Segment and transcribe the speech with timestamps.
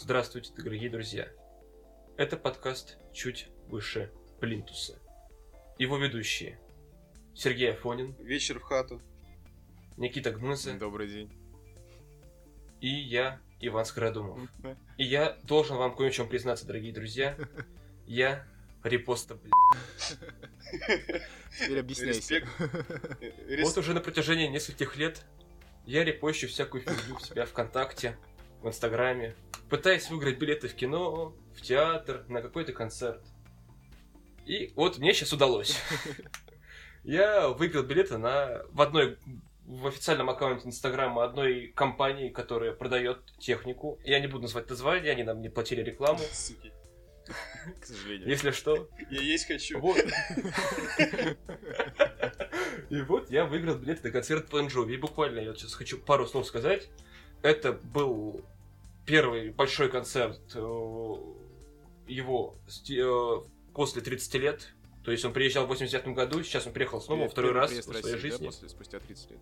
[0.00, 1.28] Здравствуйте, дорогие друзья.
[2.16, 4.96] Это подкаст «Чуть выше Плинтуса».
[5.76, 6.60] Его ведущие
[7.34, 9.02] Сергей Афонин, Вечер в хату.
[9.96, 11.32] Никита Гныза Добрый день.
[12.80, 14.48] и я, Иван Скородумов.
[14.98, 17.36] И я должен вам кое в чем признаться, дорогие друзья.
[18.06, 18.46] Я
[18.84, 20.18] репоста, блядь.
[21.58, 22.46] Теперь объясняйся.
[23.64, 25.24] Вот уже на протяжении нескольких лет
[25.86, 28.16] я репощу всякую фигню в себя ВКонтакте,
[28.62, 29.34] в Инстаграме,
[29.68, 33.22] пытаясь выиграть билеты в кино, в театр, на какой-то концерт.
[34.46, 35.78] И вот мне сейчас удалось.
[37.04, 39.18] Я выиграл билеты на в одной
[39.66, 43.98] в официальном аккаунте Инстаграма одной компании, которая продает технику.
[44.02, 46.20] Я не буду называть название, они нам не платили рекламу.
[46.32, 46.72] Суки.
[47.80, 48.26] К сожалению.
[48.28, 49.78] Если что, Я есть хочу.
[49.78, 49.98] вот.
[52.88, 54.94] И вот я выиграл билет на концерт Бон Джови.
[54.94, 56.88] И буквально я сейчас хочу пару слов сказать.
[57.42, 58.42] Это был
[59.08, 60.58] первый большой концерт э,
[62.06, 62.54] его
[62.90, 63.40] э,
[63.74, 64.68] после 30 лет.
[65.04, 67.82] То есть он приезжал в 89 году, сейчас он приехал снова во второй раз в
[67.82, 68.46] своей России, да, жизни.
[68.46, 69.40] после- спустя 30 лет.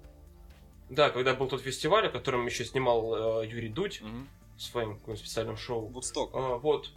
[0.88, 4.28] Да, когда был тот фестиваль, о котором еще снимал э, Юрий Дудь Мгм.
[4.56, 5.86] в своем каком-то специальном шоу.
[5.88, 6.30] Вудсток.
[6.34, 6.90] А, вот.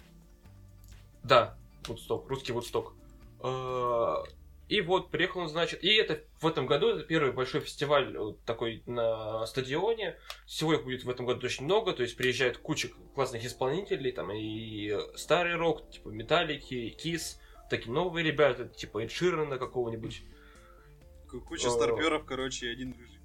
[1.23, 2.94] Да, Вудсток, русский Вудсток.
[3.42, 4.23] А,
[4.70, 8.34] и вот приехал он, значит, и это в этом году это первый большой фестиваль э,
[8.45, 10.16] такой на стадионе.
[10.45, 14.31] Всего их будет в этом году очень много, то есть приезжает куча классных исполнителей, там
[14.31, 17.39] и старый рок, типа Металлики, Кис,
[17.72, 20.22] такие новые ребята, типа Эд Ширана какого-нибудь.
[21.48, 23.20] Куча старперов, короче, один рыжий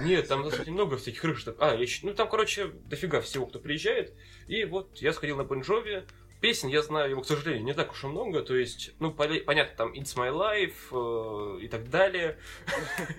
[0.00, 1.56] Нет, там достаточно много всяких рыжих.
[1.58, 4.14] А, еще, ну там, короче, дофига всего, кто приезжает.
[4.46, 6.04] И вот я сходил на Бон Джови.
[6.40, 8.42] Песен я знаю его, к сожалению, не так уж и много.
[8.42, 12.38] То есть, ну, понятно, там It's My Life э, и так далее.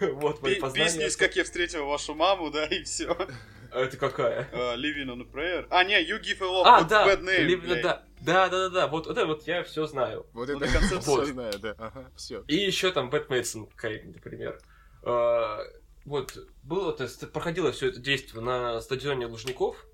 [0.00, 0.86] Вот мои познания.
[0.86, 3.16] Песни из «Как я встретил вашу маму», да, и все.
[3.70, 4.48] А Это какая?
[4.76, 5.66] Livin' on a Prayer.
[5.70, 7.56] А, не, You Give Love А, да, Bad Name.
[7.58, 7.82] Блядь.
[7.82, 10.26] да, да, да, да, да, вот это вот я все знаю.
[10.32, 11.76] Вот это на концерт все знаю, да.
[11.78, 12.42] Ага, все.
[12.48, 14.58] И еще там Bad Medicine какая-нибудь, например.
[15.04, 15.60] А,
[16.04, 19.86] Вот, было это, ст- проходило все это действие на стадионе Лужников.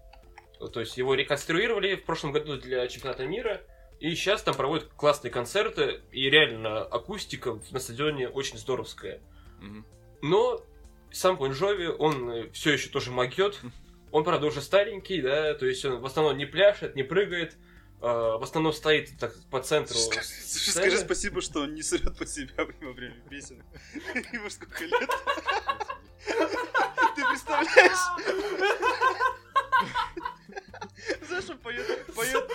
[0.72, 3.62] То есть его реконструировали в прошлом году для чемпионата мира.
[4.00, 6.00] И сейчас там проводят классные концерты.
[6.12, 9.21] И реально акустика на стадионе очень здоровская.
[9.61, 9.87] Мгм.
[10.22, 10.62] Но
[11.12, 13.59] сам Бон Джови, он все еще тоже могет.
[14.12, 17.56] Он, правда, уже старенький, да, то есть он в основном не пляшет, не прыгает.
[18.00, 19.97] а, в основном стоит так по центру.
[19.99, 23.62] Скажи, скажи спасибо, что он не срет по себя во время песен.
[24.33, 25.11] Ему сколько лет?
[27.17, 27.99] Ты представляешь?
[31.27, 32.06] Знаешь, он поет...
[32.15, 32.50] поет...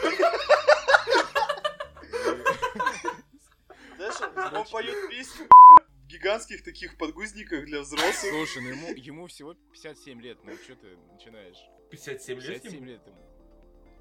[3.98, 8.32] Знаешь, он- он поет песню в гигантских таких подгузниках для взрослых.
[8.32, 11.58] Слушай, ну ему, ему всего 57 лет, ну что ты начинаешь?
[11.90, 12.86] 57 лет 57 ему?
[12.86, 13.18] лет ему.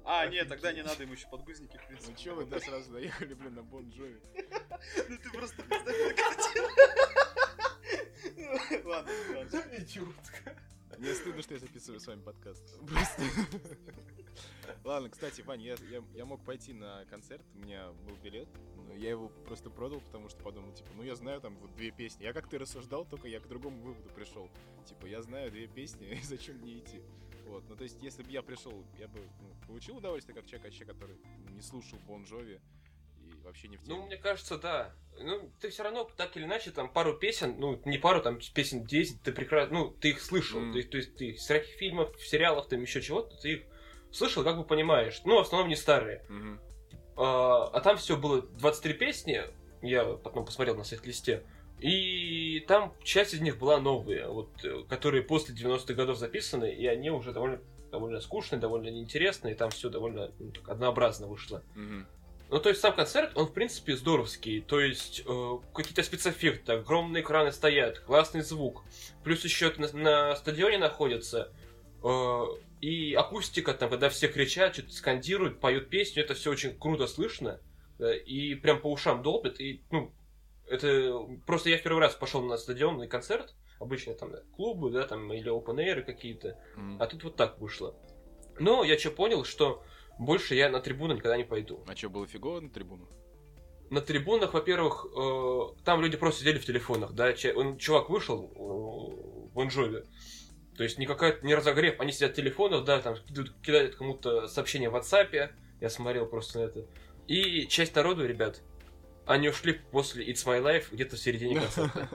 [0.03, 2.11] А, нет, тогда не надо ему еще подгузники, в принципе.
[2.11, 4.19] Ну че вы да, сразу доехали, блин, на Бон Джови?
[5.09, 6.67] Ну ты просто представь эту картину.
[8.37, 9.61] Ну, Ладно, ладно.
[9.77, 10.57] Идиотка.
[10.97, 12.79] Мне стыдно, что я записываю с вами подкаст.
[12.87, 13.23] Просто.
[14.83, 18.49] Ладно, кстати, Вань, я, я, я мог пойти на концерт, у меня был билет,
[18.91, 21.91] но я его просто продал, потому что подумал, типа, ну я знаю там вот две
[21.91, 22.23] песни.
[22.23, 24.49] Я как ты рассуждал, только я к другому выводу пришел.
[24.85, 27.01] Типа, я знаю две песни, зачем мне идти?
[27.47, 30.65] Вот, ну то есть, если бы я пришел, я бы ну, получил удовольствие, как человек,
[30.65, 31.15] вообще, который
[31.49, 32.59] не слушал Бон Джови
[33.25, 33.95] и вообще не в теме.
[33.97, 34.93] Ну, мне кажется, да.
[35.19, 38.83] Ну, ты все равно, так или иначе, там пару песен, ну, не пару, там песен
[38.85, 40.59] 10, ты прекрасно, ну, ты их слышал.
[40.59, 40.73] Мгм.
[40.73, 43.61] Ты- то есть ты из всяких фильмов, сериалов, там еще чего-то, ты их
[44.11, 45.21] слышал, как бы понимаешь.
[45.25, 46.25] Ну, в основном не старые.
[46.29, 46.59] Мгм.
[47.17, 49.41] А, а там все было 23 песни,
[49.81, 51.43] я потом посмотрел на сайт-листе,
[51.79, 54.49] и там часть из них была новые, вот,
[54.87, 57.59] которые после 90-х годов записаны, и они уже довольно,
[57.91, 61.63] довольно скучные, довольно неинтересные, и там все довольно ну, так, однообразно вышло.
[61.75, 62.07] Мгм.
[62.51, 64.59] Ну, то есть сам концерт, он, в принципе, здоровский.
[64.61, 68.83] То есть э, какие-то спецэффекты, огромные экраны стоят, классный звук.
[69.23, 71.49] Плюс еще на, на стадионе находится.
[72.03, 72.43] э,
[72.81, 77.61] и акустика, там, когда все кричат, что-то скандируют, поют песню, это все очень круто слышно.
[78.25, 79.61] и прям по ушам долбит.
[79.61, 80.11] И, ну,
[80.67, 81.13] это...
[81.45, 83.53] Просто я в первый раз пошел на стадионный концерт.
[83.79, 86.59] Обычно там клубы, да, там, или open air какие-то.
[86.75, 87.01] Мгм.
[87.01, 87.95] А тут вот так вышло.
[88.59, 89.83] Но я что понял, что
[90.17, 91.83] больше я на трибуну никогда не пойду.
[91.87, 93.09] А что, было фигово на трибунах?
[93.89, 99.53] На трибунах, во-первых, э, там люди просто сидели в телефонах, да, чувак вышел э, в
[99.53, 100.03] Бонжови,
[100.77, 104.89] то есть никакая не разогрев, они сидят в телефонах, да, там кидают, кидают кому-то сообщение
[104.89, 106.85] в WhatsApp, я смотрел просто на это.
[107.27, 108.61] И часть народу, ребят,
[109.25, 112.09] они ушли после It's My Life где-то в середине концерта.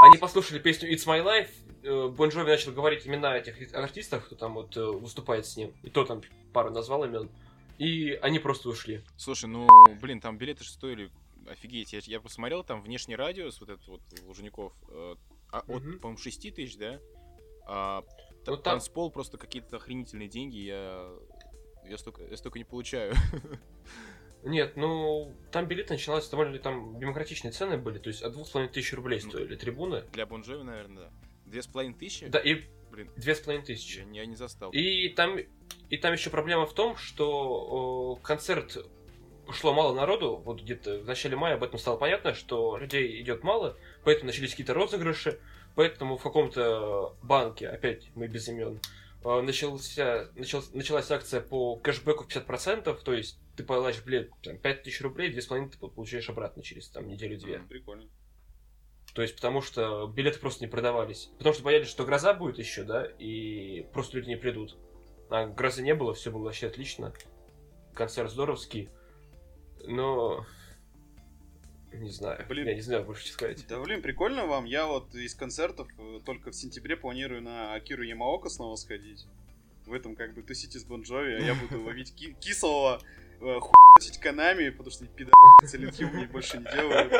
[0.00, 1.50] Они послушали песню It's My Life,
[1.82, 5.74] э, Бон Джови начал говорить имена этих артистов, кто там вот э, выступает с ним,
[5.82, 6.22] и то там
[6.52, 7.28] пару назвал имен,
[7.78, 9.02] и они просто ушли.
[9.16, 9.68] Слушай, ну,
[10.00, 11.10] блин, там билеты же стоили
[11.48, 11.92] офигеть.
[11.92, 15.14] Я, я посмотрел, там внешний радиус, вот этот вот Лужников, э,
[15.52, 17.00] а, от, по-моему, 6 тысяч, да?
[17.72, 18.02] А,
[18.46, 21.08] Ну, там- танцпол просто какие-то охренительные деньги, я,
[21.86, 23.14] я, столько, я столько не получаю.
[24.42, 28.50] Нет, ну, там билеты начиналось довольно там демократичные цены были, то есть от двух с
[28.50, 30.02] половиной тысяч рублей Ну, стоили трибуны.
[30.12, 31.10] Для Бонжови, наверное, да.
[31.46, 32.26] Две с половиной тысячи?
[32.26, 33.98] Да, и Блин, две с половиной тысячи.
[33.98, 34.70] я, не- я не застал.
[34.72, 38.78] И там, и там еще проблема в том, что э, концерт
[39.52, 43.42] шло мало народу, вот где-то в начале мая об этом стало понятно, что людей идет
[43.44, 45.38] мало, поэтому начались какие-то розыгрыши,
[45.80, 48.82] поэтому в каком-то банке, опять мы без имен,
[49.24, 54.58] э, начался, начал- началась акция по кэшбэку в 50%, то есть ты платишь билет там,
[54.58, 57.60] 5000 рублей, 2,5 ты получаешь обратно через там неделю-две.
[57.60, 57.68] Мгм.
[57.68, 58.10] Прикольно.
[59.14, 61.30] То есть, потому что билеты просто не продавались.
[61.38, 64.76] Потому что боялись, что гроза будет еще, да, и просто люди не придут.
[65.30, 67.14] А грозы не было, все было вообще отлично.
[67.94, 68.90] Концерт здоровский.
[69.86, 70.44] Но...
[71.92, 72.44] Не знаю.
[72.48, 72.66] Блин.
[72.68, 73.64] Я не знаю больше, что сказать.
[73.68, 74.64] Да блин, прикольно вам.
[74.64, 79.26] Я вот из концертов э, только в сентябре планирую на Акиру Ямаока снова сходить.
[79.86, 83.00] В этом как бы тусите с Бон Джови, а я буду ловить ки- кислого,
[83.40, 85.32] э, хуй***тить канами, потому что пидор
[85.64, 87.12] Silent Hill мне больше не делают.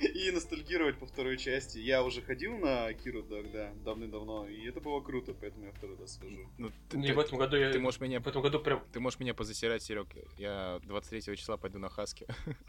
[0.00, 1.78] И ностальгировать по второй части.
[1.78, 6.14] Я уже ходил на Акиру тогда, давным-давно, и это было круто, поэтому я второй раз
[6.14, 6.48] схожу.
[6.58, 7.70] Ну, ты, и ты- в этом году я...
[7.70, 10.08] ты можешь меня В этом году прям Ты можешь меня позасирать, Серег.
[10.38, 12.26] Я 23 числа пойду на Хаски.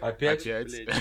[0.00, 0.46] опять...
[0.46, 0.72] Опять.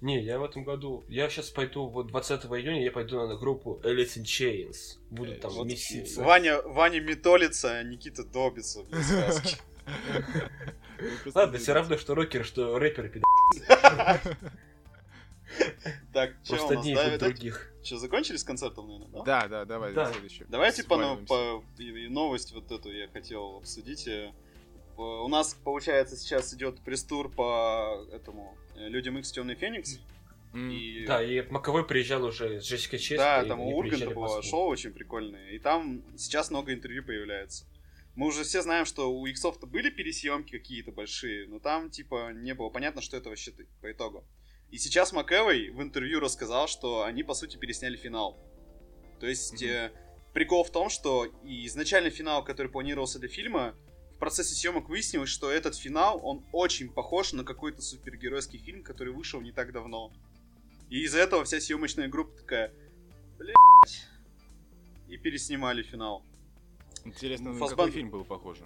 [0.00, 1.04] Не, я в этом году...
[1.08, 4.98] Я сейчас пойду, вот 20 июня я пойду на группу Alice in Chains.
[5.10, 6.22] Буду там Вот месяца.
[6.22, 9.56] Ваня, Ваня метолится, а Никита добится в сказке.
[11.34, 13.24] Ладно, все равно, что рокер, что рэпер, пидор.
[16.12, 16.82] Так, что у Просто нас?
[16.82, 17.72] одни это- других.
[17.82, 19.24] Что, закончили с концертом, наверное, да?
[19.24, 20.12] Да, да, давай, Да.
[20.12, 20.44] следующий.
[20.48, 21.26] Давайте по, Сваливаемся.
[21.26, 24.08] по- и- и новость вот эту я хотел обсудить.
[24.98, 30.00] Э, У нас, получается, сейчас идет пресс-тур по этому э, Людям Икс Темный Феникс.
[30.54, 33.18] М, И Да, и Маковой приезжал уже с Джессикой Честной.
[33.18, 35.50] да, там у Урганта было шоу очень прикольное.
[35.50, 37.66] И там сейчас много интервью появляется.
[38.16, 42.52] Мы уже все знаем, что у иксов-то были пересъемки какие-то большие, но там, типа, не
[42.52, 44.24] было понятно, что это вообще по итогу.
[44.72, 48.36] И сейчас МакЭвой в интервью рассказал, что они, по сути, пересняли финал.
[49.20, 49.92] То есть, э,
[50.34, 53.74] прикол в том, что и изначальный финал, который планировался для фильма,
[54.18, 59.12] в процессе съемок выяснилось, что этот финал, он очень похож на какой-то супергеройский фильм, который
[59.12, 60.10] вышел не так давно.
[60.90, 62.72] И из-за этого вся съемочная группа такая,
[63.38, 64.08] блядь,
[65.06, 66.24] и переснимали финал.
[67.04, 68.62] Интересно, на Фассбан- какой фильм было похоже?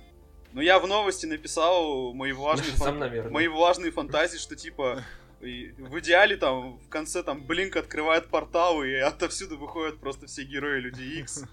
[0.55, 5.05] Но я в новости написал мои влажные, фан- мои влажные фантазии, что типа
[5.43, 10.45] и в идеале там в конце там Блинк открывает портал и отовсюду выходят просто все
[10.45, 11.45] герои Люди Икс.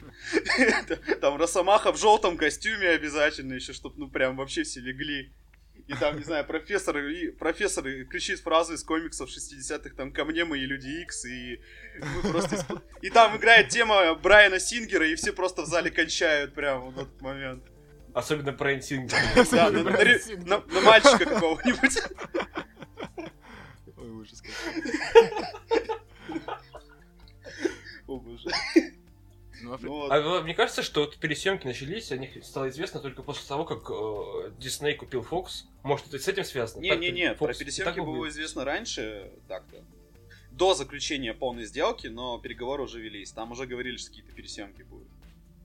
[1.21, 5.31] Там Росомаха в желтом костюме обязательно еще, чтобы ну прям вообще все легли.
[5.87, 10.45] И там, не знаю, профессор, и, профессор кричит фразу из комиксов 60-х, там, ко мне
[10.45, 11.59] мои Люди Икс, и
[11.99, 12.57] мы просто...
[12.57, 16.99] исп- И там играет тема Брайана Сингера, и все просто в зале кончают прямо в
[16.99, 17.63] этот момент.
[19.35, 20.45] Особенно Брайан Сингер.
[20.45, 21.97] Да, на мальчика какого-нибудь.
[24.19, 24.73] Ужас какой.
[28.07, 28.49] О боже.
[29.61, 30.11] Ну, а Ну вот.
[30.11, 33.65] А вот мне кажется, что вот пересъемки начались, о них стало известно только после того,
[33.65, 35.65] как э, Дисней купил Fox.
[35.83, 36.81] Может, это с этим связано?
[36.81, 39.83] Не-не-не, про пересъемки было был- известно раньше, так-то.
[40.51, 43.31] До заключения полной сделки, но переговоры уже велись.
[43.31, 45.07] Там уже говорили, что какие-то пересъемки будут.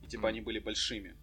[0.03, 1.15] И типа они были большими.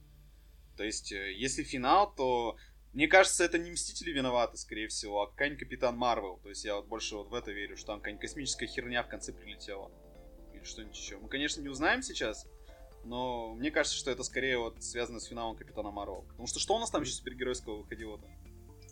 [0.77, 2.57] То есть, э, если финал, то
[2.93, 6.39] мне кажется, это не Мстители виноваты, скорее всего, а какая-нибудь Капитан Марвел.
[6.43, 9.09] То есть я вот больше вот в это верю, что там какая-нибудь космическая херня в
[9.09, 9.91] конце прилетела.
[10.53, 11.17] Или что-нибудь еще.
[11.19, 12.47] Мы, конечно, не узнаем сейчас,
[13.05, 16.23] но мне кажется, что это скорее вот связано с финалом Капитана Марвел.
[16.29, 18.27] Потому что что у нас там еще супергеройского выходило-то?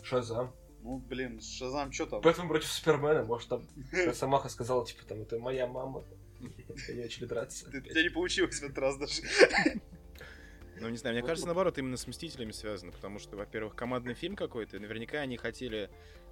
[0.03, 0.55] Шазам.
[0.83, 2.23] Ну, блин, Шазам, что там?
[2.23, 3.69] Бэтмен против Супермена, может, там
[4.15, 6.05] Самаха сказала, типа, там, это моя мама.
[6.89, 7.71] Они начали драться.
[7.71, 9.23] Ты- У тебя не получилось в этот раз даже.
[10.81, 14.35] Ну, не знаю, мне кажется, наоборот, именно с Мстителями связано, потому что, во-первых, командный фильм
[14.35, 15.91] какой-то, и наверняка они хотели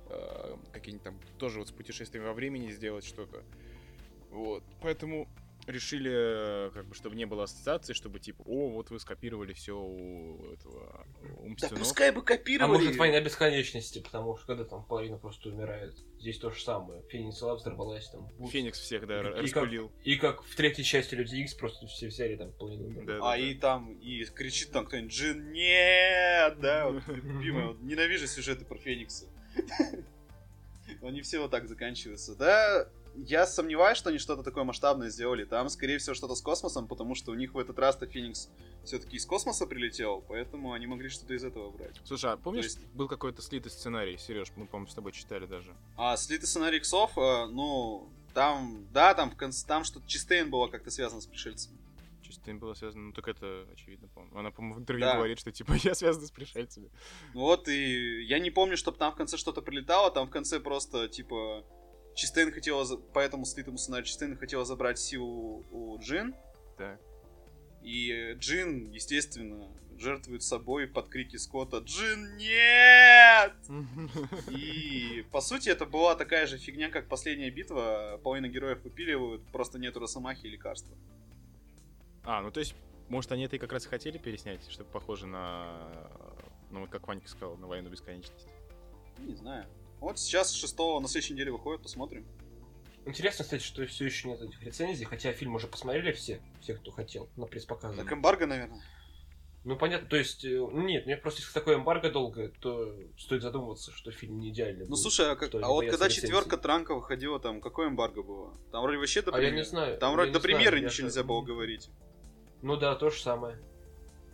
[0.08, 3.42] э, какие-нибудь там тоже вот с путешествием во времени сделать что-то.
[4.30, 5.28] Вот, поэтому
[5.68, 9.78] решили, э, как бы, чтобы не было ассоциации, чтобы типа, о, вот вы скопировали все
[9.78, 11.06] у этого,
[11.38, 11.78] у Да Мстюнов».
[11.80, 12.70] пускай бы А копировали.
[12.84, 15.94] может, война бесконечности, потому что когда там половина просто умирает.
[16.18, 17.02] Здесь то же самое.
[17.10, 18.28] Феникс Лав взорвалась там.
[18.48, 19.92] Феникс всех, да, И как- распылил.
[20.04, 23.06] И как в третьей части Люди Икс просто все взяли там половину умерли.
[23.06, 23.60] Да, А да, и да.
[23.60, 29.26] там, и кричит там кто-нибудь, Джин, нет, да, вот, любимая, вот, ненавижу сюжеты про Феникса.
[31.02, 32.34] Они все вот так заканчиваются.
[32.34, 32.88] Да,
[33.26, 35.44] я сомневаюсь, что они что-то такое масштабное сделали.
[35.44, 38.48] Там, скорее всего, что-то с космосом, потому что у них в этот раз-то Феникс
[38.84, 42.00] все-таки из космоса прилетел, поэтому они могли что-то из этого брать.
[42.04, 45.74] Слушай, а помнишь, есть- был какой-то слитый сценарий, Сереж, мы, по-моему, с тобой читали даже.
[45.96, 50.68] А слитый сценарий иксов, э, ну, там, да, там в конце, там что-то Чистейн было
[50.68, 51.76] как-то связано с пришельцами.
[52.44, 53.04] Этим было связано?
[53.06, 54.38] Ну, так это очевидно, по-моему.
[54.38, 55.16] Она, по-моему, в интервью Да.
[55.16, 56.90] говорит, что, типа, я связана с пришельцами.
[57.34, 61.08] Вот, и я не помню, чтобы там в конце что-то прилетало, там в конце просто,
[61.08, 61.64] типа,
[62.18, 66.34] Чистейн хотела, за- по этому слитому сценарию, Чистейн хотела забрать силу у Джин,
[66.76, 66.98] Так.
[67.80, 73.52] и Джин, естественно, жертвует собой под крики Скотта «Джин, нет!»
[74.50, 79.78] И, по сути, это была такая же фигня, как последняя битва, половина героев выпиливают, просто
[79.78, 80.96] нету Росомахи и лекарства.
[82.24, 82.74] А, ну, то есть,
[83.08, 85.88] может, они это и как раз и хотели переснять, чтобы похоже на...
[86.72, 88.50] Ну, как Ванька сказал, на войну бесконечности.
[89.18, 89.66] Не знаю.
[90.00, 92.26] Вот сейчас 6 на следующей неделе выходит, посмотрим.
[93.04, 96.90] Интересно, кстати, что все еще нет этих рецензий, хотя фильм уже посмотрели все, все, кто
[96.90, 97.96] хотел, на пресс-показе.
[97.96, 98.82] Так эмбарго, наверное.
[99.64, 103.90] Ну, понятно, то есть, э, нет, мне просто если такое эмбарго долгое, то стоит задумываться,
[103.92, 105.00] что фильм не идеальный Ну будет.
[105.00, 106.22] слушай, а, как- а вот когда рецензий.
[106.28, 108.54] четверка транка выходила, там какое эмбарго было?
[108.72, 109.56] Там вроде вообще до А я премьеры.
[109.56, 109.98] не знаю.
[109.98, 111.90] Там я вроде до премьеры я ничего нельзя было говорить.
[112.62, 113.58] Ну да, то же самое.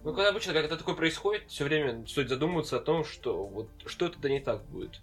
[0.02, 4.08] Ну, когда обычно, когда такое происходит, все время стоит задумываться о том, что вот что
[4.10, 5.00] тогда не так будет.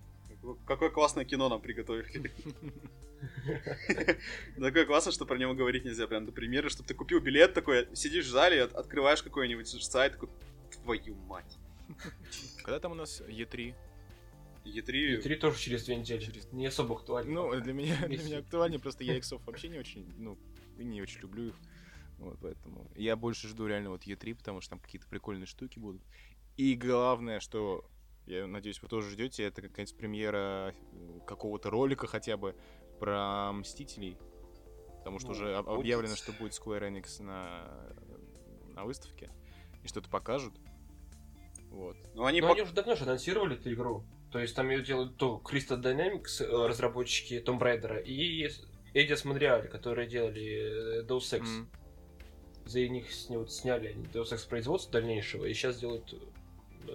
[0.65, 2.31] Какое- классное кино нам приготовили.
[4.59, 7.87] Такое классно, что про него говорить нельзя прям до премьеры, чтобы ты купил билет такой,
[7.95, 10.29] сидишь в зале, от- открываешь какой-нибудь сайт, такой,
[10.83, 11.57] твою мать.
[12.63, 13.75] Когда там у нас Е3?
[14.65, 14.91] E3...
[15.17, 16.19] И три тоже через две недели.
[16.21, 17.31] Через- Не особо актуально.
[17.31, 20.37] Ну, для меня, для меня актуальнее, просто я иксов вообще не очень, ну,
[20.77, 21.55] и не очень люблю их.
[22.19, 26.01] Вот, поэтому я больше жду реально вот Е3, потому что там какие-то прикольные штуки будут.
[26.57, 27.83] И главное, что
[28.25, 32.55] я надеюсь, вы тоже ждете, это какая-нибудь премьера э, какого-то ролика хотя бы
[32.99, 34.17] про Мстителей.
[34.99, 35.79] Потому что Ну, уже будет.
[35.79, 37.67] объявлено, что будет Square Enix на,
[38.75, 39.31] на выставке.
[39.83, 40.53] И что-то покажут.
[41.71, 41.97] Вот.
[42.13, 44.03] Ну они Ну, пок- они уже давно же анонсировали эту игру.
[44.31, 48.49] То есть там ее делают то Crystal Dynamics, э, разработчики Tomb Raider, и
[48.93, 51.47] Эдис Монреаль, которые делали э, Deus Ex.
[51.47, 51.69] М.
[52.65, 56.13] За них с него сняли Deus Ex производства дальнейшего, и сейчас делают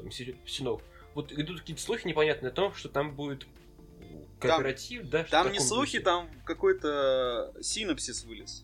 [0.05, 0.81] Мстителей Синов.
[1.17, 3.47] Вот идут какие-то слухи непонятные о том, что там будет
[4.39, 5.23] кооператив, да?
[5.23, 6.05] что Там не слухи, духе.
[6.05, 8.63] там какой-то синапсис вылез.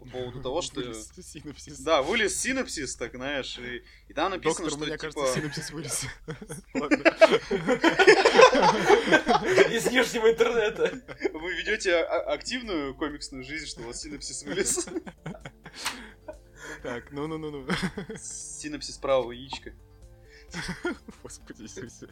[0.00, 0.80] По поводу того, что...
[0.80, 1.78] Вылез синапсис.
[1.78, 4.98] Да, вылез синапсис, так знаешь, и, и там написано, Доктор, что мне типа...
[4.98, 6.04] кажется, синапсис вылез.
[9.72, 11.00] Из внешнего интернета.
[11.32, 14.84] Вы ведете а- активную комиксную жизнь, что у вас синапсис вылез.
[16.82, 17.68] Так, ну-ну-ну-ну.
[18.16, 19.74] Синапсис правого яичка.
[21.22, 22.08] Господи Иисусе.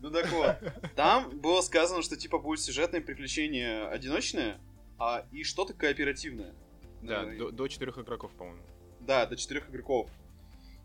[0.00, 0.56] Ну так вот,
[0.96, 4.60] там было сказано, что типа будет сюжетное приключение одиночное,
[4.98, 6.54] а и что-то кооперативное.
[7.02, 8.62] Да, Э, до, до четырех игроков, по-моему.
[9.00, 10.10] Да, до четырех игроков.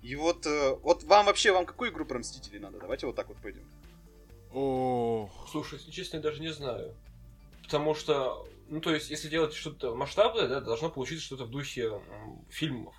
[0.02, 2.80] И вот, э, вот вам вообще, вам какую игру про Мстителей надо?
[2.80, 3.68] Давайте вот так вот пойдем.
[4.52, 5.48] Ох.
[5.50, 6.94] Слушай, если честно, я даже не знаю.
[7.64, 12.02] Потому что, ну то есть, если делать что-то масштабное, да, должно получиться что-то в духе
[12.50, 12.96] фильмов.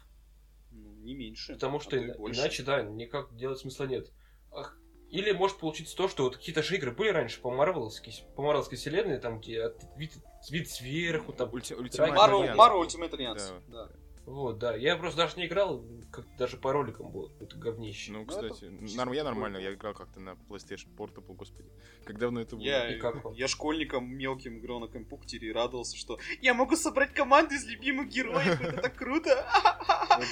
[1.04, 1.52] Не меньше.
[1.54, 2.40] Потому а что то и больше.
[2.40, 4.10] иначе, да, никак делать смысла нет.
[4.50, 4.78] Ах,
[5.10, 8.78] Или может получиться то, что вот какие-то же игры были раньше по Марвеловской, по Марвеловской
[8.78, 10.12] вселенной, там, где вид,
[10.50, 12.56] вид сверху, там, Ульти- Marvel- Ultimate Marvel, Alliance.
[12.56, 13.62] Marvel Ultimate Alliance.
[13.68, 13.86] Да.
[13.86, 14.03] Да.
[14.26, 14.74] Вот, да.
[14.74, 18.12] Я просто даже не играл, как даже по роликам было какое-то говнище.
[18.12, 21.68] Ну, Ну, кстати, это чисто норм- я нормально, я играл как-то на PlayStation Portable, господи.
[22.04, 22.64] Как давно это было?
[22.64, 27.12] Я, И как я школьником мелким играл на компьютере и радовался, что я могу собрать
[27.12, 29.46] команду из любимых героев, это так круто!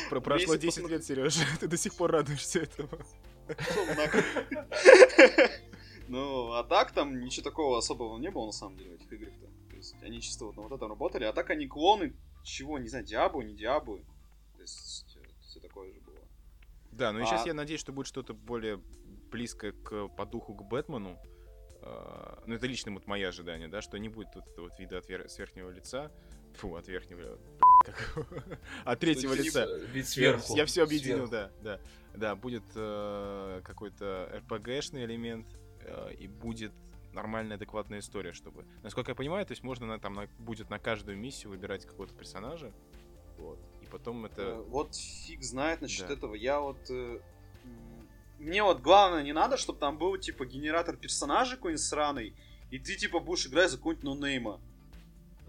[0.08, 2.88] Прошло Вместе 10 лет, Сережа, ты до сих пор радуешься этому.
[6.08, 9.46] Ну, а так там ничего такого особого не было, на самом деле, в этих играх-то.
[9.70, 12.88] То есть они чисто вот на вот этом работали, а так они клоны чего, не
[12.88, 13.98] знаю, Диабу, не Диабу.
[14.56, 15.06] То есть
[15.40, 16.18] все такое же было.
[16.92, 18.80] Да, ну и сейчас А- я надеюсь, что будет что-то более
[19.30, 21.18] близкое к, по духу к Бэтмену.
[21.84, 24.98] А, Ну, это лично вот мои ожидания, да, что не будет вот этого вот вида
[24.98, 26.12] от вер- с верхнего лица.
[26.56, 27.38] Фу, от верхнего...
[27.84, 28.14] как?
[28.84, 29.64] От третьего не лица.
[29.86, 30.54] Вид сверху.
[30.56, 31.80] Я все объединил, да, да.
[32.14, 35.46] Да, будет э, какой-то RPG-шный элемент,
[35.80, 36.72] э, и будет
[37.12, 38.64] нормальная, адекватная история, чтобы...
[38.82, 42.14] Насколько я понимаю, то есть можно на, там на- будет на каждую миссию выбирать какого-то
[42.14, 42.72] персонажа,
[43.38, 44.54] вот, и потом Э, это...
[44.68, 46.14] Вот фиг знает насчет Да.
[46.14, 46.34] этого.
[46.34, 46.78] Я вот...
[46.90, 47.20] э,
[48.38, 52.34] Мне вот главное не надо, чтобы там был, типа, генератор персонажей какой-нибудь сраный,
[52.70, 54.60] и ты, типа, будешь играть за какого-нибудь нонейма.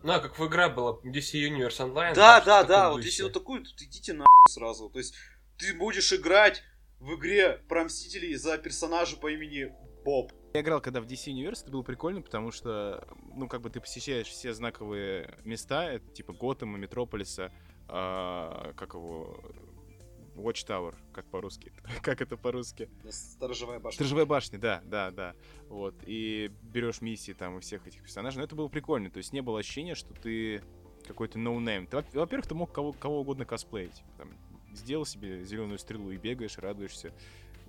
[0.03, 2.13] Ну, а как в игра была DC Universe Online.
[2.13, 4.89] Да, да, да, вот если вот такую, то идите на сразу.
[4.89, 5.15] То есть
[5.57, 6.61] ты будешь играть
[6.99, 10.33] в игре про Мстителей за персонажа по имени Боб.
[10.53, 13.81] Я играл, когда в DC Universe, это было прикольно, потому что, ну, как бы ты
[13.81, 17.51] посещаешь все знаковые места, это типа Готэма, Метрополиса,
[17.87, 19.39] а, как его,
[20.35, 21.73] Watchtower, как по-русски.
[22.03, 22.87] как это по-русски?
[23.09, 23.95] Сторожевая башня.
[23.95, 25.35] Сторожевая башня, да, да, да.
[25.69, 25.95] Вот.
[26.05, 28.37] И берешь миссии там у всех этих персонажей.
[28.37, 29.09] Но это было прикольно.
[29.09, 30.61] То есть не было ощущения, что ты
[31.07, 31.87] какой-то ноунейм.
[31.87, 34.03] Ты, во- во-первых, ты мог кого, кого угодно косплеить.
[34.17, 34.29] Там,
[34.73, 37.11] сделал себе зеленую стрелу и бегаешь, радуешься.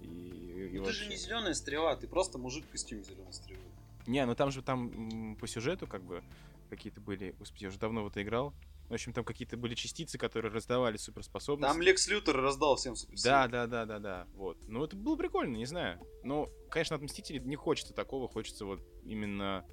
[0.04, 1.06] И, и Ну, ты же вообще.
[1.08, 3.62] не зеленая стрела, ты просто мужик в костюме зеленой стрелы.
[4.06, 6.23] Не, ну там же там по сюжету как бы
[6.70, 7.34] какие-то были...
[7.38, 8.52] Господи, я уже давно в это играл.
[8.88, 11.73] В общем, там какие-то были частицы, которые раздавали суперспособности.
[11.73, 13.30] Там Лекс Лютер раздал всем суперсилы.
[13.30, 14.26] Да, да, да, да, да.
[14.34, 14.58] Вот.
[14.68, 15.99] Ну, это было прикольно, не знаю.
[16.23, 19.64] Но, конечно, от Мстителей не хочется такого, хочется вот именно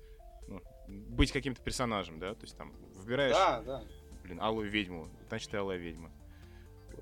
[0.47, 2.33] ну, быть каким-то персонажем, да?
[2.35, 3.83] То есть там выбираешь, Да, да.
[4.23, 6.09] блин, алую ведьму, значит, ты алая ведьма.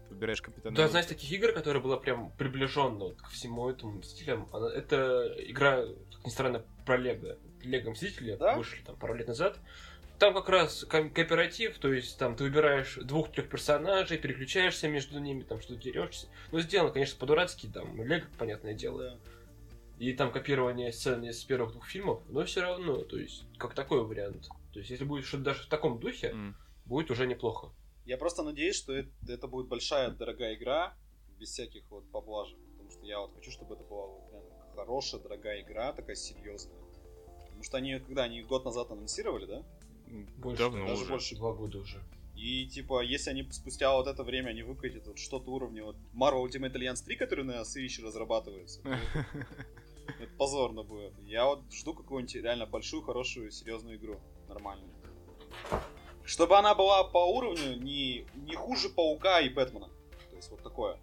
[0.09, 0.75] Выбираешь капитана.
[0.75, 5.33] Да, знаешь, таких игр, которая была прям приближена вот ко всему этому стилям, она- это
[5.39, 5.85] игра,
[6.15, 7.37] как ни странно, про Лего.
[7.63, 8.55] Лего Мстители Да?
[8.55, 9.59] вышли там пару лет назад.
[10.17, 15.43] Там как раз ко- кооператив, то есть там ты выбираешь двух-трех персонажей, переключаешься между ними,
[15.43, 16.27] там что-то дерешься.
[16.51, 19.11] Ну, сделано, конечно, по-дурацки, там, Лего, понятное дело.
[19.11, 19.17] да.
[19.99, 24.03] И там копирование сцен из первых двух фильмов, но все равно, то есть, как такой
[24.03, 24.47] вариант.
[24.73, 26.55] То есть, если будет что-то даже в таком духе, М.
[26.85, 27.69] будет уже неплохо.
[28.09, 30.97] Я просто надеюсь, что это, это будет большая, дорогая игра,
[31.37, 32.57] без всяких вот поблажек.
[32.71, 34.43] Потому что я вот хочу, чтобы это была вот прям
[34.75, 36.75] хорошая, дорогая игра, такая серьезная.
[37.45, 39.63] Потому что они, когда они год назад анонсировали, да?
[40.37, 41.11] Больше, Давно даже уже.
[41.11, 41.35] больше.
[41.35, 42.01] Два года уже.
[42.35, 46.43] И типа, если они спустя вот это время они выкатят вот что-то уровня вот Marvel
[46.47, 48.89] Ultimate Alliance 3, который на Switch разрабатывается, то
[50.19, 51.13] это позорно будет.
[51.27, 54.19] Я вот жду какую-нибудь реально большую, хорошую, серьезную игру.
[54.47, 54.89] Нормальную.
[56.29, 59.87] Чтобы она была по уровню не, не хуже Паука и Бэтмена.
[60.29, 60.99] То есть вот такое.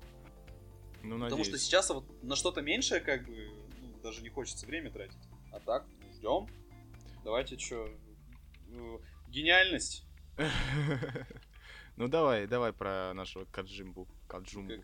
[1.02, 3.50] Ну, Потому что сейчас вот на что-то меньшее, как бы,
[3.83, 5.18] ну, даже не хочется время тратить.
[5.50, 6.49] А так, ну, ждем.
[7.25, 7.88] Давайте что,
[9.28, 10.04] гениальность.
[11.97, 14.06] Ну, давай, давай про нашего Каджимбу.
[14.28, 14.75] Каджумбу.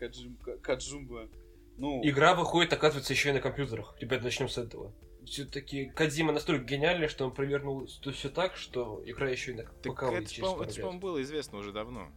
[0.63, 1.29] Каджумба.
[1.77, 3.95] Ну, Игра выходит, оказывается, еще и на компьютерах.
[4.01, 4.95] Ребят, начнем с этого.
[5.27, 10.05] Все-таки Кадзима настолько гениальный, что он провернул все так, что игра еще и на ПК
[10.05, 12.11] это, по-моему, было известно уже давно.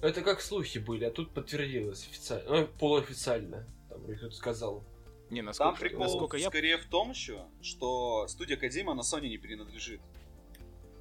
[0.00, 2.50] Это как слухи были, а тут подтвердилось официально.
[2.50, 3.66] Ну, полуофициально.
[3.88, 4.84] Там кто-то сказал.
[5.30, 6.48] Не, там насколько, прикол насколько я...
[6.48, 10.00] скорее в том еще, что студия Кадима на Sony не принадлежит.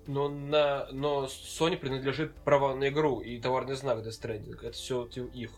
[0.07, 0.87] Но, на...
[0.91, 4.55] Но Sony принадлежит права на игру и товарный знак Death Stranding.
[4.61, 5.51] Это все их.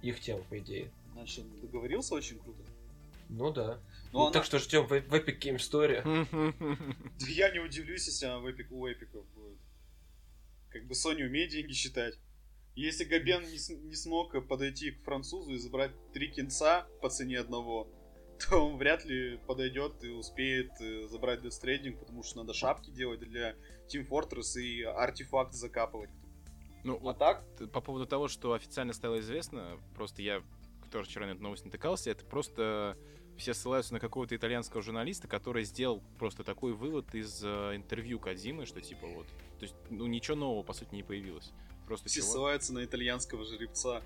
[0.00, 0.90] Их тема, по идее.
[1.12, 2.62] Значит, договорился очень круто.
[3.28, 3.80] Ну да.
[4.12, 6.02] Ну, Ну, она- Так что ждем в, в Epic Game Story.
[7.20, 9.58] Да Я не удивлюсь, если она в Epic, у эпиков будет.
[10.70, 12.18] Как бы Sony умеет деньги считать.
[12.74, 17.88] Если Габен не, не смог подойти к французу и забрать три кинца по цене одного,
[18.48, 22.90] то он вряд ли подойдет и успеет э, забрать Death Stranding, потому что надо шапки
[22.90, 23.56] делать для
[23.92, 26.10] Team Fortress и артефакт закапывать.
[26.84, 30.42] Ну, А вот так, по поводу того, что официально стало известно, просто я,
[30.84, 32.96] который вчера на эту новость натыкался, это просто
[33.38, 38.66] все ссылаются на какого-то итальянского журналиста, который сделал просто такой вывод из э, интервью Кадзимы,
[38.66, 39.26] что типа вот,
[39.58, 41.52] то есть, ну ничего нового по сути не появилось.
[41.88, 44.02] Просто все ссылаются на итальянского жеребца.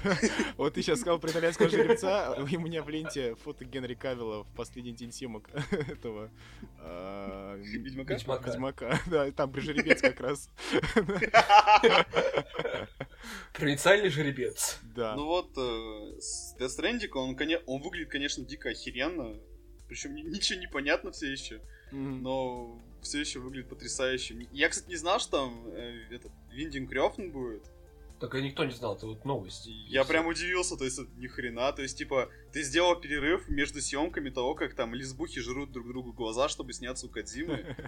[0.56, 4.44] Вот ты сейчас сказал про итальянского жеребца, и у меня в ленте фото Генри Кавилла
[4.44, 6.30] в последний день съемок этого
[6.78, 8.14] а, Ведьмака?
[8.14, 8.50] Ведьмака.
[8.50, 10.48] Ведьмака, да, там при жеребец как раз.
[13.52, 14.78] Провинциальный жеребец.
[14.94, 15.14] Да.
[15.14, 19.38] Ну вот, э, с Death он, он выглядит, конечно, дико охеренно.
[19.88, 21.60] Причем ни- ничего не понятно все еще.
[21.96, 24.46] Но все еще выглядит потрясающе.
[24.52, 27.62] Я, кстати, не знал, что там э, этот Виндинг Рёфн будет.
[28.18, 29.66] Так и никто не знал, это вот новость.
[29.66, 33.82] Я прям удивился, то есть это ни хрена, то есть типа ты сделал перерыв между
[33.82, 37.76] съемками того, как там лесбухи жрут друг другу глаза, чтобы сняться у Кадзимы.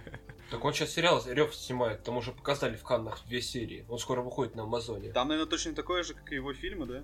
[0.51, 3.85] Так он сейчас сериал Рев снимает, там уже показали в Каннах две серии.
[3.87, 5.11] Он скоро выходит на Амазоне.
[5.11, 7.03] Там, наверное, точно такое же, как и его фильмы, да?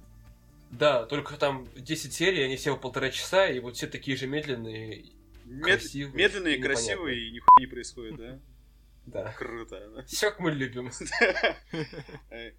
[0.72, 4.26] Да, только там 10 серий, они все по полтора часа, и вот все такие же
[4.28, 5.06] медленные.
[5.46, 8.40] Мед- Красивые Медленные, и красивые и нихуя не происходит, да?
[9.06, 9.32] Да.
[9.34, 10.04] Круто.
[10.08, 10.90] Все как мы любим.
[12.32, 12.50] Э,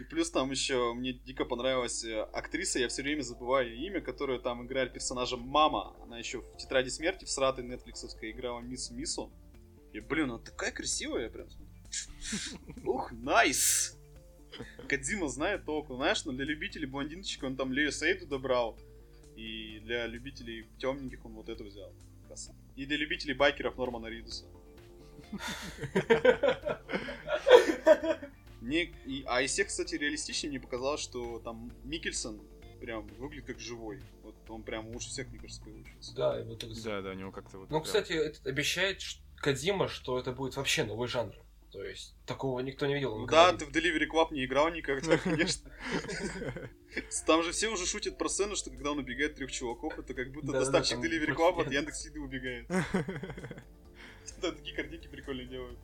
[0.00, 4.00] И плюс там еще мне дико понравилась э, актриса, я все время забываю ее имя,
[4.00, 5.94] которая там играет персонажа Мама.
[6.02, 9.30] Она еще в Тетради смерти в сратой нетфликсовской играла Мисс Мису.
[9.92, 11.46] И, блин, она такая красивая, прям.
[12.84, 13.98] Ух, найс!
[14.88, 15.88] Кадзима знает толк.
[15.88, 18.78] Знаешь, ну, для любителей блондиночек он там Лею Сейду добрал.
[19.36, 21.92] И для любителей темненьких он вот это взял.
[22.32, 22.56] Красава.
[22.76, 24.46] И для любителей байкеров Нормана Ридуса.
[28.60, 32.40] Мне, и, а из всех, кстати, реалистичнее мне показалось, что там Микельсон
[32.80, 34.00] прям выглядит как живой.
[34.22, 36.14] Вот он прям лучше всех, мне кажется, получился.
[36.14, 37.70] Да, вот так- Да, да, у него как-то вот...
[37.70, 39.02] Ну, прям- кстати, это обещает
[39.36, 41.34] Кодзима, что это будет вообще новый жанр.
[41.72, 43.26] То есть, такого никто не видел.
[43.26, 43.60] да, говорит.
[43.60, 45.70] ты в Delivery Club не играл никогда, конечно.
[47.26, 50.30] Там же все уже шутят про сцену, что когда он убегает трех чуваков, это как
[50.32, 52.06] будто доставщик Delivery Club от Яндекс.
[52.06, 52.66] Еды убегает.
[54.40, 55.78] Да, такие картинки прикольно делают.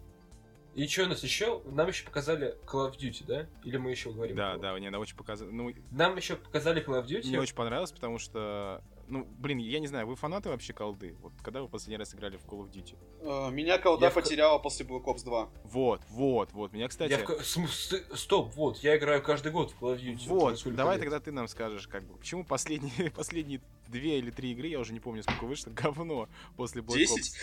[0.76, 1.60] И что у нас еще?
[1.64, 3.48] Нам еще показали Call of Duty, да?
[3.64, 4.36] Или мы еще говорим?
[4.36, 5.52] Да, да, мне она очень показывает.
[5.52, 7.26] Ну, Нам еще показали Call of Duty.
[7.26, 11.16] мне очень понравилось, потому что, ну, блин, я не знаю, вы фанаты вообще колды?
[11.20, 12.96] Вот когда вы последний раз играли в Call of Duty?
[13.22, 15.50] А, Меня колда Я в потеряла после Black Ops 2.
[15.64, 16.72] Вот, вот, вот.
[16.72, 17.12] Меня, кстати...
[17.12, 20.28] Я в Стоп, вот, я играю каждый год в Call of Duty.
[20.28, 21.04] Вот, сколько давай лет.
[21.04, 24.92] тогда ты нам скажешь, как бы, почему последние, последние две или три игры, я уже
[24.92, 26.96] не помню, сколько вышло, говно после Black Ops.
[26.96, 27.40] Десять?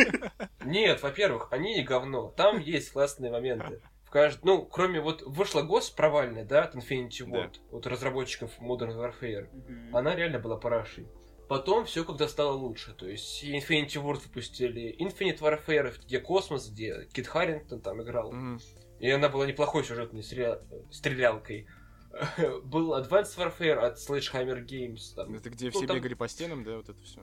[0.64, 2.32] Нет, во-первых, они не говно.
[2.36, 3.80] Там есть классные моменты.
[4.12, 4.44] Кажд...
[4.44, 7.44] Ну, кроме вот вышла ГОС провальная, да, от Infinity Да.
[7.46, 9.48] Ward, от разработчиков Modern Warfare.
[9.52, 9.96] Мгм.
[9.96, 11.08] Она реально была парашей.
[11.48, 12.92] Потом все когда стало лучше.
[12.92, 18.32] То есть Infinity Ward выпустили Infinite Warfare, где космос, где Кит Харрингтон там играл.
[18.32, 18.60] Мгм.
[19.00, 21.66] И она была неплохой сюжетной стрел- стрелялкой.
[22.64, 25.14] Был Advanced Warfare от Sledgehammer Games.
[25.16, 25.34] Там.
[25.34, 27.22] Это где Ну, все там- бегали по стенам, да, вот это все.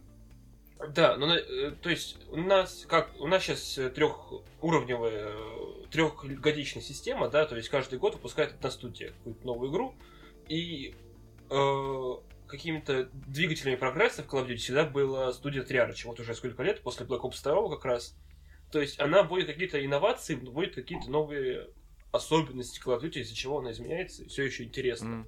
[0.95, 5.31] Да, ну, э, то есть у нас как у нас сейчас трехуровневая,
[5.91, 9.95] трехгодичная система, да, то есть каждый год выпускает одна студия какую-то новую игру,
[10.47, 10.95] и
[11.49, 12.13] э,
[12.47, 16.81] какими-то двигателями прогресса в Call of Duty всегда была студия Triarch, вот уже сколько лет,
[16.81, 18.15] после Black Ops 2 как раз.
[18.71, 21.69] То есть она будет какие-то инновации, будет какие-то новые
[22.11, 25.09] особенности Call of Duty, из-за чего она изменяется, все еще интересно.
[25.09, 25.27] Мгм.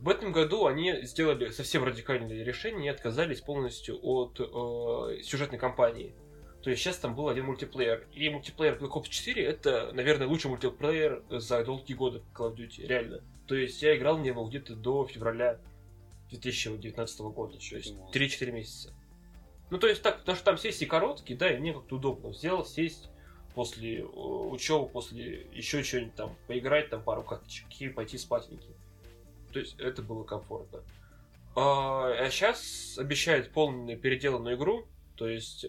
[0.00, 6.14] В этом году они сделали совсем радикальное решение и отказались полностью от э, сюжетной кампании.
[6.62, 8.06] То есть сейчас там был один мультиплеер.
[8.12, 12.56] И мультиплеер Black Ops 4 это, наверное, лучший мультиплеер за долгие годы в Call of
[12.56, 13.22] Duty, реально.
[13.46, 15.58] То есть я играл в него где-то до февраля
[16.30, 18.10] 2019 года, то есть Думал.
[18.12, 18.94] 3-4 месяца.
[19.70, 22.30] Ну, то есть так, потому что там сессии короткие, да, и мне как-то удобно.
[22.30, 23.08] Взял, сесть
[23.54, 28.68] после учебы, после еще что-нибудь там, поиграть там пару карточек и пойти спатеньки.
[29.52, 30.82] То есть это было комфортно.
[31.56, 35.66] А, сейчас обещают полную переделанную игру, то есть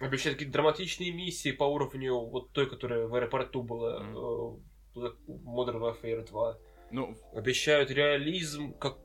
[0.00, 4.66] обещают какие-то драматичные миссии по уровню вот той, которая в аэропорту была Мгм.
[4.96, 6.58] э, Modern Warfare 2.
[6.90, 8.98] Ну, Обещают реализм, как...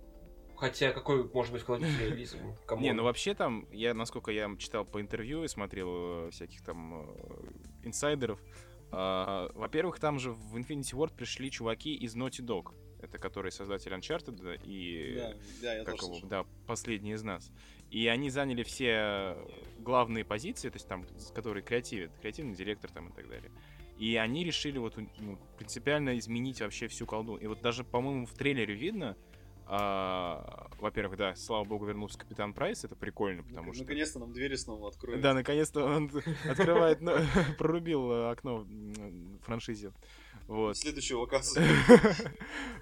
[0.56, 2.56] хотя какой может быть Duty реализм?
[2.66, 2.84] Come on.
[2.84, 7.04] не, ну вообще там, я, насколько я читал по интервью и смотрел э, всяких там
[7.04, 7.52] э,
[7.84, 8.40] инсайдеров,
[8.92, 13.96] а, во-первых, там же в Infinity Ward пришли чуваки из Naughty Dog, это которые создатели
[13.96, 17.52] Uncharted и Да, да, я как тоже его, да, последний из нас.
[17.92, 19.38] И они заняли все
[19.80, 23.52] главные позиции, то есть там, которые креативят, креативный директор там и так далее.
[23.98, 27.36] И они решили вот ну, принципиально изменить вообще всю колду.
[27.38, 29.16] И вот даже, по-моему, в трейлере видно,
[29.68, 33.84] а, во-первых, да, слава богу, вернулся Капитан Прайс, это прикольно, потому что...
[33.84, 35.22] Наконец-то нам двери снова откроют.
[35.22, 36.12] Да, наконец-то он
[36.50, 37.00] открывает,
[37.58, 38.68] прорубил э, окно
[39.42, 39.92] франшизе.
[40.48, 40.78] Вот.
[40.78, 41.66] Следующую локацию.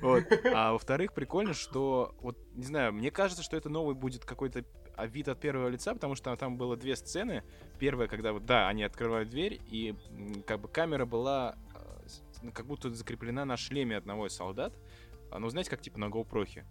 [0.02, 0.26] Вот.
[0.54, 5.06] А во-вторых, прикольно, что, вот, не знаю, мне кажется, что это новый будет какой-то а,
[5.08, 7.44] вид от первого лица, потому что там было две сцены.
[7.80, 9.96] Первая, когда вот, да, они открывают дверь, и
[10.46, 14.74] как бы камера была а, как будто закреплена на шлеме одного из солдат.
[15.32, 16.64] А, Ну, знаете, как типа на GoPro.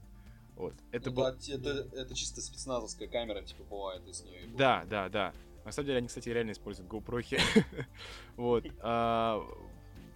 [0.56, 0.74] Вот.
[0.92, 1.24] Это Ну был...
[1.24, 4.48] да, это, это чисто спецназовская камера, типа, бывает из нее.
[4.56, 5.32] Да, да, да.
[5.64, 7.22] На самом деле они, кстати, реально используют GoPro.
[8.36, 8.64] Вот.
[8.80, 9.42] А,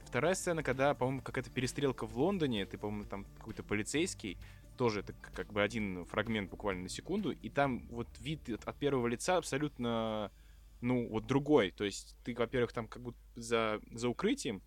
[0.06, 4.38] Вторая сцена, когда, по-моему, какая-то перестрелка в Лондоне, ты, по-моему, там какой-то полицейский,
[4.76, 9.06] тоже это как бы один фрагмент буквально на секунду, и там вот вид от- первого
[9.06, 10.30] лица абсолютно,
[10.80, 11.70] ну, вот другой.
[11.70, 14.62] То есть ты, во-первых, там как будто за, за укрытием,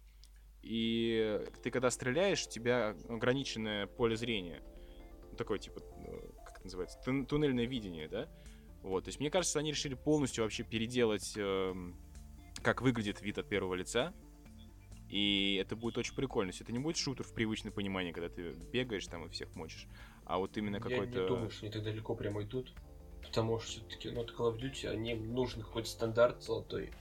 [0.62, 4.62] и ты когда стреляешь, у тебя ограниченное поле зрения.
[5.32, 8.28] Ну, такое, типа, э, как это называется, тун- туннельное видение, да?
[8.82, 11.96] Вот, то есть мне кажется, они решили полностью вообще переделать, эм,
[12.62, 14.14] как выглядит вид от первого лица.
[15.10, 16.52] И это будет очень прикольно.
[16.52, 19.54] То есть это не будет шутер в привычном понимании, когда ты бегаешь там и всех
[19.56, 19.88] мочишь.
[20.26, 21.22] А вот именно Я какой-то...
[21.22, 22.74] не думаю, что они так далеко прямо идут.
[23.22, 26.92] Потому что все-таки, ну, это Call of Duty, они нужен какой-то стандарт золотой.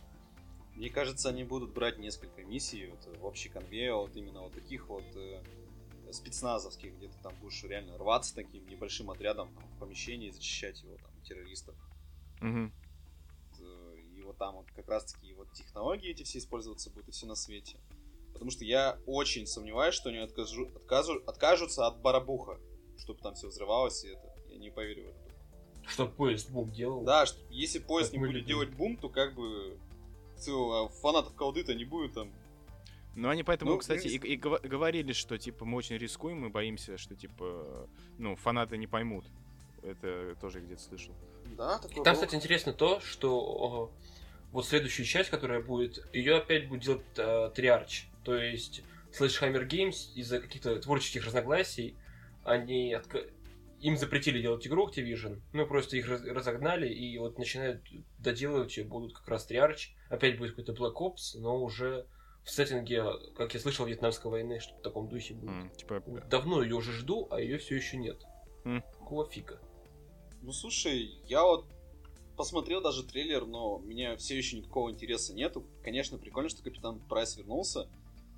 [0.74, 4.88] Мне кажется, они будут брать несколько миссий вот, в общий конвейер, вот именно вот таких
[4.88, 5.42] вот э,
[6.12, 10.96] спецназовских, где ты там будешь реально рваться таким небольшим отрядом там, в помещении, зачищать его
[10.96, 11.74] там террористов.
[13.60, 17.12] Э, И вот там вот как раз таки вот технологии эти все использоваться будут и
[17.12, 17.78] все на свете.
[18.38, 22.60] Потому что я очень сомневаюсь, что они откажу, откажу- откажутся от барабуха,
[22.96, 24.32] чтобы там все взрывалось и это.
[24.48, 25.90] Я не поверю в это.
[25.90, 27.02] Чтоб поезд бум делал.
[27.02, 28.46] Да, что если поезд не будет любим.
[28.46, 29.76] делать бум, то как бы
[30.36, 32.30] всё, а фанатов колды-то не будет там.
[33.16, 36.96] Ну, они поэтому, Ну, кстати, и, и говорили, что, типа, мы очень рискуем, мы боимся,
[36.96, 39.24] что, типа, ну, фанаты не поймут.
[39.82, 41.12] Это тоже где-то слышал.
[41.56, 42.14] Да, такое Там, было.
[42.14, 43.90] кстати, интересно то, что
[44.52, 48.07] вот следующую часть, которая будет, ее опять будет делать э, Триарч.
[48.24, 48.82] То есть
[49.18, 51.96] Sledgehammer Games из-за каких-то творческих разногласий
[52.44, 53.30] они отка-
[53.80, 57.82] им запретили делать игру Activision, ну просто их раз- разогнали и вот начинают
[58.18, 59.94] доделывать ее будут как раз Триарч.
[60.10, 62.06] Опять будет какой-то Black Ops, но уже
[62.44, 63.04] в сеттинге,
[63.36, 65.50] как я слышал, Вьетнамской войны, что в таком духе будет.
[65.50, 68.22] М, Типа, Вот Давно ее уже жду, а ее все еще нет.
[68.64, 68.82] М.
[68.98, 69.60] Какого фига?
[70.42, 71.66] Ну слушай, я вот
[72.36, 75.66] посмотрел даже трейлер, но у меня все еще никакого интереса нету.
[75.82, 77.88] Конечно, прикольно, что Капитан Прайс вернулся.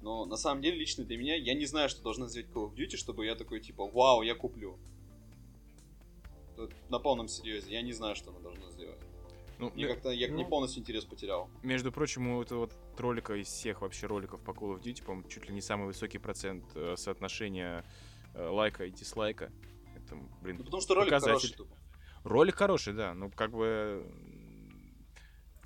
[0.03, 2.75] Но на самом деле, лично для меня, я не знаю, что должна сделать Call of
[2.75, 4.79] Duty, чтобы я такой, типа, вау, я куплю.
[6.89, 8.99] На полном серьезе, я не знаю, что она должна сделать.
[9.59, 10.47] ну, Я как-то, я Ну.
[10.47, 11.51] полностью интерес потерял.
[11.63, 15.29] Между прочим, у этого вот ролика из всех вообще роликов по Call of Duty, по
[15.29, 17.85] чуть ли не самый высокий процент э, соотношения
[18.35, 19.53] э, лайка и дизлайка.
[19.97, 21.33] Это, блин, Ну потому что ролик показатель.
[21.49, 21.77] хороший тупо.
[22.25, 24.05] Ролик хороший, да, ну как бы...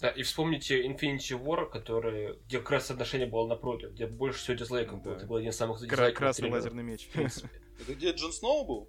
[0.05, 4.55] Да, и вспомните Infinity War, который, где как раз соотношение было напротив, где больше всего
[4.55, 5.05] дизлайков Да.
[5.09, 5.17] было.
[5.17, 7.07] Это был один из самых кра- красный трейлеров, лазерный меч.
[7.09, 7.49] в принципе.
[7.81, 8.89] Это где Джон Сноу был?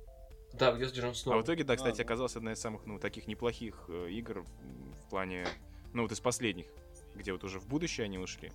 [0.51, 1.39] Да, где с Джон А Сноу.
[1.39, 2.06] в итоге, да, кстати, А, ну.
[2.06, 4.41] оказалась одна из самых, ну, таких неплохих э, игр
[5.06, 5.47] в плане,
[5.93, 6.65] ну, вот из последних,
[7.15, 8.51] где вот уже в будущее они ушли.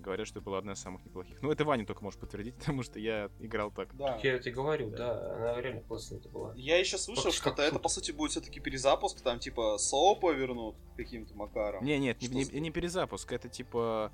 [0.00, 1.40] Говорят, что была одна из самых неплохих.
[1.42, 3.94] Ну, это Ваня только может подтвердить, потому что я играл так.
[3.96, 4.18] Да.
[4.22, 4.96] Я тебе говорю, Да.
[4.96, 6.52] да, она реально классная это была.
[6.56, 10.76] Я еще слышал, что это, это по сути будет все-таки перезапуск, там типа Соупа вернут
[10.96, 11.84] каким-то макаром.
[11.84, 14.12] Не, нет, не, Что не- за- не перезапуск, это типа...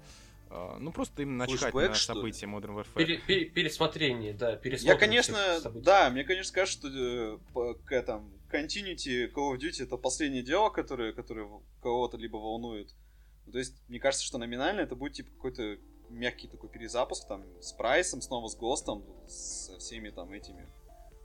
[0.51, 2.94] э, ну, просто им начать Флэшбэк, на события Modern Warfare.
[2.96, 4.92] Пере- пере- пересмотрение, да, пересмотр.
[4.94, 5.38] Я, конечно,
[5.75, 10.42] да, мне, конечно, кажется, что э, по- к этому Continuity Call of Duty это последнее
[10.42, 11.49] дело, которое, которое
[11.83, 12.94] кого-то либо волнует.
[13.46, 15.78] Ну, то есть, мне кажется, что номинально это будет типа какой-то
[16.09, 20.68] мягкий такой перезапуск, там, с Прайсом, снова с Гостом, со всеми там этими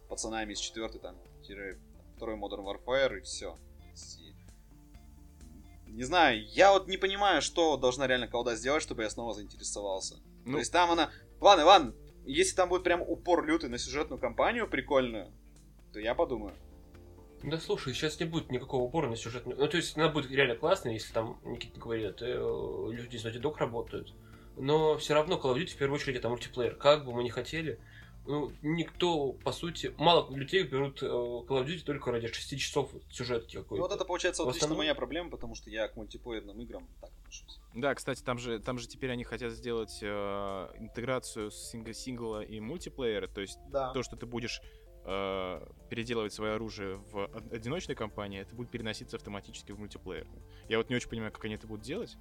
[0.09, 1.79] пацанами из четвертой, там, тире,
[2.15, 3.57] второй Modern Warfare и все.
[5.87, 10.17] Не знаю, я вот не понимаю, что должна реально колда сделать, чтобы я снова заинтересовался.
[10.45, 11.11] Ну, То есть там она...
[11.41, 15.31] Ладно, ладно, если там будет прям упор лютый на сюжетную кампанию прикольную,
[15.91, 16.55] то я подумаю.
[17.43, 19.57] Да слушай, сейчас не будет никакого упора на сюжетную.
[19.59, 23.41] Ну, то есть она будет реально классная, если там Никита говорит, э, люди из Naughty
[23.41, 24.13] Dog работают.
[24.57, 26.75] Но все равно Call of Duty в первую очередь это мультиплеер.
[26.75, 27.79] Как бы мы ни хотели,
[28.27, 32.91] ну, никто, по сути, мало людей берут э, Call of Duty только ради 6 часов
[33.09, 33.81] сюжетки Ну, какой-то.
[33.81, 37.09] вот это получается вот лично основном- моя проблема, потому что я к мультиплеерным играм так
[37.21, 37.59] отношусь.
[37.73, 40.07] Да, кстати, там же, там же теперь они хотят сделать э,
[40.77, 43.91] интеграцию синг- сингла и мультиплеера, то есть Да.
[43.93, 44.61] то, что ты будешь
[45.05, 50.27] э, переделывать свое оружие в од- одиночной кампании, это будет переноситься автоматически в мультиплеер.
[50.69, 52.17] Я вот не очень понимаю, как они это будут делать.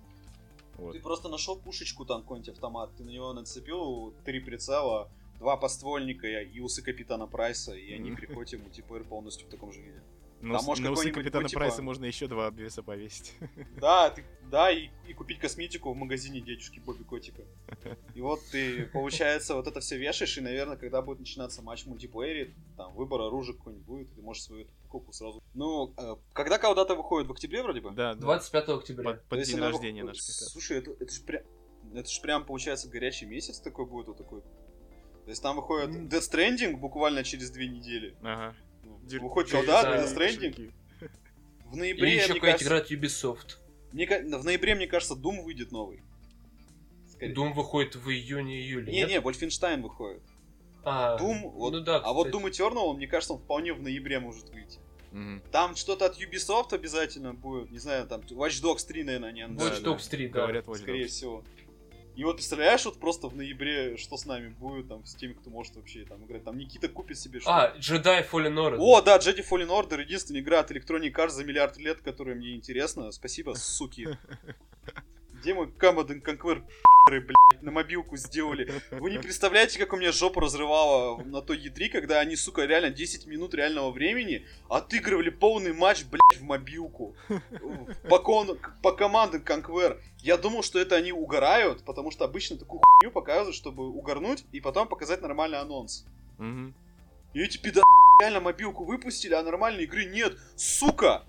[0.77, 0.93] Вот.
[0.93, 6.27] Ты просто нашел пушечку, там какой-нибудь автомат, ты на него нацепил три прицела, два подствольника
[6.27, 10.03] и усы Капитана Прайса, и они приходят в мультиплеер полностью в таком же виде.
[10.41, 13.35] Но там с- может на усы Капитана типа- Прайса можно еще два обвеса повесить.
[13.81, 17.43] Да, ты, да, и, и купить косметику в магазине дедушки Бобби Котика.
[18.15, 21.87] И вот ты, получается, вот это все вешаешь, и, наверное, когда будет начинаться матч в
[21.89, 25.43] мультиплеере, там выбор оружия какой-нибудь будет, ты можешь свою эту покупку сразу.
[25.55, 27.91] Ну, э, когда колдата выходит в октябре вроде бы?
[27.91, 28.21] Да, да.
[28.21, 29.11] 25 октября.
[29.11, 30.27] Под, под день рождения наш как.
[30.27, 31.43] Слушай, это, это ж прям,
[31.95, 34.41] это ж прям получается горячий месяц такой будет вот такой.
[34.41, 35.91] То есть там выходит.
[36.13, 38.17] Death Stranding буквально через две недели.
[38.23, 38.57] Ага.
[39.21, 40.73] Выходит да, Death Stranding.
[41.67, 43.57] В ноябре, еще мне какая-то кажется, игра от Ubisoft.
[43.93, 46.03] мне в ноябре, мне кажется, Doom выйдет новый.
[47.13, 47.33] Скорее.
[47.33, 49.09] Doom выходит в июне-июле, нет?
[49.09, 50.23] Не-не, Wolfenstein выходит.
[50.83, 52.43] А, Doom, вот, ну да, а вот кстати.
[52.43, 54.79] Doom Eternal, мне кажется, он вполне в ноябре может выйти.
[55.13, 55.43] Мгм.
[55.51, 59.85] Там что-то от Ubisoft обязательно будет, не знаю, там Watch Dogs 3, наверное, они анонсируют,
[59.85, 60.41] Watch Dogs 3, да.
[60.41, 61.09] Говорят, Watch скорее Dogs.
[61.09, 61.45] всего.
[62.21, 65.49] И вот представляешь, вот просто в ноябре, что с нами будет, там, с теми, кто
[65.49, 66.45] может вообще там играть.
[66.45, 68.77] Там Никита купит себе что А, Jedi Fallen Order.
[68.79, 72.55] О, да, Jedi Fallen Order, единственная игра от Electronic Arts за миллиард лет, которая мне
[72.55, 73.11] интересна.
[73.11, 74.07] Спасибо, суки.
[75.47, 76.63] Мой Command Conquer,
[77.09, 78.71] блядь, на мобилку сделали?
[78.91, 82.91] Вы не представляете, как у меня жопа разрывала на той E3, когда они, сука, реально
[82.91, 87.17] 10 минут реального времени отыгрывали полный матч, блядь, в мобилку.
[88.09, 89.99] По, кон- по команде Conquer.
[90.19, 94.61] Я думал, что это они угорают, потому что обычно такую хуйню показывают, чтобы угорнуть и
[94.61, 96.05] потом показать нормальный анонс.
[97.33, 97.85] И эти пидоры
[98.21, 100.37] реально мобилку выпустили, а нормальной игры нет.
[100.57, 101.25] Сука!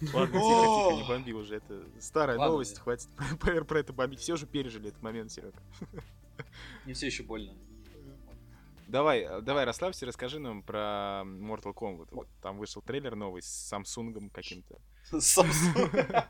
[0.00, 1.56] Ладно, тихо, тихо, не бомби уже.
[1.56, 3.08] Это старая Ладно, новость, я- хватит
[3.40, 4.20] про, про это бомбить.
[4.20, 5.58] Все уже пережили этот момент, Серега.
[6.86, 7.54] Не все еще больно.
[8.86, 12.08] Давай, э, давай, расслабься, расскажи нам про Mortal Kombat.
[12.10, 14.78] Вот там вышел трейлер новый с Samsung каким-то.
[15.12, 16.24] Samsung.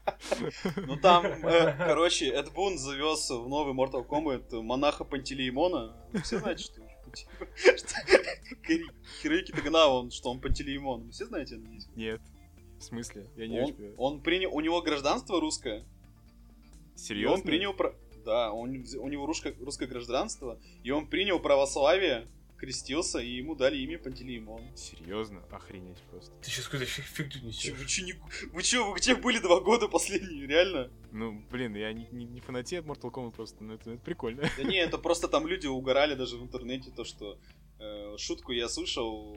[0.87, 5.97] Ну там, э, короче, Эд Бун завез в новый Mortal Kombat монаха Пантелеймона.
[6.13, 6.81] Вы Все знаете, что
[9.23, 11.11] Хироюки Тагана, он, что он Пантелеймон.
[11.11, 11.61] Все знаете?
[11.95, 12.21] Нет.
[12.79, 13.27] В смысле?
[13.37, 15.85] Я не Он, очень он принял, у него гражданство русское.
[16.95, 17.37] Серьезно?
[17.37, 23.21] он принял, про- да, он, у него русское, русское гражданство, и он принял православие, крестился,
[23.21, 24.63] и ему дали имя Пантелеймон.
[24.77, 25.45] Серьезно?
[25.53, 26.33] Охренеть просто.
[26.43, 27.73] Ты сейчас какую-то фиг- фигню несешь.
[27.73, 28.15] вы, чё, не-
[28.53, 30.91] вы чё, вы где были два года последние, реально?
[31.13, 34.43] Ну, блин, я не, не, не фанатею от Mortal Kombat просто, но это, это прикольно.
[34.57, 37.39] Да не, это просто там люди угорали даже в интернете, то что
[37.79, 39.37] э, шутку я слышал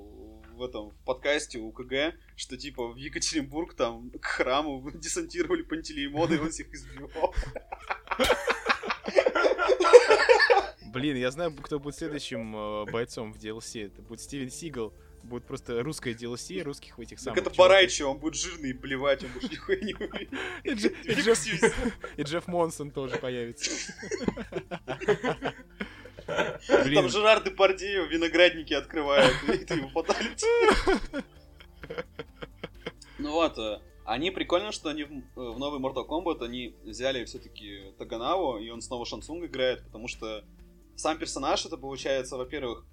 [0.61, 6.35] в этом в подкасте у КГ, что типа в Екатеринбург там к храму десантировали Пантелеймона,
[6.35, 7.33] и он всех избивал.
[10.93, 13.87] Блин, я знаю, кто будет следующим э, бойцом в DLC.
[13.87, 14.93] Это будет Стивен Сигал.
[15.23, 17.37] Будет просто русское DLC русских в этих Так самых...
[17.39, 17.57] это чуваков.
[17.57, 21.83] Барайчи, он будет жирный и плевать, он больше нихуя не Джефф-
[22.17, 23.71] И Джефф Монсон тоже появится.
[26.67, 30.45] Там Жерар Депардье виноградники открывает, и ты его фаталити.
[33.19, 37.23] Ну вот, э, они прикольно, что они в м- в новый Mortal Kombat они взяли
[37.25, 40.43] все-таки Таганаву, и он снова Шансунг играет, потому что
[40.95, 42.85] сам персонаж это получается, во-первых,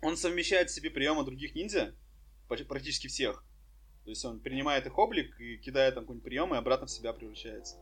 [0.00, 1.94] он совмещает в себе приемы других ниндзя,
[2.48, 3.44] практически всех.
[4.04, 7.12] То есть он принимает их облик и кидает там какой-нибудь прием и обратно в себя
[7.12, 7.76] превращается.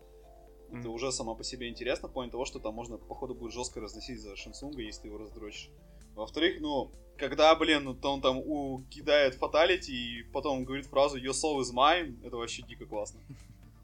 [0.72, 3.80] Это уже само по себе интересно, в плане того, что там можно, походу, будет жестко
[3.80, 5.70] разносить за Шансунга, если ты его раздрочишь.
[6.14, 11.32] Во-вторых, ну, когда, блин, ну, он там у, кидает фаталити и потом говорит фразу Your
[11.32, 13.20] soul is mine, это вообще дико классно.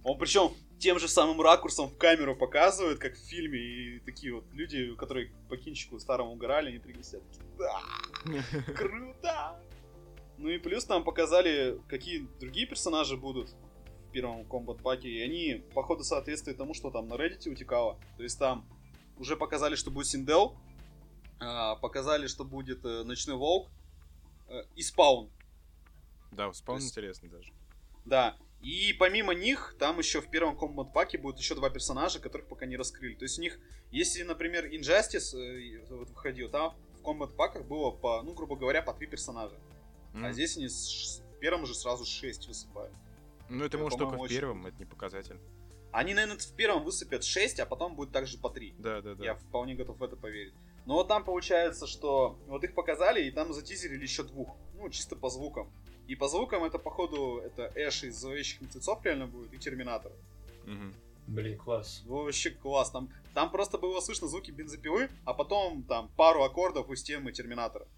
[0.04, 4.44] Он причем тем же самым ракурсом в камеру показывает, как в фильме, и такие вот
[4.52, 7.02] люди, которые по кинчику старому угорали, они такие,
[7.58, 7.80] да,
[8.74, 9.60] круто!
[10.38, 13.50] Ну и плюс там показали, какие другие персонажи будут
[14.16, 17.98] первом комбат паке, и они, походу, соответствуют тому, что там на Reddit утекало.
[18.16, 18.64] То есть там
[19.18, 20.56] уже показали, что будет Синдел,
[21.38, 23.68] а, показали, что будет э, Ночной Волк
[24.48, 25.28] э, и Спаун.
[26.32, 27.52] Да, спаун есть- интересно даже.
[28.06, 28.36] Да.
[28.62, 32.64] И помимо них, там еще в первом комбат паке будет еще два персонажа, которых пока
[32.64, 33.14] не раскрыли.
[33.16, 33.58] То есть у них,
[33.90, 38.80] если, например, Injustice э, вот выходил, там в комбат паках было по, ну, грубо говоря,
[38.80, 39.56] по три персонажа.
[40.14, 40.32] А М.
[40.32, 42.94] здесь они в первом же сразу 6 высыпают.
[43.48, 45.38] Ну, это э, может только в очень первом, это не показатель.
[45.92, 48.74] Они, наверное, в первом высыпят 6, а потом будет также по 3.
[48.78, 49.24] Да, да, да.
[49.24, 50.52] Я вполне готов в это поверить.
[50.84, 54.56] Но вот там получается, что вот их показали, и там затизерили еще двух.
[54.74, 55.72] Ну, чисто по звукам.
[56.06, 60.12] И по звукам это, походу, это Эш из Зловещих мертвецов реально будет, и Терминатор.
[60.64, 60.94] Мгм.
[61.26, 62.02] Блин, класс.
[62.06, 62.90] Ну, вообще класс.
[62.90, 67.88] Там, там просто было слышно звуки бензопилы, а потом там пару аккордов из темы Терминатора.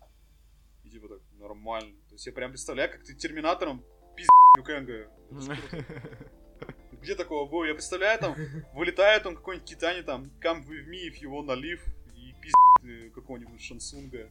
[0.85, 1.95] И типа так, нормально.
[2.09, 3.85] То есть я прям представляю, как ты Терминатором
[4.19, 5.09] пиздец Кэнга.
[7.01, 7.65] Где такого было?
[7.65, 8.35] Я представляю, там
[8.75, 11.81] вылетает он какой-нибудь Китани, там, come with me if you wanna live,
[12.17, 14.31] и пиздец какого-нибудь Шансунга.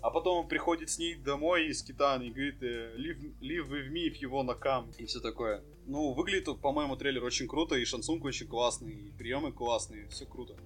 [0.00, 3.90] А потом он приходит с ней домой из Китана и говорит, э, live, live with
[3.90, 4.94] me if you wanna come.
[4.96, 5.62] И все такое.
[5.86, 10.56] Ну, выглядит, по-моему, трейлер очень круто, и Шансунг очень классный, и приемы классные, все круто.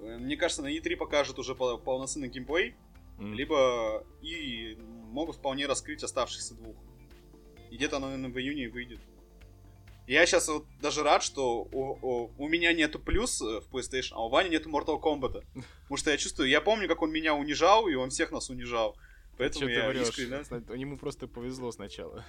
[0.00, 2.74] Э, Мне кажется, на E3 покажут уже пол- полноценный геймплей,
[3.18, 3.32] М.
[3.34, 4.76] либо и
[5.10, 6.76] могут вполне раскрыть оставшихся двух.
[7.70, 9.00] И где-то оно, наверное, в июне выйдет.
[10.06, 14.24] Я сейчас вот даже рад, что у, у- у меня нету плюс в PlayStation, а
[14.24, 15.42] у Вани нету Mortal Kombat.
[15.82, 18.96] Потому что я чувствую, я помню, как он меня унижал, и он всех нас унижал.
[19.38, 20.08] Поэтому я врёшь?
[20.08, 20.80] искренне...
[20.80, 22.24] Ему просто повезло сначала.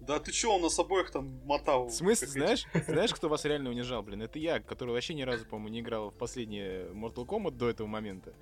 [0.00, 1.88] Да ты чё, он нас обоих там мотал.
[1.88, 4.22] В смысле, знаешь, знаешь, кто вас реально унижал, блин?
[4.22, 6.60] Это я, который вообще ни разу, по-моему, не играл в последний
[6.92, 8.32] Mortal Kombat до этого момента.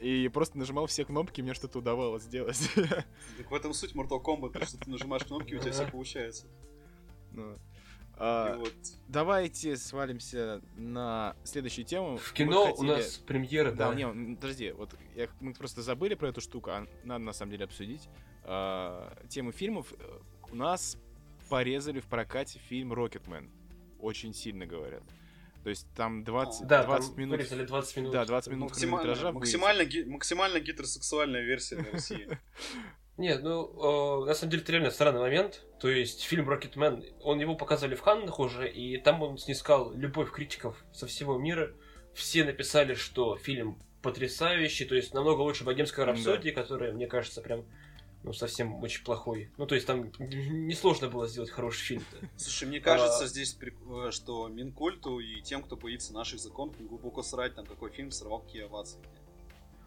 [0.00, 2.70] И просто нажимал все кнопки, мне что-то удавалось сделать.
[3.36, 6.46] Так в этом суть Mortal Kombat, что ты нажимаешь кнопки, у тебя все получается.
[7.32, 7.58] Ну,
[8.20, 8.72] а, вот.
[9.08, 12.18] Давайте свалимся на следующую тему.
[12.18, 13.94] В кино у хотели- нас премьера, Да, да.
[13.94, 17.64] не, подожди, вот я- мы просто забыли про эту штуку, а надо на самом деле
[17.64, 18.08] обсудить.
[18.44, 19.92] А, тему фильмов.
[19.98, 20.18] Э,
[20.52, 20.96] У нас
[21.48, 23.50] порезали в прокате фильм «Рокетмен».
[24.00, 25.02] Очень сильно говорят.
[25.62, 27.36] То есть там 20, Да, 20 там минут...
[27.38, 28.12] вырезали 20 минут.
[28.12, 32.26] Да, 20 минут Максимально, максимально, ги- максимально гетеросексуальная версия для России.
[33.20, 35.62] Нет, ну, э, на самом деле, это реально странный момент.
[35.78, 40.32] То есть, фильм «Рокетмен», он его показали в Каннах уже, и там он снискал любовь
[40.32, 41.70] критиков со всего мира.
[42.14, 46.12] Все написали, что фильм потрясающий, то есть намного лучше «Богемской Да.
[46.12, 47.66] рапсодии», которая, мне кажется, прям
[48.22, 49.50] ну, совсем очень плохой.
[49.58, 52.04] Ну, то есть, там несложно было сделать хороший фильм.
[52.38, 53.26] Слушай, мне кажется, А.
[53.26, 58.10] здесь, э, что Минкульту и тем, кто боится наших законов, глубоко срать, там, какой фильм
[58.12, 58.98] сорвал какие овации.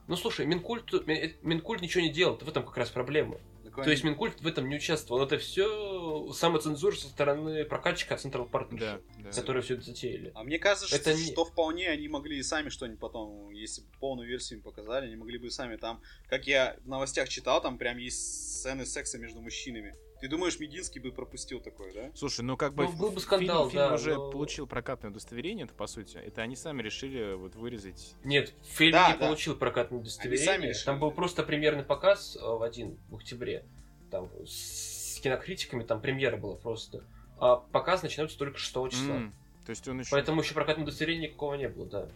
[0.07, 3.37] Ну слушай, Минкульт, Мин- Минкульт ничего не делал, в этом как раз проблема.
[3.63, 5.23] Такой То есть Минкульт в этом не участвовал.
[5.23, 9.31] Это все самоцензура со стороны прокатчика Central Partnership, Да, да.
[9.31, 10.31] которые все это затеяли.
[10.35, 13.81] А мне кажется, Это что, не- что вполне они могли и сами что-нибудь потом, если
[13.81, 17.29] бы полную версию им показали, они могли бы и сами там, как я в новостях
[17.29, 18.19] читал, там прям есть
[18.59, 19.95] сцены секса между мужчинами.
[20.23, 22.09] Ты думаешь, Мединский бы пропустил такое, да?
[22.15, 25.11] Слушай, ну как бы, Ну, был бы скандал, фильм, фильм да, уже но- получил прокатное
[25.11, 26.15] удостоверение, это по сути.
[26.15, 28.15] Это они сами решили вот вырезать.
[28.23, 29.25] Нет, фильм Да, не да.
[29.27, 30.45] получил прокатное Они удостоверение.
[30.45, 30.85] сами решили.
[30.85, 33.65] Там был просто премьерный показ э, в один в октябре.
[34.11, 37.03] Там с кинокритиками, там премьера была просто.
[37.37, 39.15] А показ начинается только 6 числа.
[39.15, 40.11] М, То есть он еще...
[40.11, 42.07] Поэтому еще прокатного удостоверения никакого не было, да.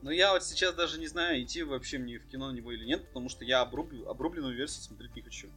[0.00, 2.86] Но я вот сейчас даже не знаю, идти вообще мне в кино на него или
[2.86, 5.48] нет, потому что я обруб- обрубленную версию смотреть не хочу.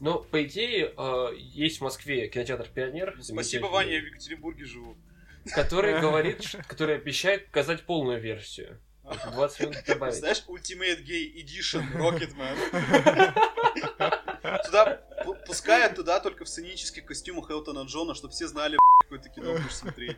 [0.00, 3.14] Но, по идее, э, есть в Москве кинотеатр «Пионер».
[3.16, 4.96] Ну, Спасибо, Ваня, я в Екатеринбурге живу.
[5.54, 8.80] Который говорит, который обещает показать полную версию.
[9.32, 10.14] 20 минут добавить.
[10.16, 12.56] Знаешь, Ultimate Gay Edition Rocketman.
[14.66, 19.54] Туда, пу- пускай туда только в сценических костюмах Элтона Джона, чтобы все знали, какое-то кино
[19.54, 20.16] будешь смотреть.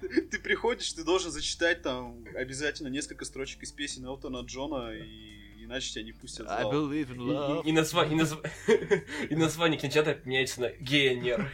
[0.00, 5.39] Ты- Ты приходишь, ты должен зачитать там обязательно несколько строчек из песен Элтона Джона, и
[5.70, 6.72] иначе тебя не пустят в I зал.
[6.72, 7.64] believe in И, love.
[7.64, 8.50] и- и назва- и назва-
[9.30, 11.52] и название кинотеатра меняется на «Генер».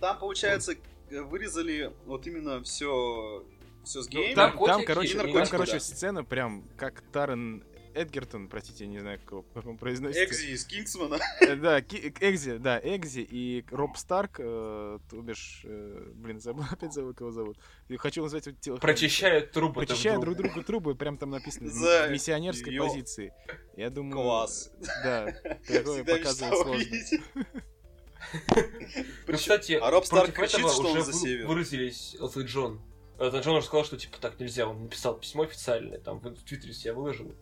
[0.00, 0.74] Там, получается,
[1.10, 3.44] вырезали вот именно все
[3.84, 4.34] все с Ну, геями.
[4.34, 7.64] там, там, короче, и там, короче, сцена прям как Таран
[7.94, 10.24] Эдгертон, простите, я не знаю, как, его- произносится.
[10.24, 11.18] Экзи из Кингсмана.
[11.40, 16.64] Э, Да, Ки- Экзи, да, Экзи и Роб Старк, э, то бишь, э, блин, забыл,
[16.70, 17.58] опять забыл, кого зовут.
[17.88, 18.76] И хочу назвать вот тело.
[18.76, 19.74] Прочищают трубы.
[19.84, 23.32] Прочищают друг другу трубы, прям там написано в миссионерской позиции.
[23.76, 24.12] Я думаю...
[24.14, 24.70] Класс.
[25.02, 25.32] Да,
[25.66, 26.84] такое показывать сложно.
[29.26, 31.46] Ну, кстати, а Роб Старк кричит, что он уже за север.
[31.46, 32.80] выразились Элтон Джон.
[33.18, 34.66] Элтон Джон уже сказал, что типа так нельзя.
[34.66, 37.34] Он написал письмо официальное, там в в Твиттере себя выложил,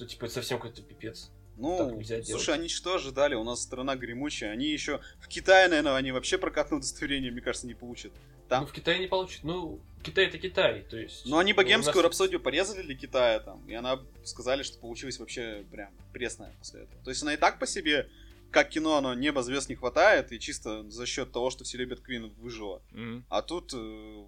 [0.00, 1.30] что типа это совсем какой-то пипец.
[1.58, 2.48] Ну, слушай, делать.
[2.48, 3.34] они что ожидали?
[3.34, 4.52] У нас страна гремучая.
[4.52, 8.12] Они еще в Китае, наверное, они вообще прокатное удостоверение, мне кажется, не получат.
[8.48, 9.44] Там- Ну, в Китае не получит.
[9.44, 11.26] Ну, Китай это Китай, то есть...
[11.26, 15.18] Они ну, у богемскую нас- рапсодию порезали для Китая там, и она сказали, что получилось
[15.18, 17.04] вообще прям пресная после этого.
[17.04, 18.08] То есть она и так по себе,
[18.50, 22.00] как кино, оно небо звезд не хватает, и чисто за счет того, что все любят
[22.00, 22.80] Квин, выжила.
[22.92, 23.26] Мгм.
[23.28, 24.24] А тут э,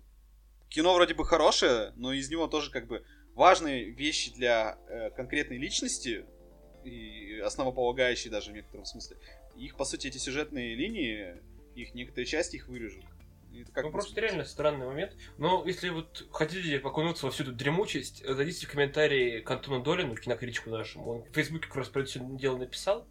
[0.68, 3.02] кино вроде бы хорошее, но из него тоже как бы
[3.34, 6.26] важные вещи для э, конкретной личности
[6.84, 9.16] и основополагающие даже в некотором смысле.
[9.56, 11.36] Их, по сути, эти сюжетные линии,
[11.74, 13.04] их некоторые части их вырежут.
[13.54, 15.12] Это как ну, просто реально странный момент.
[15.36, 20.16] Но если вот хотите окунуться во всю эту дремучесть, зайдите в комментарии к Антону Долину,
[20.16, 21.10] кинокритику нашему.
[21.10, 23.06] Он в Фейсбуке как раз про это всё дело написал.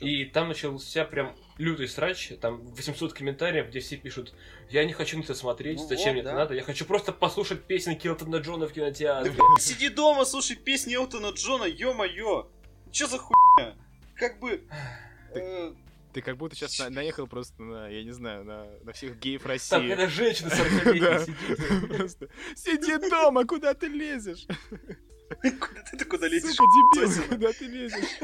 [0.00, 4.32] И там начался прям лютый срач, там 800 комментариев, где все пишут,
[4.70, 6.36] я не хочу на это смотреть, Ну зачем вот, мне это да.
[6.36, 9.30] надо, я хочу просто послушать песенки Элтона Джона в кинотеатре.
[9.30, 12.48] Да, блядь, сиди дома, слушай песни Элтона Джона, ё-моё!
[12.92, 13.74] Чё за хуйня?
[14.14, 14.62] Как бы...
[15.34, 15.72] э,
[16.12, 19.88] Ты как будто сейчас наехал просто на, я не знаю, на, на всех геев России.
[19.88, 21.18] когда женщина 40 Да.
[21.24, 21.96] сидит.
[21.96, 24.46] Просто, Сиди дома, куда ты лезешь?
[25.28, 26.54] Куда ты куда лезешь?
[26.54, 26.64] Сука,
[26.94, 28.18] дебил, куда ты лезешь?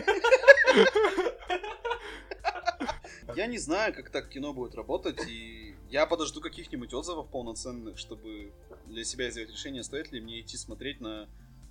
[3.37, 8.53] Я не знаю, как так кино будет работать, и я подожду каких-нибудь отзывов полноценных, чтобы
[8.87, 11.29] для себя сделать решение, стоит ли мне идти смотреть на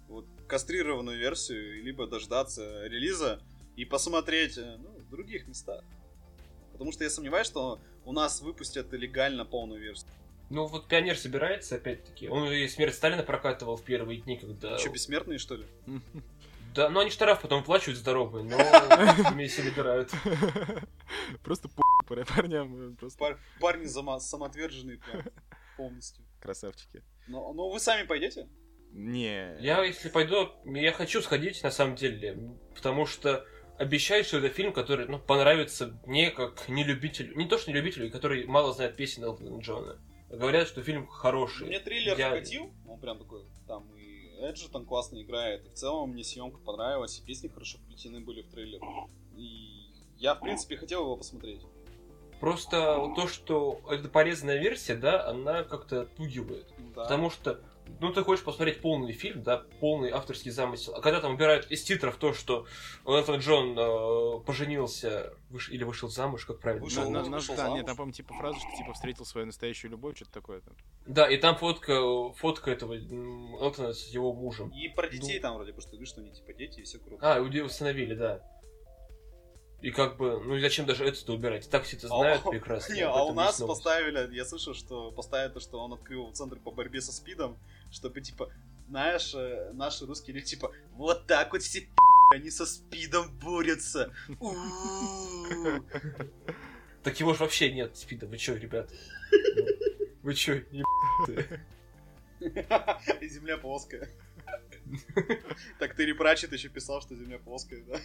[0.08, 3.42] вот кастрированную версию, либо дождаться релиза
[3.76, 5.84] и посмотреть э, ну, в других местах.
[6.74, 10.12] Потому что я сомневаюсь, что у нас выпустят легально полную версию.
[10.54, 12.30] Ну вот Пионер собирается, опять-таки.
[12.30, 14.78] Он и смерть Сталина прокатывал в первые дни, когда...
[14.78, 15.66] Че, бессмертные, что ли?
[16.76, 18.58] Да, ну они штраф потом плачут здоровые, но
[19.32, 20.12] вместе набирают.
[21.43, 25.24] Просто по парням, просто Пар- парни зама- самоотверженные прям
[25.76, 26.24] полностью.
[26.39, 27.01] красавчики.
[27.28, 28.47] Но, но вы сами пойдете?
[28.91, 29.56] Не.
[29.60, 33.43] Я, если пойду, я хочу сходить, на самом деле, потому что
[33.80, 37.78] обещаю, что это фильм, который ну, понравится мне как не любителю, не то что не
[37.78, 39.99] любителю, который мало знает песен Элтона Джона.
[40.38, 41.68] Говорят, что фильм хороший.
[41.68, 45.74] Мне трейлер Я- вкатил, он прям такой, там и Эджи там классно играет, и в
[45.74, 48.82] целом мне съемка понравилась, и песни хорошо вплетены были в трейлер.
[49.38, 51.62] И я, в принципе, хотел его посмотреть.
[52.40, 56.68] Просто то, что это порезанная версия, да, она как-то отпугивает.
[56.94, 57.04] Да.
[57.04, 57.62] Потому что,
[58.00, 60.94] ну, ты хочешь посмотреть полный фильм, да, полный авторский замысел.
[60.96, 62.66] А когда там убирают из титров то, что
[63.06, 66.84] Элтон Джон э, поженился выш- или вышел замуж, как правильно?
[66.84, 67.78] Вышел, На- Ну, на- вышел да, замуж.
[67.78, 70.76] нет, там, по-моему, типа фраза, что типа встретил свою настоящую любовь, что-то такое там.
[71.06, 71.94] Да, и там фотка,
[72.36, 74.70] фотка этого Элтона с его мужем.
[74.70, 75.42] И про детей Ну.
[75.42, 77.18] там вроде бы, что говоришь, что они типа дети и все круто.
[77.22, 78.42] А, него установили, да.
[79.82, 81.70] И как бы, ну и зачем даже это убирать?
[81.70, 82.94] Так все это А знают у- прекрасно.
[82.94, 86.72] Не, а у нас поставили, я слышал, что поставили то, что он открыл центр по
[86.72, 87.58] борьбе со СПИДом,
[87.94, 88.52] чтобы, типа,
[88.89, 91.88] знаешь, э, наши русские люди, типа, вот так вот все
[92.34, 94.12] они со спидом борются.
[97.04, 98.28] Так его же вообще нет, спида.
[98.28, 98.89] Вы чё, ребят?
[100.24, 100.62] Вы чё,
[103.22, 104.10] Земля плоская.
[105.80, 108.00] Так ты Репрачет еще писал, что Земля плоская, да?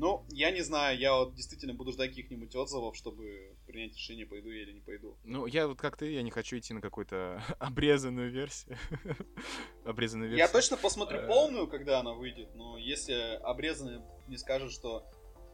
[0.00, 4.48] Ну, я не знаю, я вот действительно буду ждать каких-нибудь отзывов, чтобы принять решение, пойду
[4.50, 5.18] я или не пойду.
[5.24, 8.78] Ну, я вот как ты, я не хочу идти на какую-то обрезанную версию.
[9.84, 10.52] Обрезанную Я версию.
[10.54, 11.26] точно посмотрю Э.
[11.26, 15.04] полную, когда она выйдет, но если обрезанный мне скажет, что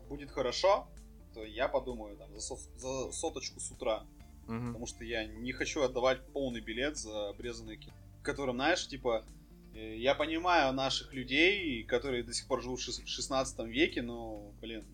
[0.09, 0.87] будет хорошо,
[1.35, 4.07] то я подумаю там за, со- за соточку с утра.
[4.47, 4.67] Мгм.
[4.69, 7.93] Потому что я не хочу отдавать полный билет за обрезанное кино.
[8.21, 9.25] В котором, знаешь, типа,
[9.77, 14.53] я понимаю наших людей, которые до сих пор живут в шес- в 16 веке, но,
[14.61, 14.85] блин,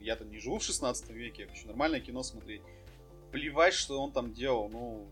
[0.00, 2.62] я-то не живу в 16 веке, я хочу нормальное кино смотреть.
[3.30, 5.08] Плевать, что он там делал, ну,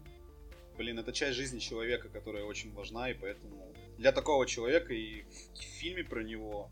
[0.76, 5.22] блин, это часть жизни человека, которая очень важна, и поэтому для такого человека и
[5.54, 6.70] в фильме про него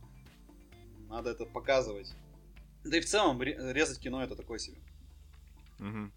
[1.09, 2.12] надо это показывать.
[2.85, 4.79] Да и в целом ре- резать кино это такое себе.
[5.79, 6.12] Мгм.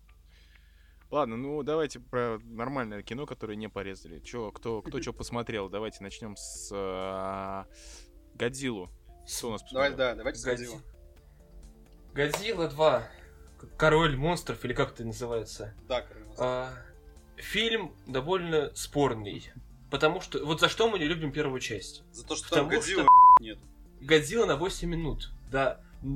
[1.12, 4.20] Ладно, ну давайте про нормальное кино, которое не порезали.
[4.20, 5.68] Чё, кто, кто что посмотрел?
[5.70, 7.66] Давайте начнем с а,
[8.36, 8.89] Годзиллу.
[9.28, 9.97] Что у нас Давай, посмотрел?
[9.97, 10.82] да, давайте с Годзи- Годзиллой.
[12.14, 13.07] Годзилла 2.
[13.78, 15.76] Король монстров, или как это называется.
[15.88, 16.34] Да, Каролина.
[16.38, 16.70] А,
[17.36, 19.51] фильм довольно спорный.
[19.91, 20.43] Потому что...
[20.45, 22.03] Вот за что мы не любим первую часть?
[22.14, 23.59] За то, что там потому Годзиллы что- нет.
[23.99, 25.30] Годзилла на 8 минут.
[25.51, 25.82] Да.
[26.03, 26.07] Э,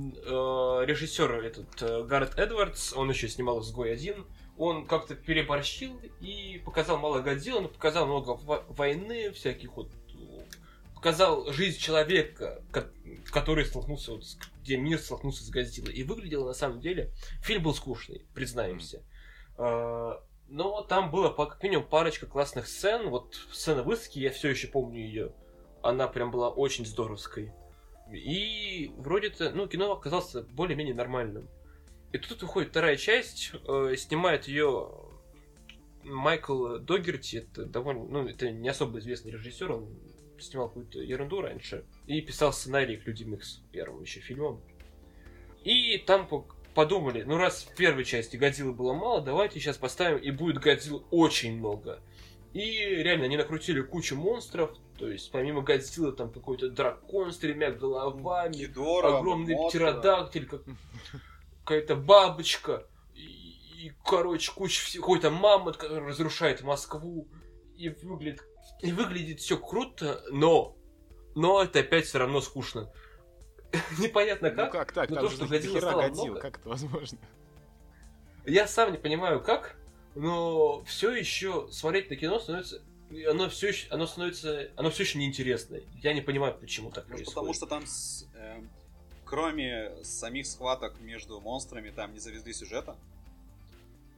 [0.85, 4.25] Режиссер этот э, Гаррет Эдвардс, он еще снимал «Изгой один»,
[4.57, 9.91] он как-то переборщил и показал мало Годзиллы, но показал много во- войны, всяких вот...
[10.95, 12.89] Показал жизнь человека, ко-
[13.31, 14.23] который столкнулся, вот,
[14.61, 15.93] где мир столкнулся с Годзиллой.
[15.93, 17.11] И выглядело на самом деле...
[17.43, 19.03] Фильм был скучный, признаемся.
[19.57, 20.13] Э,
[20.47, 23.09] Но там было как минимум парочка классных сцен.
[23.09, 25.33] Вот сцена высадки, я все еще помню ее.
[25.83, 27.51] Она прям была очень здоровской.
[28.11, 31.47] И вроде-то, ну, кино оказалось более-менее нормальным.
[32.15, 34.89] И тут выходит вторая часть, э, снимает ее
[36.05, 39.89] Майкл Догерти, это довольно, ну, это не особо известный режиссер, он
[40.39, 41.83] снимал какую-то ерунду раньше.
[42.07, 44.61] И писал сценарий к Людям Икс, первым еще фильмом.
[45.65, 50.19] И там по- подумали, ну раз в первой части Годзиллы было мало, давайте сейчас поставим,
[50.19, 51.99] и будет Годзилл очень много.
[52.53, 57.71] И реально, они накрутили кучу монстров, то есть помимо Годзиллы там какой-то дракон с тремя
[57.71, 60.63] головами, Гидора, огромный птеродактиль, как-
[61.65, 63.21] какая-то бабочка, и,
[63.87, 67.27] и, короче, куча всего, какой-то мамонт, который разрушает Москву,
[67.75, 68.43] и выглядит,
[68.81, 70.77] и выглядит все круто, но,
[71.33, 72.91] но это опять все равно скучно.
[73.99, 74.71] Непонятно Ну как.
[74.71, 75.09] как так?
[75.09, 76.39] но Там то, что хера стало Годзилл, много.
[76.41, 77.17] как это возможно?
[78.45, 79.75] Я сам не понимаю как,
[80.13, 82.81] но все еще смотреть на кино становится
[83.29, 85.83] оно все еще, оно становится, оно все еще неинтересное.
[86.01, 87.35] Я не понимаю, почему так Может, происходит.
[87.35, 88.69] потому что там, с- эм,
[89.25, 92.95] кроме самих схваток между монстрами, там не завезли сюжета.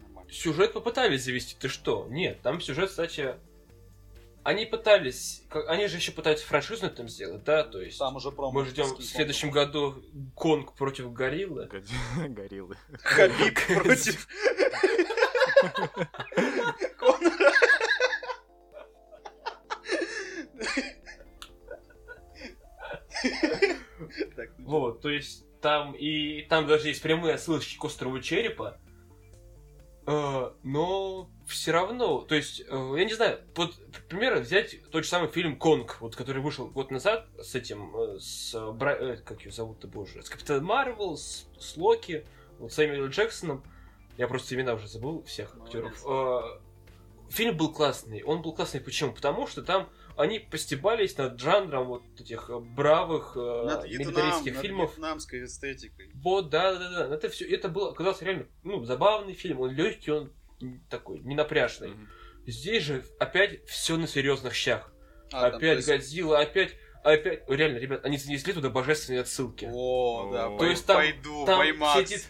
[0.01, 0.31] Нормально.
[0.31, 2.07] Сюжет попытались завести, ты что?
[2.09, 3.35] Нет, там сюжет, кстати...
[4.43, 5.41] Они пытались...
[5.49, 7.63] как- Они же еще пытаются франшизу там сделать, да?
[7.65, 8.51] То есть Там уже промо.
[8.61, 9.71] мы ждем в следующем Конгом.
[9.95, 10.03] году
[10.35, 11.69] Конг против Гориллы.
[12.29, 12.77] Гориллы.
[13.03, 14.25] Хабиб против
[16.97, 17.51] Конора.
[24.37, 24.69] Так, ну?
[24.69, 28.77] Вот, то есть там и там даже есть прямые ссылочки к острову Черепа.
[30.05, 35.03] Э, но все равно, то есть, э, я не знаю, вот, к примеру, взять тот
[35.03, 38.95] же самый фильм Конг, вот, который вышел год назад с этим, э, с, э, Бра-
[38.95, 42.25] э, как ее зовут-то, боже, с Капитаном Марвел, с, с Локи,
[42.59, 43.63] вот, с Эмилием Джексоном,
[44.17, 45.75] я просто имена уже забыл всех Молодец.
[45.75, 46.05] актеров.
[46.05, 46.59] Э,
[47.29, 49.11] фильм был классный, он был классный почему?
[49.13, 54.53] Потому что там они постебались над жанром вот этих э, бравых э, Над Вьетнам, милитаристских
[54.55, 54.91] над фильмов.
[54.91, 56.11] вьетнамской эстетикой.
[56.15, 57.15] Вот, да, да, да.
[57.15, 59.59] Это все, это был, оказался реально, ну, забавный фильм.
[59.61, 60.33] Он легкий, он
[60.89, 61.89] такой, не напряжный.
[61.89, 62.07] Мгм.
[62.47, 64.91] Здесь же опять все на серьезных щах.
[65.31, 69.69] А, там, опять есть- Годзилла, опять, опять, реально, ребят, они занесли туда божественные отсылки.
[69.71, 72.07] О, да, То пой- есть там- пойду, Там поймать.
[72.07, 72.27] сидит,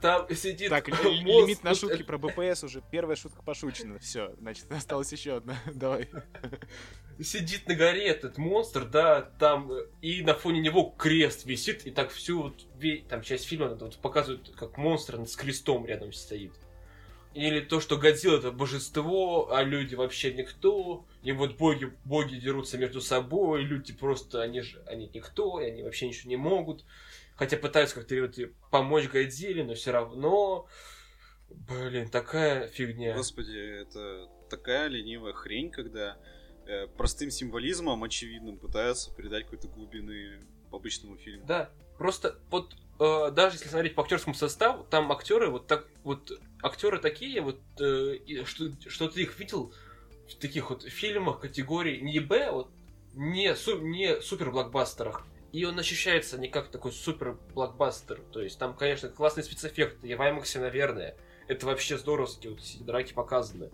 [0.00, 2.82] там сидит Так, мост, лимит на шутки про БПС уже.
[2.90, 3.98] Первая шутка пошучена.
[3.98, 5.56] Все, значит, осталась еще одна.
[5.74, 6.08] Давай.
[7.20, 9.70] сидит на горе этот монстр, да, там,
[10.00, 12.66] и на фоне него крест висит, и так всю вот,
[13.08, 16.52] там часть фильма вот показывают, как монстр с крестом рядом стоит.
[17.32, 22.76] Или то, что Годзилла это божество, а люди вообще никто, и вот боги, боги дерутся
[22.76, 26.84] между собой, люди просто, они же, они никто, и они вообще ничего не могут.
[27.40, 28.36] Хотя пытаются как-то вот
[28.70, 30.68] помочь Годзилле, но все равно,
[31.48, 33.14] блин, такая фигня.
[33.14, 36.18] Господи, это такая ленивая хрень, когда
[36.66, 41.46] э, простым символизмом, очевидным, пытаются передать какой-то глубины обычному фильму.
[41.46, 46.30] Да, просто вот э, даже если смотреть по актерскому составу, там актеры вот так вот
[46.62, 49.72] актеры такие вот, э, и что, что ты их видел
[50.28, 52.70] в таких вот фильмах категории не Б, вот,
[53.14, 55.24] не, су, не супер блокбастерах.
[55.52, 58.20] И он ощущается не как такой супер блокбастер.
[58.32, 61.16] То есть там, конечно, классные спецэффекты, и в IMAX, наверное.
[61.48, 63.70] Это вообще здоровски, вот эти драки показаны.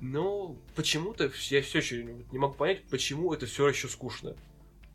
[0.00, 4.36] Но почему-то я все еще не могу понять, почему это все еще скучно.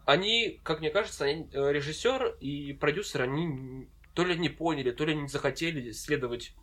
[0.05, 5.05] Они, как мне кажется, они, э, режиссер и продюсер, они то ли не поняли, то
[5.05, 6.53] ли не захотели следовать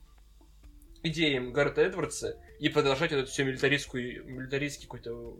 [1.02, 5.36] идеям Гаррета Эдвардса и продолжать этот все милитаристский, милитаристский какой-то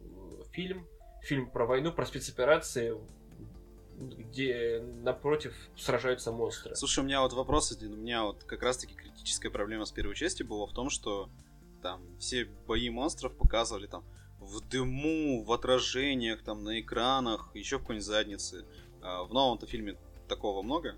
[0.53, 0.87] фильм,
[1.23, 2.95] фильм про войну, про спецоперации,
[3.99, 6.75] где напротив сражаются монстры.
[6.77, 7.95] Слушай, у меня вот вопрос один.
[7.95, 11.31] У меня вот как раз-таки критическая проблема с первой частью была в том, что
[11.83, 14.05] там все бои монстров показывали там
[14.39, 18.67] в дыму, в отражениях, там на экранах, еще в какой-нибудь заднице.
[19.03, 19.97] А в новом-то фильме
[20.29, 20.95] такого много?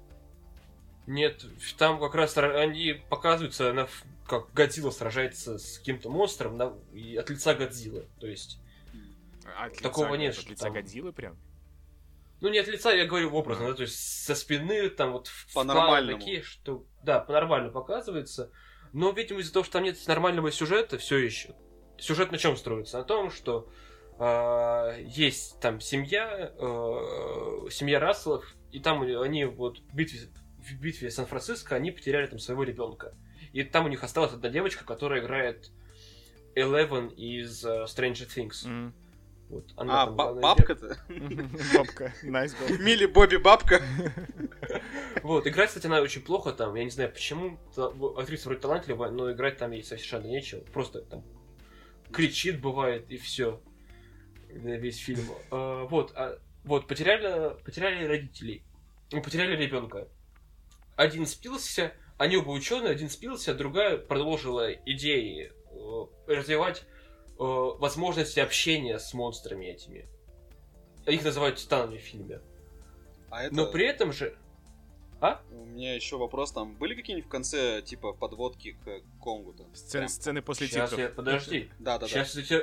[1.06, 1.44] Нет,
[1.78, 3.88] там как раз они показываются, на,
[4.26, 8.06] как Годзилла сражается с каким-то монстром на, и от лица Годзиллы.
[8.20, 8.58] То есть
[9.46, 11.36] А от Такого лица- нет, От лица там- Годзиллы прям?
[12.40, 15.52] Ну, не от лица, я говорю образно, да, то есть со спины, там вот в
[15.54, 16.18] По-нормальному.
[16.18, 18.52] такие, что, да, по-нормально показывается.
[18.92, 21.54] Но, видимо, из-за того, что там нет нормального сюжета, все еще.
[21.98, 22.98] Сюжет на чем строится?
[22.98, 23.70] На том, что
[24.18, 30.20] а, есть там семья, э, семья Расселов, и там они вот в битве,
[30.58, 33.14] в битве Сан-Франциско, они потеряли там своего ребенка.
[33.52, 35.70] И там у них осталась одна девочка, которая играет
[36.56, 38.68] Eleven из э, Stranger Things.
[38.68, 38.94] Мгм.
[39.48, 40.98] Вот, она А, там ба- главная бабка-то?
[41.74, 42.12] Бабка.
[42.22, 42.82] Nice бабка.
[42.82, 43.82] Милли Бобби бабка.
[45.22, 47.58] Вот, играть, кстати, она очень плохо там, я не знаю почему,
[48.16, 51.24] актриса вроде талантливая, но играть там ей совершенно нечего, просто там
[52.12, 53.60] кричит бывает и все
[54.48, 55.24] весь фильм.
[55.50, 58.62] А, вот, а, вот, потеряли, потеряли родителей,
[59.10, 60.08] ну, потеряли ребенка.
[60.96, 66.84] Один спился, они оба ученые, один спился, другая продолжила идеи э, развивать
[67.38, 70.06] возможности общения с монстрами этими.
[71.06, 72.40] Их называют титанами в фильме.
[73.30, 73.54] А это...
[73.54, 74.36] Но при этом же...
[75.50, 79.64] У меня еще вопрос, там были какие-нибудь в конце, типа, подводки к Конгу-то?
[79.74, 80.08] Сцены, Прям.
[80.08, 81.08] сцены после Сейчас титров.
[81.08, 81.14] я...
[81.14, 81.70] Подожди.
[81.78, 82.08] Да-да-да.
[82.08, 82.62] Сейчас я.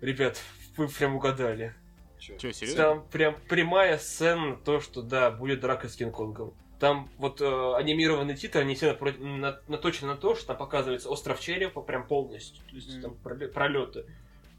[0.00, 0.38] Ребят,
[0.76, 1.74] вы прям угадали.
[2.18, 2.82] Че, серьезно?
[2.82, 6.52] Там прям прямая сцена, то, что да, будет драка с Кинг-Конгом.
[6.80, 11.08] Там вот э, анимированный титр, они все напро- на- наточены на то, что там показывается
[11.10, 12.64] остров черепа прям полностью.
[12.68, 13.02] То есть Мгм.
[13.02, 14.06] там пролеты.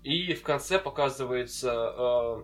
[0.03, 2.43] И в конце показывается э,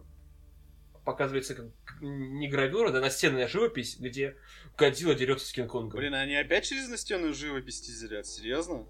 [1.03, 1.67] показывается как
[2.01, 4.37] не гравюра, да, настенная живопись, где
[4.77, 5.99] Годзилла дерется с Кинг-Конгом.
[5.99, 8.25] Блин, они опять через настенную живопись тизерят?
[8.25, 8.85] Серьезно?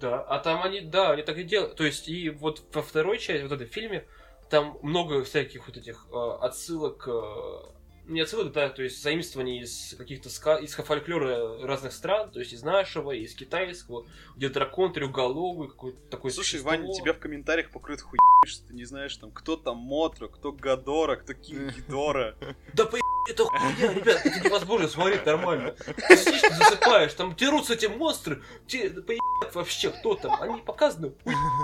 [0.00, 1.76] Да, а там они, да, они так и делают.
[1.76, 4.06] То есть, и вот во второй части, вот этой фильме,
[4.48, 7.75] там много всяких вот этих э, отсылок, э,
[8.08, 12.52] не отсылок, да, то есть заимствований из каких-то ска- из фольклора разных стран, то есть
[12.52, 16.70] из нашего, из китайского, где дракон трехголовый, какой-то такой Слушай, существо.
[16.70, 20.52] Ваня, тебя в комментариях покрыт хуй, что ты не знаешь, там, кто там Мотро, кто
[20.52, 22.36] Гадора, кто Кинг Гидора.
[22.74, 22.96] Да по
[23.28, 25.74] это хуйня, ребят, это невозможно смотреть нормально.
[26.08, 31.12] Ты сидишь, ты засыпаешь, там дерутся эти монстры, да поебать вообще, кто там, они показаны,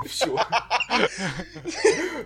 [0.07, 0.37] все.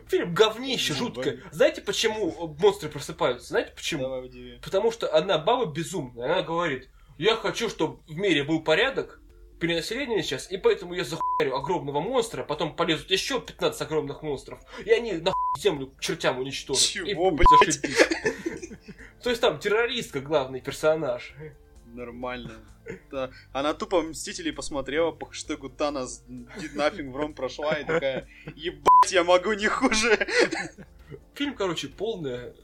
[0.09, 1.41] Фильм говнище, жуткое.
[1.53, 3.49] Знаете, почему монстры просыпаются?
[3.49, 4.29] Знаете почему?
[4.63, 9.21] Потому что одна баба безумная, она говорит, я хочу, чтобы в мире был порядок,
[9.59, 14.91] перенаселение сейчас, и поэтому я захуярю огромного монстра, потом полезут еще 15 огромных монстров, и
[14.91, 16.83] они нахуй землю чертям уничтожат.
[16.83, 17.81] и Чего, будет блядь?
[19.23, 21.35] То есть там террористка главный персонаж.
[21.87, 22.53] Нормально.
[23.11, 23.31] Да.
[23.53, 29.25] Она тупо Мстителей посмотрела по хэштегу Танос Did Nothing Wrong прошла и такая, ебать, я
[29.25, 30.27] могу не хуже.
[31.35, 32.55] Фильм, короче, полное,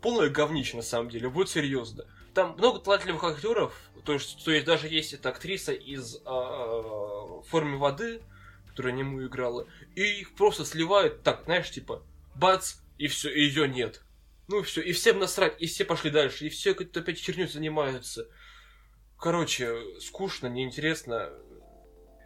[0.00, 2.04] полное говнище на самом деле, вот серьезно.
[2.34, 7.76] Там много талантливых актеров, то есть, то есть даже есть эта актриса из а, форме
[7.76, 8.20] воды,
[8.68, 12.02] которая нему играла, и их просто сливают так, знаешь, типа,
[12.34, 14.02] бац, и все, и ее нет.
[14.48, 17.48] Ну и все, и всем насрать, и все пошли дальше, и все как-то опять херню
[17.48, 18.28] занимаются.
[19.18, 21.32] Короче, скучно, неинтересно.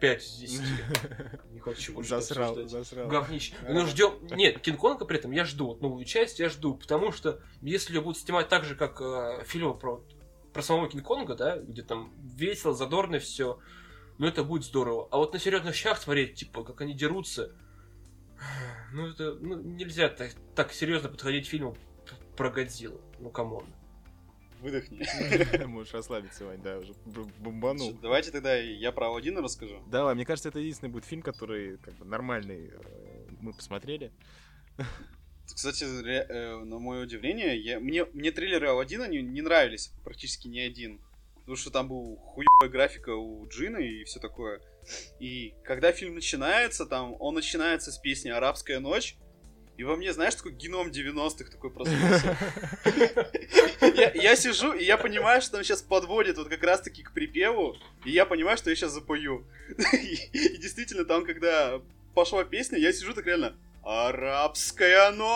[0.01, 0.61] 5 из 10.
[1.51, 3.07] Не хочу больше Засрал, засрал.
[3.07, 3.53] Говнище.
[3.69, 4.13] Ну, ждем.
[4.31, 5.77] Нет, Кинг-Конга при этом я жду.
[5.79, 6.73] Новую часть я жду.
[6.73, 10.03] Потому что если ее будут снимать так же, как э, фильмы про,
[10.53, 13.59] про самого Кинг-Конга, да, где там весело, задорно все,
[14.17, 15.07] ну это будет здорово.
[15.11, 17.51] А вот на серьезных щах смотреть, типа, как они дерутся,
[18.93, 21.77] ну это ну, нельзя так, так серьезно подходить к фильму
[22.35, 23.01] про Годзиллу.
[23.19, 23.65] Ну come on.
[24.61, 25.65] Выдохни.
[25.65, 26.93] Можешь расслабиться, Вань, да, уже
[27.39, 27.93] бомбанул.
[27.93, 29.81] Давайте тогда я про Аладдина расскажу.
[29.87, 34.11] Давай, мне кажется, это единственный будет фильм, который как бы нормальный э, мы посмотрели.
[35.47, 40.59] Кстати, э, на мое удивление, я, мне, мне трейлеры Алладина не, не нравились практически ни
[40.59, 41.01] один.
[41.39, 44.61] Потому что там был хуевая графика у Джина и все такое.
[45.19, 49.17] И когда фильм начинается, там он начинается с песни «Арабская ночь»,
[49.81, 52.37] и во мне, знаешь, такой геном 90-х такой проснулся.
[54.13, 57.75] Я, сижу, и я понимаю, что он сейчас подводит вот как раз-таки к припеву,
[58.05, 59.43] и я понимаю, что я сейчас запою.
[59.93, 61.81] И, действительно, там, когда
[62.13, 65.33] пошла песня, я сижу так реально, Арабская ночь!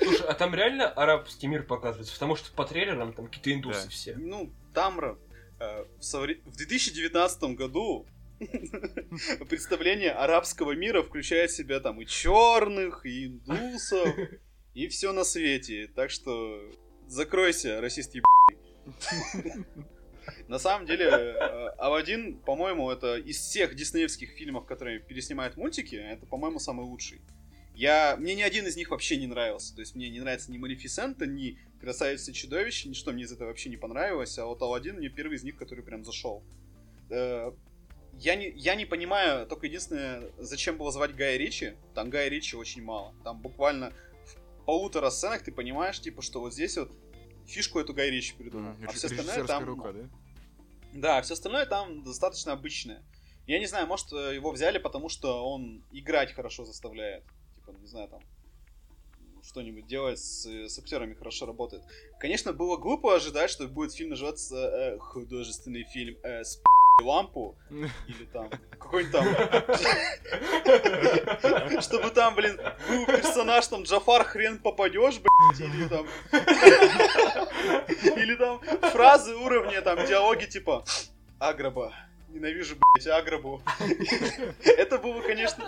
[0.00, 2.14] Слушай, а там реально арабский мир показывается?
[2.14, 4.14] Потому что по трейлерам там какие-то индусы все.
[4.16, 8.06] Ну, там э, в 2019 году
[9.48, 14.08] представление арабского мира включает в себя там и черных, и индусов,
[14.74, 15.88] и все на свете.
[15.94, 16.60] Так что
[17.06, 19.66] закройся, расист ебаный.
[20.48, 26.26] На самом деле, э, Алладин, по-моему, это из всех диснеевских фильмов, которые переснимают мультики, это,
[26.26, 27.20] по-моему, самый лучший.
[27.74, 28.16] Я...
[28.16, 29.74] Мне ни один из них вообще не нравился.
[29.74, 33.48] То есть мне не нравится ни Малефисента, ни Красавица и Чудовище, ничто мне из этого
[33.48, 34.38] вообще не понравилось.
[34.38, 36.42] А вот Алладин мне первый из них, который прям зашел.
[38.14, 41.74] Э, Я не, я не понимаю, только единственное, зачем было звать Гая Ричи.
[41.94, 43.14] Там Гая Ричи очень мало.
[43.24, 43.92] Там буквально
[44.60, 46.90] в полутора сценах ты понимаешь, типа, что вот здесь вот
[47.46, 48.72] фишку эту Гай Ричи придумал.
[48.72, 49.64] М, а все остальное там...
[49.64, 50.08] рука, да?
[50.92, 53.02] Да, все остальное там достаточно обычное.
[53.46, 57.24] Я не знаю, может, э, его взяли, потому что он играть хорошо заставляет.
[57.54, 58.20] Типа, не знаю, там
[59.42, 61.82] что-нибудь делать с, с актерами хорошо работает.
[62.18, 66.62] Конечно, было глупо ожидать, что будет фильм называться э, художественный фильм э, с
[67.02, 69.26] лампу или там какой-нибудь там
[71.82, 76.06] чтобы там, блин, был персонаж там Джафар хрен попадешь, блядь, или там
[78.16, 80.84] или там фразы уровня, там диалоги типа
[81.38, 81.92] Агроба.
[82.28, 83.62] Ненавижу, блядь, Агробу.
[84.64, 85.64] Это было, конечно...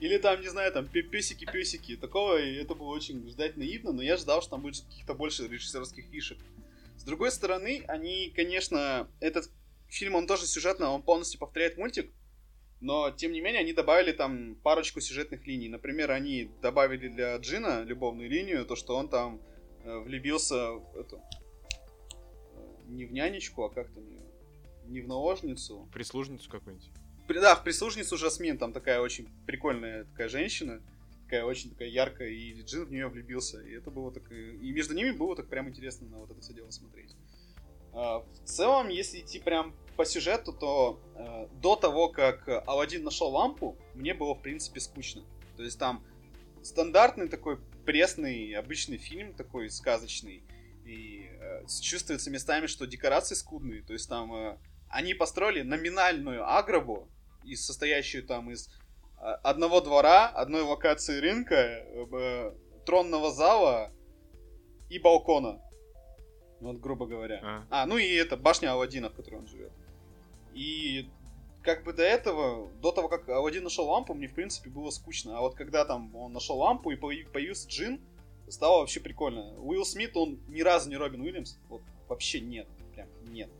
[0.00, 1.96] Или там, не знаю, там песики-песики.
[1.96, 6.06] Такого, это было очень ждать наивно, но я ждал, что там будет каких-то больше режиссерских
[6.10, 6.38] фишек.
[6.96, 9.50] С другой стороны, они, конечно, этот
[9.88, 12.10] фильм, он тоже сюжетно, он полностью повторяет мультик,
[12.80, 15.68] но, тем не менее, они добавили там парочку сюжетных линий.
[15.68, 19.40] Например, они добавили для Джина любовную линию, то, что он там
[19.84, 21.16] э, влюбился в эту...
[21.16, 24.20] э, Не в нянечку, а как там ее?
[24.86, 25.88] Не в наложницу.
[25.92, 26.90] Прислужницу какую-нибудь.
[27.26, 30.82] При- Да, в прислужницу Жасмин, там такая очень прикольная такая женщина,
[31.24, 33.60] такая очень такая яркая, и Джин в нее влюбился.
[33.60, 34.30] И это было так...
[34.30, 37.16] И между ними было так прям интересно на вот это все дело смотреть.
[37.92, 43.28] А, В целом, если идти прям по сюжету, то э, до того, как Алладин нашел
[43.28, 45.22] лампу, мне было, в принципе, скучно.
[45.56, 46.04] То есть там
[46.62, 50.42] стандартный такой пресный, обычный фильм, такой сказочный.
[50.84, 53.82] И э, чувствуется местами, что декорации скудные.
[53.82, 54.58] То есть там э,
[54.88, 57.08] они построили номинальную агробу,
[57.54, 58.70] состоящую там из
[59.18, 62.52] одного двора, одной локации рынка, э,
[62.84, 63.92] тронного зала
[64.90, 65.60] и балкона.
[66.60, 67.40] Вот, грубо говоря.
[67.42, 67.66] А.
[67.70, 69.72] А, ну и это башня Алладина, в которой он живет.
[70.54, 71.10] И
[71.62, 75.36] как бы до этого, до того, как Алладин нашел лампу, мне в принципе было скучно.
[75.36, 78.00] А вот когда там он нашел лампу и появ- появился Джин,
[78.48, 79.54] стало вообще прикольно.
[79.58, 81.56] Уилл Смит, он ни разу не Робин Уильямс.
[81.68, 82.68] Вот вообще нет.
[82.94, 83.50] Прям нет.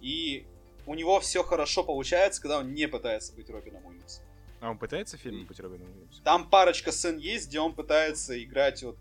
[0.00, 0.46] И
[0.86, 4.24] у него все хорошо получается, когда он не пытается быть Робином Уильямсом.
[4.62, 6.22] А он пытается в фильме быть Робином Уильямсом?
[6.22, 8.96] Там парочка сцен есть, где он пытается играть вот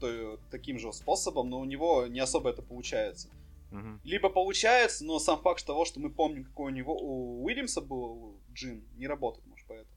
[0.50, 3.30] таким же способом, но у него не особо это получается.
[3.70, 4.02] Мгм.
[4.04, 8.40] Либо получается, но сам факт того, что мы помним, какой у него у Уильямса был
[8.52, 9.96] Джин, не работает, может, поэтому.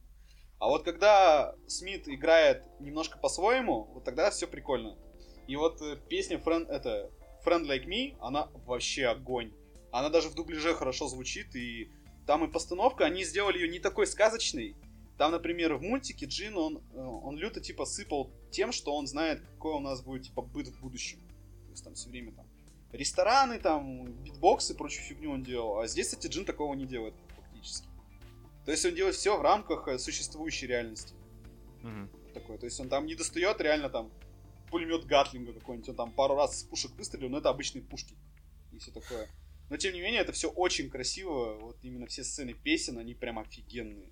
[0.59, 4.99] А вот когда Смит играет немножко по-своему, вот тогда все прикольно.
[5.47, 7.11] И вот э, песня Friend, это,
[7.43, 9.51] Friend Like Me, она вообще огонь.
[9.91, 11.91] Она даже в дубляже хорошо звучит, и
[12.27, 14.77] там и постановка, они сделали ее не такой сказочной.
[15.17, 19.41] Там, например, в мультике Джин, он, э, он люто типа сыпал тем, что он знает,
[19.41, 21.21] какой у нас будет типа быт в будущем.
[21.67, 22.47] То есть там все время там
[22.93, 25.79] рестораны, там, битбоксы и прочую фигню он делал.
[25.79, 27.89] А здесь, кстати, Джин такого не делает фактически.
[28.65, 31.15] То есть он делает все в рамках э, существующей реальности.
[31.83, 32.11] Мгм.
[32.33, 32.59] Такое.
[32.59, 34.11] То есть он там не достает реально там
[34.71, 35.91] пулемет Гатлинга какой-нибудь.
[35.91, 38.17] Он там пару раз из пушек выстрелил, но это обычные пушки.
[38.73, 39.29] И все такое.
[39.71, 41.55] Но тем не менее, это все очень красиво.
[41.61, 44.11] Вот именно все сцены песен, они прям офигенные.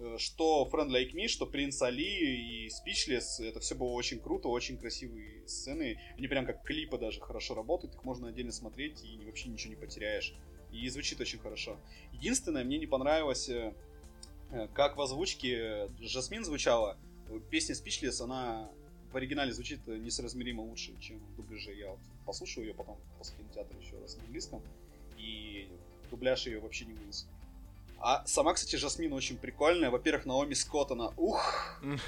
[0.00, 4.48] Э, Что Friend Like Me, что Принц Али и Speechless, это все было очень круто,
[4.48, 6.00] очень красивые сцены.
[6.16, 9.80] Они прям как клипы даже хорошо работают, их можно отдельно смотреть и вообще ничего не
[9.80, 10.34] потеряешь.
[10.72, 11.78] И звучит очень хорошо.
[12.12, 13.74] Единственное, мне не понравилось, э,
[14.52, 16.96] э, как в озвучке Жасмин звучала.
[17.50, 18.70] Песня Speechless, она
[19.12, 21.74] в оригинале звучит несоразмеримо лучше, чем в дубляже.
[21.74, 24.62] Я вот послушал ее потом после кинотеатра еще раз на английском,
[25.18, 25.68] и
[26.10, 27.28] дубляж ее вообще не вынес.
[28.00, 29.90] А сама, кстати, Жасмин очень прикольная.
[29.90, 31.40] Во-первых, Наоми Скотт, она ух.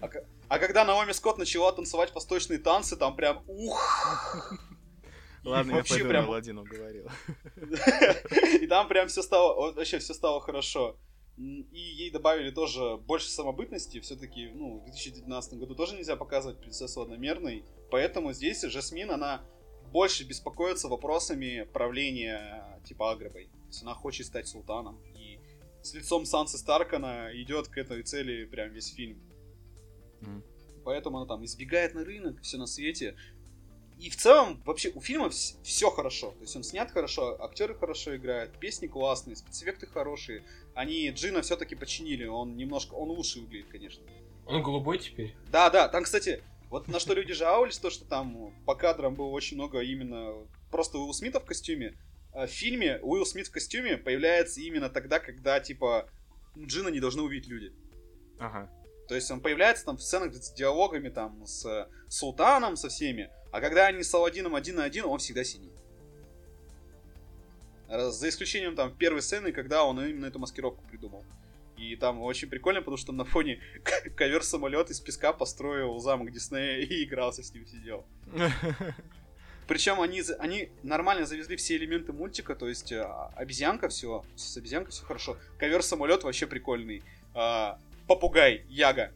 [0.00, 0.08] А,
[0.46, 4.54] а когда Наоми Скотт начала танцевать восточные танцы, там прям ух.
[5.42, 6.26] Ладно, я пойду прям...
[6.26, 7.08] Аладдину говорил.
[8.60, 10.96] И там прям все стало, вообще все стало хорошо.
[11.36, 13.98] И ей добавили тоже больше самобытности.
[13.98, 17.64] Все-таки, ну, в 2019 году тоже нельзя показывать принцессу одномерной.
[17.90, 19.42] Поэтому здесь Жасмин, она
[19.92, 23.46] больше беспокоится вопросами правления типа Агробой.
[23.46, 25.00] То есть она хочет стать султаном.
[25.82, 29.20] С лицом Сансы Старкана идет к этой цели прям весь фильм.
[30.20, 30.42] Mm.
[30.84, 33.16] Поэтому она там избегает на рынок, все на свете.
[33.98, 36.30] И в целом, вообще, у фильма все хорошо.
[36.30, 40.44] То есть он снят хорошо, актеры хорошо играют, песни классные, спецэффекты хорошие.
[40.74, 44.04] Они Джина все-таки починили, он немножко, он лучше выглядит, конечно.
[44.46, 45.34] Он голубой теперь?
[45.50, 49.28] Да, да, там, кстати, вот на что люди жаловались, то, что там по кадрам было
[49.28, 50.32] очень много именно
[50.70, 51.98] просто Уилл Смита в костюме.
[52.32, 56.10] А в фильме Уилл Смит в костюме появляется именно тогда, когда, типа,
[56.56, 57.72] Джина не должны увидеть люди.
[58.38, 58.70] Ага.
[59.08, 63.60] То есть он появляется там в сценах с диалогами там с Султаном, со всеми, а
[63.60, 65.72] когда они с Аладдином один на один, он всегда сидит.
[67.88, 71.24] За исключением там первой сцены, когда он именно эту маскировку придумал.
[71.78, 73.60] И там очень прикольно, потому что на фоне
[74.16, 78.04] ковер самолет из песка построил замок Диснея и игрался с ним, сидел.
[79.68, 84.92] Причем они, они нормально завезли все элементы мультика, то есть а, обезьянка все, с обезьянкой
[84.92, 85.36] все хорошо.
[85.58, 87.02] Ковер самолет вообще прикольный.
[87.34, 89.12] А, попугай, Яга.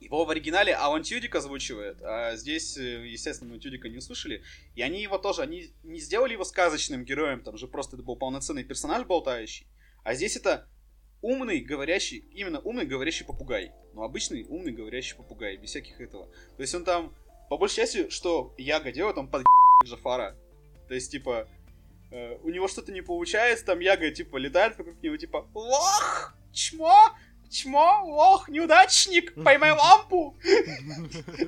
[0.00, 4.42] Его в оригинале Алан Тюдик озвучивает, а здесь, э, естественно, мы Тюдика не услышали.
[4.74, 8.16] И они его тоже, они не сделали его сказочным героем, там же просто это был
[8.16, 9.66] полноценный персонаж болтающий.
[10.02, 10.68] А здесь это
[11.22, 13.72] умный, говорящий, именно умный, говорящий попугай.
[13.94, 16.26] Ну, обычный умный, говорящий попугай, без всяких этого.
[16.26, 17.14] То есть он там,
[17.48, 19.44] по большей части, что Яга делает, он под
[19.84, 20.36] Джафара.
[20.88, 21.48] То есть, типа,
[22.10, 27.10] э, у него что-то не получается, там Яга, типа, летает вокруг него, типа, лох, чмо,
[27.50, 30.36] чмо, лох, неудачник, поймай лампу.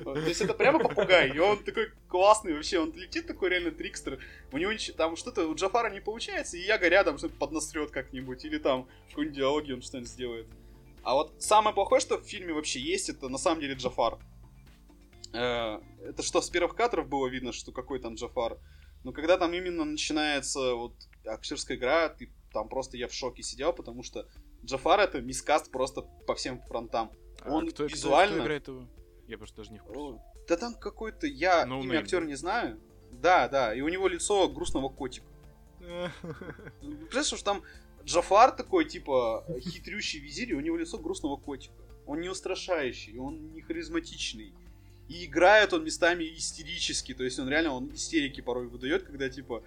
[0.03, 4.19] То есть это прямо попугай, и он такой классный вообще, он летит такой реально трикстер.
[4.51, 8.57] У него там что-то у Джафара не получается, и Яга рядом что-то поднасрет как-нибудь, или
[8.57, 10.47] там в какой-нибудь диалоге он что-нибудь сделает.
[11.03, 14.17] А вот самое плохое, что в фильме вообще есть, это на самом деле Джафар.
[15.37, 18.57] Э, это что, с первых кадров было видно, что какой там Джафар.
[19.03, 20.93] Но когда там именно начинается вот
[21.25, 24.27] актерская игра, ты там просто я в шоке сидел, потому что
[24.65, 27.11] Джафар это мискаст просто по всем фронтам.
[27.41, 28.33] А Он кто, визуально...
[28.33, 28.87] Кто, кто играет его?
[29.27, 30.19] Я просто даже не в курсе.
[30.47, 31.27] Да там какой-то...
[31.27, 32.79] Я no имя актера не знаю.
[33.11, 33.75] Да, да.
[33.75, 35.27] И у него лицо грустного котика.
[36.81, 37.63] Представляешь, что там
[38.03, 41.73] Джафар такой, типа, хитрющий визирь, и у него лицо грустного котика.
[42.05, 44.53] Он не устрашающий, он не харизматичный.
[45.09, 49.63] И играет он местами истерически, то есть он реально, он истерики порой выдает, когда, типа,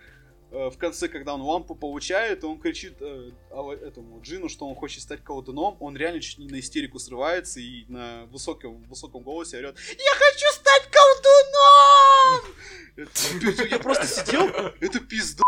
[0.52, 3.30] Э, в конце, когда он лампу получает, он кричит э,
[3.82, 7.84] этому Джину, что он хочет стать колдуном, он реально чуть не на истерику срывается и
[7.88, 12.40] на высоком, высоком голосе орет «Я хочу стать колдуном!»
[13.70, 14.48] Я просто сидел,
[14.80, 15.44] это пизда.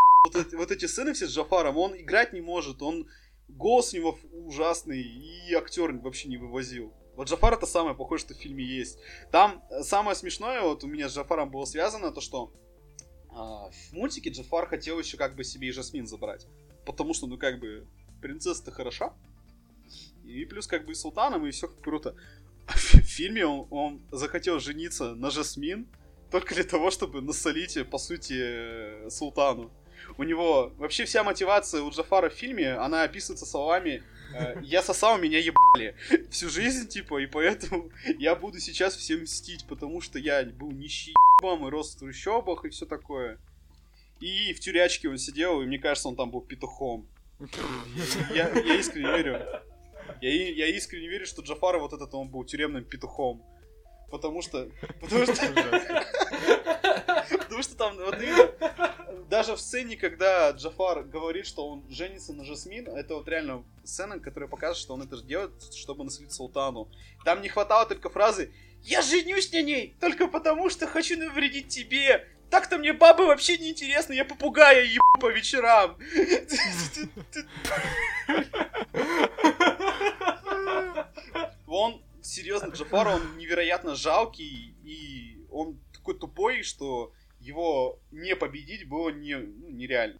[0.53, 3.09] Вот эти сцены все с Джафаром, он играть не может, он
[3.49, 6.93] голос у него ужасный, и актер вообще не вывозил.
[7.15, 8.99] Вот Джафар это самое похожее, что в фильме есть.
[9.31, 12.53] Там э, самое смешное вот у меня с Джафаром было связано, то что
[13.29, 16.47] а, в мультике Джафар хотел еще как бы себе и Жасмин забрать.
[16.85, 17.87] Потому что, ну как бы,
[18.21, 19.13] принцесса-то хороша.
[20.23, 22.15] И плюс как бы и султаном, и все круто.
[22.65, 25.85] А в фильме он, он захотел жениться на Жасмин
[26.31, 29.69] только для того, чтобы насолить, по сути, султану.
[30.17, 34.03] У него вообще вся мотивация у Джафара в фильме, она описывается словами э,
[34.61, 35.95] «Я сосал, меня ебали
[36.29, 41.11] всю жизнь, типа, и поэтому я буду сейчас всем мстить, потому что я был нищий
[41.11, 43.37] и рос в трущобах и все такое.
[44.19, 47.07] И в тюрячке он сидел, и мне кажется, он там был петухом.
[48.33, 49.45] Я, я искренне верю.
[50.21, 53.43] Я, я искренне верю, что Джафара вот этот он был тюремным петухом.
[54.09, 54.69] Потому что...
[55.01, 56.03] Потому что...
[57.29, 58.17] Потому что там вот
[59.29, 64.19] даже в сцене, когда Джафар говорит, что он женится на Жасмин, это вот реально сцена,
[64.19, 66.89] которая показывает, что он это делает, чтобы насолить султану.
[67.25, 68.51] Там не хватало только фразы
[68.83, 72.27] я женюсь на ней только потому, что хочу навредить тебе.
[72.49, 75.97] Так-то мне бабы вообще не интересны, я попугая ебу по вечерам.
[81.65, 89.09] Он, серьезно, Джафар, он невероятно жалкий, и он такой тупой, что его не победить было
[89.09, 90.19] не, ну, нереально.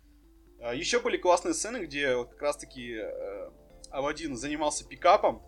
[0.61, 3.49] А, Еще были классные сцены, где вот как раз-таки э,
[3.89, 5.43] Авадин занимался пикапом,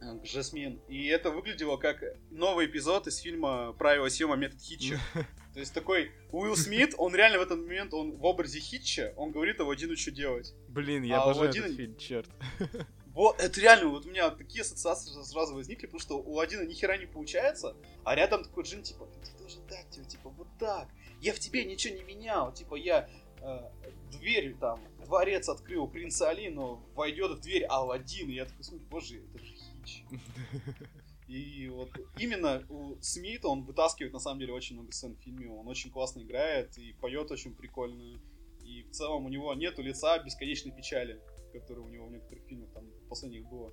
[0.00, 0.80] э, Жасмин.
[0.88, 4.36] И это выглядело как новый эпизод из фильма «Правила съема.
[4.36, 5.00] Метод Хитча».
[5.54, 9.32] То есть такой Уилл Смит, он реально в этот момент, он в образе Хитча, он
[9.32, 10.54] говорит Авадину, что делать.
[10.68, 12.28] Блин, я А обожаю этот фильм, черт.
[13.16, 16.74] Вот, это реально, вот у меня такие ассоциации сразу возникли, потому что у Адина ни
[16.74, 20.86] хера не получается, а рядом такой Джин, типа, ты должен дать тебе, типа, вот так.
[21.22, 23.08] Я в тебе ничего не менял, типа, я
[23.40, 23.70] э,
[24.12, 28.86] дверь там, дворец открыл принца Али, но войдет в дверь Алладин, и я такой, смотрю,
[28.88, 30.04] боже, это же Хич.
[31.26, 35.48] И вот именно у Смита он вытаскивает на самом деле очень много сцен в фильме,
[35.48, 38.20] он очень классно играет и поет очень прикольно.
[38.62, 41.20] И в целом у него нету лица бесконечной печали,
[41.52, 43.72] которая у него в некоторых фильмах там последних было.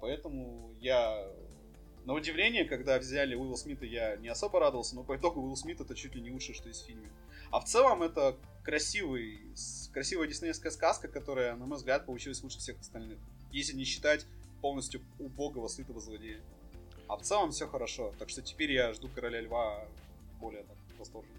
[0.00, 1.28] Поэтому я
[2.04, 5.80] на удивление, когда взяли Уилла Смита, я не особо радовался, но по итогу Уилл Смит
[5.80, 7.10] это чуть ли не лучшее, что есть в фильме.
[7.50, 9.40] А в целом это красивый,
[9.92, 13.18] красивая диснеевская сказка, которая, на мой взгляд, получилась лучше всех остальных.
[13.52, 14.26] Если не считать
[14.60, 16.40] полностью убогого, сытого злодея.
[17.08, 18.12] А в целом все хорошо.
[18.18, 19.86] Так что теперь я жду Короля Льва
[20.40, 21.38] более так, восторженно.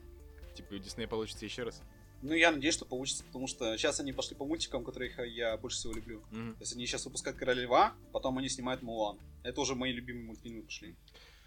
[0.56, 1.82] Типа, у Диснея получится еще раз.
[2.22, 5.78] Ну, я надеюсь, что получится, потому что сейчас они пошли по мультикам, которых я больше
[5.78, 6.22] всего люблю.
[6.32, 6.56] Мгм.
[6.56, 9.18] То есть они сейчас выпускают Короля Льва, потом они снимают Мулан.
[9.44, 10.96] Это уже мои любимые мультфильмы пошли.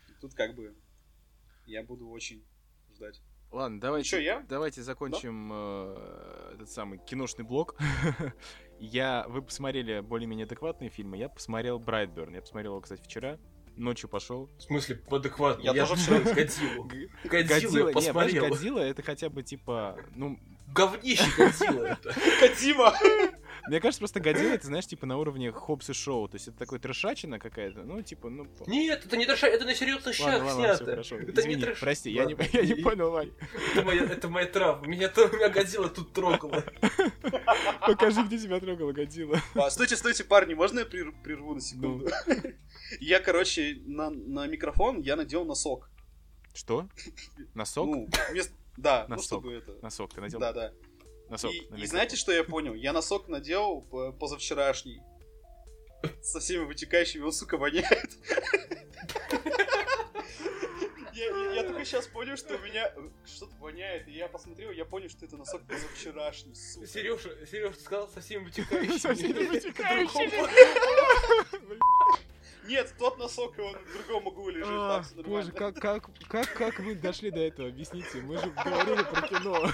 [0.08, 0.74] И Тут как бы
[1.66, 2.42] я буду очень
[2.94, 3.20] ждать.
[3.50, 4.40] Ладно, давайте, чё, я?
[4.48, 7.76] давайте закончим э, этот самый киношный блок.
[8.78, 11.18] я, вы посмотрели более-менее адекватные фильмы.
[11.18, 12.34] Я посмотрел Брайтберн.
[12.34, 13.38] Я посмотрел его, кстати, вчера.
[13.76, 14.50] Ночью пошел.
[14.58, 15.62] В смысле, адекватно?
[15.62, 16.84] Я тоже вчера Годзиллу.
[17.24, 18.48] Годзиллу я посмотрел.
[18.48, 20.38] Годзилла это хотя бы типа, ну,
[20.74, 22.14] Говнище Годзилла это.
[22.40, 22.94] Катима!
[23.68, 26.28] мне кажется, просто Годзилла, это, знаешь, типа на уровне Хопс и Шоу.
[26.28, 28.46] То есть это такой трешачина какая-то, ну, типа, ну...
[28.66, 30.84] Нет, это не трэш, это на серьезных Ладно, щах снято.
[30.84, 31.16] хорошо.
[31.18, 31.80] Это не Извини, трэш.
[31.80, 33.30] прости, я не, я не понял, Вань.
[33.72, 34.86] Это моя, это моя травма.
[34.88, 36.64] Меня, то- меня Годзилла тут трогала.
[37.86, 39.40] Покажи, где тебя трогала Годзилла.
[39.54, 42.08] А, стойте, стойте, парни, можно я прер- прерву на секунду?
[43.00, 45.88] Я, короче, на, на микрофон я надел носок.
[46.54, 46.88] Что?
[47.54, 47.86] Носок?
[47.86, 49.26] Ну, вместо- Да, ну Носок.
[49.26, 49.78] чтобы это...
[49.82, 50.40] Носок, ты надел?
[50.40, 50.72] Да, да.
[51.28, 51.52] Носок.
[51.52, 52.74] И, и знаете, что я понял?
[52.74, 53.82] Я носок надел
[54.18, 55.02] позавчерашний.
[56.22, 58.18] Со всеми вытекающими, он, сука, воняет.
[61.54, 62.92] Я, только сейчас понял, что у меня
[63.24, 66.86] что-то воняет, и я посмотрел, я понял, что это носок позавчерашний, сука.
[66.86, 68.98] Сережа, Сережа сказал со всеми вытекающими.
[68.98, 70.48] Со всеми вытекающими.
[72.64, 75.22] Нет, тот носок, он в другом углу лежит, А, нормально.
[75.28, 77.68] Боже, как, как, как, как вы дошли до этого?
[77.68, 79.70] Объясните, мы же говорили про кино.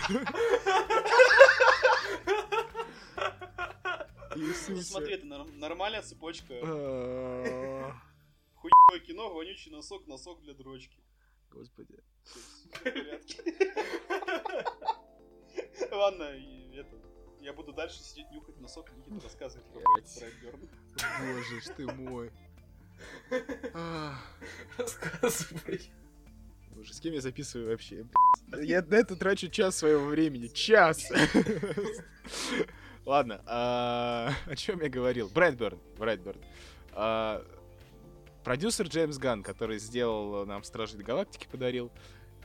[4.37, 6.55] Ну, смотри, это норм- нормальная цепочка.
[6.63, 7.93] А,
[8.55, 10.99] Хуёвое кино, вонючий носок, носок для дрочки.
[11.51, 11.99] Господи.
[15.91, 16.97] Ладно, и это...
[17.41, 20.19] Я буду дальше сидеть, нюхать носок, Никита рассказывает про Блядь.
[20.19, 20.69] Брайтберн.
[21.35, 22.33] Боже ж ты мой.
[23.75, 24.15] А,
[24.77, 25.91] Рассказывай.
[26.71, 28.07] Боже, с кем я записываю вообще?
[28.63, 30.49] Я на это трачу час своего времени.
[30.49, 31.11] Час!
[33.05, 35.29] Ладно, а, о чем я говорил?
[35.29, 35.79] Брайтберн.
[35.99, 36.41] Брайтберн.
[36.93, 37.45] А,
[38.45, 41.91] Продюсер Джеймс Ганн, который сделал нам Стражи Галактики, подарил.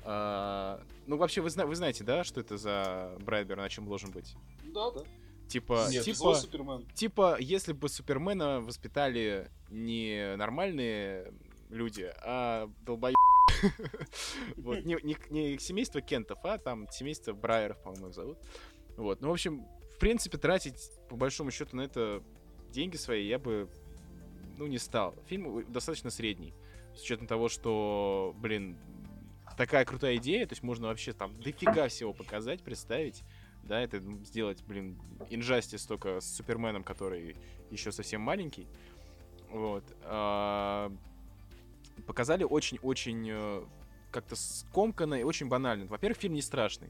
[0.05, 4.35] Ну, вообще, вы знаете, да, что это за Брайтберн, о чем должен быть?
[4.73, 5.03] Да, да.
[5.53, 6.83] Типа, Нет, типа, Супермен.
[6.95, 11.31] типа, если бы Супермена воспитали не нормальные
[11.69, 13.15] люди, а долбоеб.
[14.57, 18.39] Вот, не, не, не семейство Кентов, а там семейство Брайеров, по-моему, их зовут.
[18.97, 22.23] Вот, ну, в общем, в принципе, тратить, по большому счету, на это
[22.71, 23.69] деньги свои я бы,
[24.57, 25.13] ну, не стал.
[25.27, 26.55] Фильм достаточно средний,
[26.95, 28.75] с учетом того, что, блин,
[29.55, 33.23] такая крутая идея, то есть можно вообще там дофига всего показать, представить,
[33.63, 34.99] да, это сделать, блин,
[35.29, 37.35] инжастис только с Суперменом, который
[37.71, 38.67] еще совсем маленький,
[39.49, 39.83] вот.
[40.03, 40.91] а,
[42.07, 43.63] Показали очень-очень э,
[44.11, 45.85] как-то скомканно и очень банально.
[45.85, 46.89] Во-первых, фильм не страшный.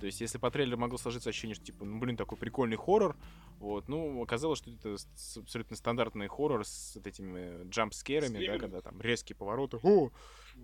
[0.00, 3.16] То есть, если по трейлеру могло сложиться ощущение, что, типа, ну, блин, такой прикольный хоррор,
[3.60, 4.96] вот, ну, оказалось, что это
[5.36, 10.10] абсолютно стандартный хоррор с вот этими джамп-скерами, да, когда там резкие повороты, о,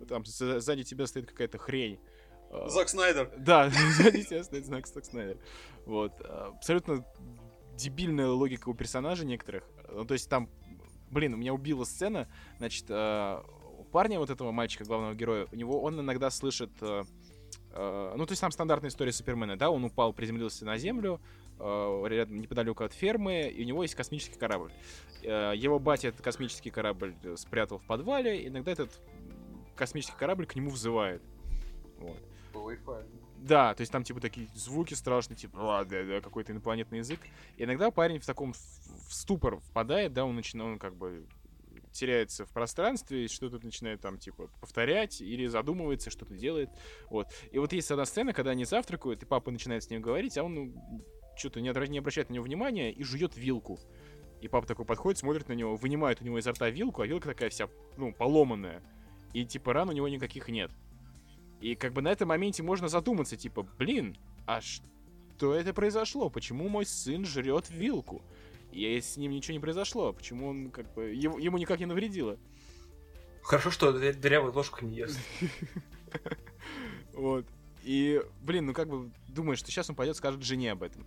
[0.09, 2.01] там за- сзади тебя стоит какая-то хрень.
[2.51, 3.30] А, Зак Снайдер.
[3.38, 3.70] да,
[4.42, 5.38] стоит знак Зак Снайдер.
[5.86, 6.12] Вот.
[6.20, 7.05] а, Абсолютно
[7.76, 9.64] дебильная логика у персонажей некоторых.
[9.90, 10.49] Ну, то есть там,
[11.11, 12.28] блин, у меня убила сцена,
[12.59, 13.44] значит, а,
[13.78, 16.70] у парня вот этого мальчика, главного героя, у него он иногда слышит...
[16.80, 17.05] ну,
[17.72, 21.20] то есть там стандартная история Супермена, да, он упал, приземлился на землю,
[21.61, 24.72] рядом, неподалеку от фермы, и у него есть космический корабль.
[25.22, 29.01] Его батя этот космический корабль э, спрятал в подвале, иногда этот
[29.76, 31.22] космический корабль к нему взывает.
[31.99, 32.18] Вот.
[32.53, 33.05] По Wi-Fi.
[33.38, 37.20] Да, то есть там типа такие звуки страшные, типа «Ла, да, да», какой-то инопланетный язык.
[37.57, 41.26] И иногда парень в таком в ступор впадает, да, он начинает, он как бы
[41.92, 46.70] теряется в пространстве, что-то начинает там, типа, повторять или задумывается, что-то делает.
[47.11, 47.28] Вот.
[47.51, 50.44] И вот есть одна сцена, когда они завтракают, и папа начинает с ним говорить, а
[50.44, 51.05] он ну,
[51.36, 53.78] что-то не, не обращает на него внимания и жует вилку.
[54.40, 57.28] И папа такой подходит, смотрит на него, вынимает у него изо рта вилку, а вилка
[57.30, 58.82] такая вся, ну, поломанная.
[59.32, 60.70] И, типа, ран у него никаких нет.
[61.61, 66.30] И как бы на этом моменте можно задуматься, типа, блин, а что это произошло?
[66.30, 68.22] Почему мой сын жрет вилку?
[68.70, 70.12] И с ним ничего не произошло.
[70.12, 71.14] Почему он как бы...
[71.14, 72.38] Ему, ему никак не навредило.
[73.42, 75.18] Хорошо, что дырявую ложку не ест.
[77.14, 77.46] Вот.
[77.82, 81.04] И, блин, ну как бы думаешь, что сейчас он пойдет скажет жене об этом.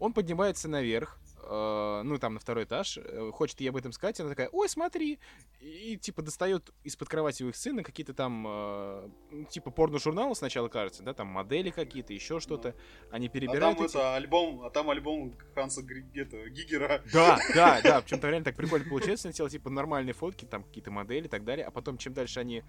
[0.00, 4.20] Он поднимается наверх, э, ну, там, на второй этаж, э, хочет ей об этом сказать,
[4.20, 5.18] она такая, ой, смотри,
[5.60, 9.08] и, и типа, достает из-под кровати у их сына какие-то там, э,
[9.50, 12.74] типа, порно-журналы сначала, кажется, да, там модели какие-то, еще что-то,
[13.10, 13.96] они перебирают А там эти...
[13.96, 17.02] это альбом, а там альбом Ханса Гри- это, Гигера.
[17.12, 20.90] Да, да, да, причем там реально так прикольно получается, сначала, типа, нормальные фотки, там, какие-то
[20.90, 22.62] модели и так далее, а потом, чем дальше они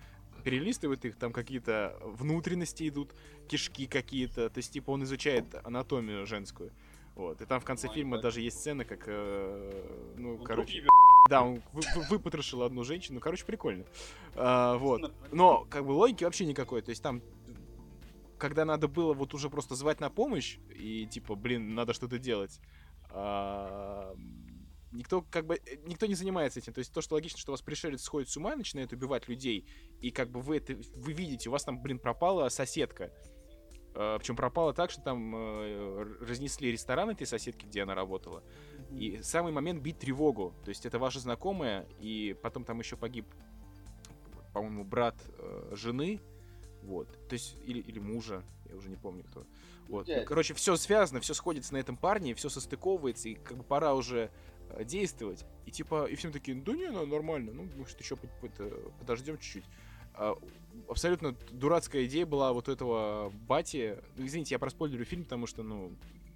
[0.44, 3.14] перелистывают их, там какие-то внутренности идут,
[3.48, 6.72] кишки какие-то, то есть, типа, он изучает анатомию женскую.
[7.18, 7.42] Вот.
[7.42, 10.86] И там в конце фильма даже есть сцена, как, э, ну, Он короче,
[11.28, 13.86] да, он вы- вы- выпотрошил одну женщину, короче, прикольно.
[14.36, 15.12] А, вот.
[15.32, 16.84] Но, как бы, логики вообще никакой.
[16.84, 17.24] То есть там,
[18.38, 22.60] когда надо было вот уже просто звать на помощь, и типа, блин, надо что-то делать,
[23.10, 24.16] а,
[24.92, 26.72] никто как бы, э, никто не занимается этим.
[26.74, 29.66] То есть то, что логично, что у вас пришелец сходит с ума, начинает убивать людей,
[30.02, 33.12] и как бы вы это, вы видите, у вас там, блин, пропала соседка.
[34.20, 38.44] Причем пропала так, что там э, разнесли ресторан этой соседки, где она работала.
[38.92, 40.54] И самый момент бить тревогу.
[40.64, 43.26] То есть это ваша знакомая, и потом там еще погиб,
[44.54, 46.22] по-моему, брат э, жены.
[46.84, 47.08] Вот.
[47.28, 49.48] То есть, или, или мужа, я уже не помню кто.
[49.88, 50.08] Вот.
[50.08, 50.26] Ну, Дядя.
[50.26, 54.30] короче, все связано, все сходится на этом парне, все состыковывается, и как бы пора уже
[54.70, 55.44] э, действовать.
[55.66, 58.16] И типа, и всем такие, да не, ну, нормально, ну, может, еще
[59.00, 59.66] подождем чуть-чуть.
[60.18, 60.36] А,
[60.90, 63.98] абсолютно дурацкая идея была вот этого бати.
[64.16, 65.92] Ну, извините, я проспойлерю фильм, потому что, ну,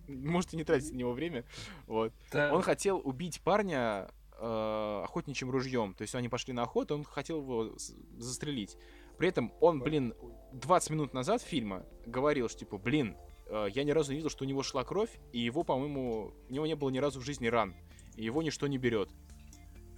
[0.08, 1.44] можете не тратить на него время.
[1.88, 2.14] Вот.
[2.32, 2.54] Да.
[2.54, 4.10] Он хотел убить парня
[4.40, 5.94] э, охотничьим ружьем.
[5.94, 7.76] То есть они пошли на охоту, он хотел его
[8.18, 8.78] застрелить.
[9.18, 10.14] При этом он, блин,
[10.54, 13.16] 20 минут назад фильма говорил, что типа, блин,
[13.48, 16.54] э, я ни разу не видел, что у него шла кровь, и его, по-моему, у
[16.54, 17.76] него не было ни разу в жизни ран,
[18.16, 19.10] и его ничто не берет.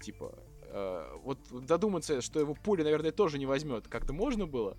[0.02, 0.38] Типа,
[0.74, 4.78] э, вот додуматься, что его пуля, наверное, тоже не возьмет, как-то можно было.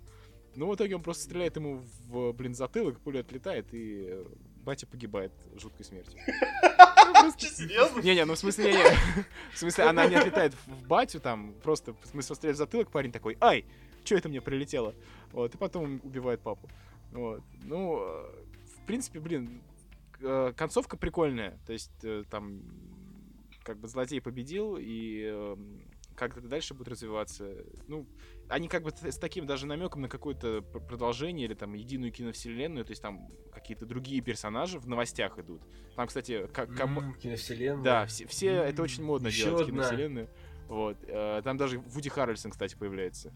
[0.55, 4.25] Но в итоге он просто стреляет ему в, блин, затылок, пуля отлетает, и э,
[4.63, 6.19] батя погибает жуткой смертью.
[7.37, 8.01] Серьезно?
[8.01, 8.97] Не-не, ну в смысле, не-не.
[9.53, 13.11] В смысле, она не отлетает в батю там, просто, в смысле, стреляет в затылок, парень
[13.11, 13.65] такой, ай,
[14.03, 14.93] что это мне прилетело?
[15.31, 16.69] Вот, и потом убивает папу.
[17.11, 17.41] Вот.
[17.63, 18.45] Ну, э,
[18.77, 19.61] в принципе, блин,
[20.55, 21.59] концовка прикольная.
[21.65, 21.91] То есть,
[22.29, 22.61] там,
[23.65, 25.57] как бы злодей победил, и э,
[26.15, 27.51] как это дальше будет развиваться.
[27.87, 28.05] Ну,
[28.47, 32.85] они как бы с таким даже намеком на какое-то пр- продолжение или там единую киновселенную,
[32.85, 35.61] то есть там какие-то другие персонажи в новостях идут.
[35.95, 37.83] Там, кстати, как, М, Киновселенная.
[37.83, 39.83] да, все, все это очень модно Ещё делать, одна.
[39.83, 40.29] киновселенную.
[40.67, 40.97] Вот.
[41.07, 43.33] э, Там даже Вуди Харрельсон, кстати, появляется.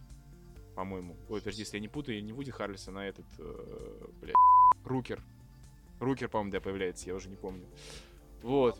[0.75, 1.17] По-моему.
[1.27, 4.33] Ой, подожди, если я не путаю, не Вуди Харрельсон, а этот, э, бля,
[4.85, 5.21] Рукер.
[5.99, 7.65] Рукер, по-моему, да, появляется, я уже не помню.
[8.43, 8.79] Вот.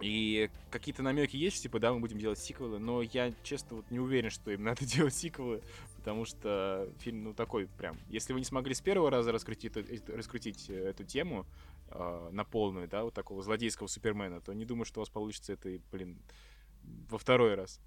[0.00, 3.98] И какие-то намеки есть, типа, да, мы будем делать сиквелы, но я, честно, вот не
[3.98, 5.62] уверен, что им надо делать сиквелы,
[5.96, 7.96] потому что фильм, ну, такой прям.
[8.08, 9.76] Если вы не смогли с первого раза раскрутить,
[10.08, 11.46] раскрутить э, эту тему
[11.90, 15.52] э, на полную, да, вот такого злодейского Супермена, то не думаю, что у вас получится
[15.52, 16.18] это, блин,
[17.10, 17.80] во второй раз.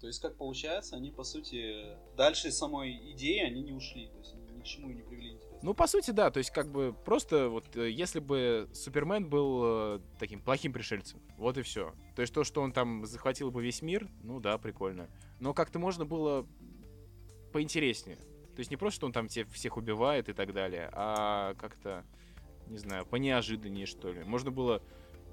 [0.00, 4.08] То есть, как получается, они, по сути, дальше самой идеи они не ушли.
[4.08, 5.38] То есть, ни к чему не привели.
[5.62, 9.60] Ну, по сути, да, то есть, как бы, просто вот, э, если бы Супермен был
[9.64, 11.94] э, таким плохим пришельцем, вот и все.
[12.16, 15.10] То есть, то, что он там захватил бы весь мир, ну да, прикольно.
[15.38, 16.46] Но как-то можно было
[17.52, 18.16] поинтереснее.
[18.16, 22.06] То есть, не просто, что он там те- всех убивает и так далее, а как-то,
[22.66, 24.24] не знаю, понеожиданнее, что ли.
[24.24, 24.82] Можно было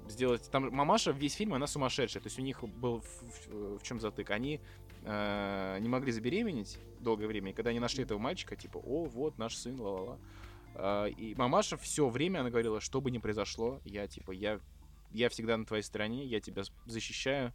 [0.08, 0.50] сделать...
[0.50, 2.22] Там мамаша весь фильм, она сумасшедшая.
[2.22, 3.02] То есть, у них был
[3.48, 4.30] в, чем затык.
[4.30, 4.60] Они
[5.08, 9.38] э, не могли забеременеть долгое время, и когда они нашли этого мальчика, типа, о, вот
[9.38, 10.18] наш сын, ла-ла-ла.
[10.74, 14.60] А, и мамаша все время она говорила, что бы ни произошло, я типа, я,
[15.12, 17.52] я всегда на твоей стороне, я тебя защищаю.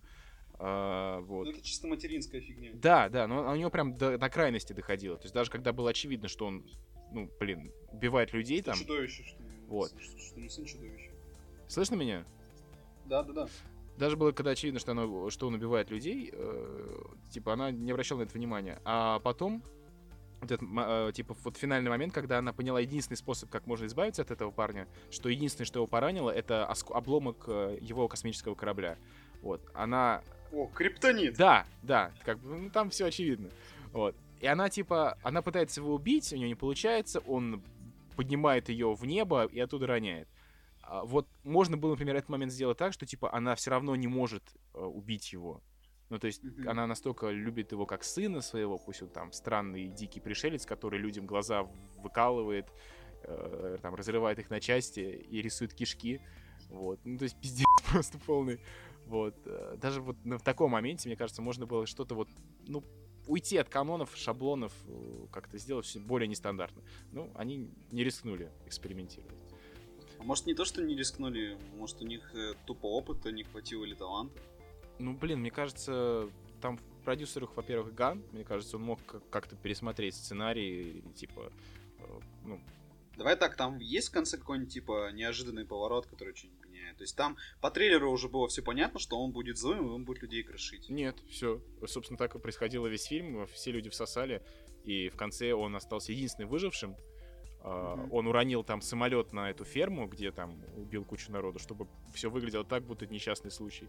[0.60, 1.46] А, вот.
[1.46, 2.72] Ну, это чисто материнская фигня.
[2.74, 5.18] Да, да, но у него прям до, до крайности доходило.
[5.18, 6.66] То есть даже когда было очевидно, что он,
[7.12, 8.80] ну, блин, убивает людей Это там.
[8.80, 9.92] чудовище, что, Вот.
[10.02, 11.12] что, что не сын чудовища.
[11.68, 12.26] Слышно меня?
[13.06, 13.48] Да, да, да.
[13.98, 18.20] Даже было, когда очевидно, что, она, что он убивает людей, э, типа, она не обращала
[18.20, 18.82] на это внимания.
[18.86, 19.64] А потом,
[20.42, 24.24] вот этот, э, типа, вот финальный момент, когда она поняла единственный способ, как можно избавиться
[24.24, 28.98] от этого парня, что единственное, что его поранило, это обломок э, его космического корабля.
[29.42, 29.62] Вот.
[29.76, 31.38] Она О, криптонит.
[31.38, 33.50] Да, да, как бы, ну, там все очевидно.
[33.92, 34.16] Вот.
[34.42, 37.62] И она, типа, она пытается его убить, у нее не получается, он
[38.16, 40.28] поднимает ее в небо и оттуда роняет.
[40.84, 44.08] А вот можно было, например, этот момент сделать так, что, типа, она все равно не
[44.08, 44.44] может
[44.74, 45.62] э, убить его.
[46.10, 46.70] Ну, то есть Мгм.
[46.70, 51.26] она настолько любит его как сына своего, пусть он там странный дикий пришелец, который людям
[51.26, 51.64] глаза
[51.98, 52.68] выкалывает,
[53.24, 56.22] э, там, разрывает их на части и рисует кишки.
[56.70, 57.00] Вот.
[57.06, 58.60] Ну, то есть пиздец просто полный.
[59.08, 59.36] Вот.
[59.46, 62.30] э, Даже вот в таком моменте, мне кажется, можно было что-то вот,
[62.68, 62.84] ну,
[63.26, 66.84] уйти от канонов, шаблонов, э, как-то сделать все более нестандартно.
[67.12, 69.43] Ну, они не рискнули экспериментировать.
[70.24, 73.84] А может не то, что не рискнули, может у них э, тупо опыта не хватило
[73.84, 74.42] или таланта.
[74.98, 76.30] Ну, блин, мне кажется,
[76.62, 81.52] там в продюсерах, во-первых, Ган, мне кажется, он мог как- как-то пересмотреть сценарий, типа,
[82.00, 82.62] э, ну,
[83.18, 86.98] Давай так, там есть в конце какой-нибудь типа неожиданный поворот, который что-нибудь меняет.
[86.98, 90.06] То есть там по трейлеру уже было все понятно, что он будет злым, и он
[90.06, 90.90] будет людей крошить.
[90.90, 91.62] нет, все.
[91.86, 94.42] Собственно, так и происходило весь фильм, все люди всосали,
[94.86, 96.96] и в конце он остался единственным выжившим.
[97.64, 98.14] Мгм.
[98.14, 102.66] Он уронил там самолет на эту ферму, где там убил кучу народу, чтобы все выглядело
[102.66, 103.88] так, будто это несчастный случай.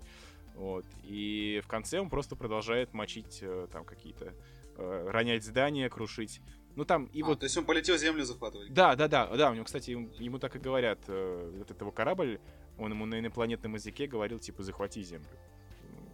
[0.55, 0.85] Вот.
[1.03, 4.33] И в конце он просто продолжает мочить э, там какие-то,
[4.77, 6.41] э, ронять здания, крушить.
[6.77, 8.73] Ну там и А, вот то есть он полетел землю захватывать.
[8.73, 12.41] Да, да, да, да, у него, кстати, ему, так и говорят, вот этого корабль,
[12.79, 15.27] он ему на инопланетном языке говорил, типа, захвати Землю.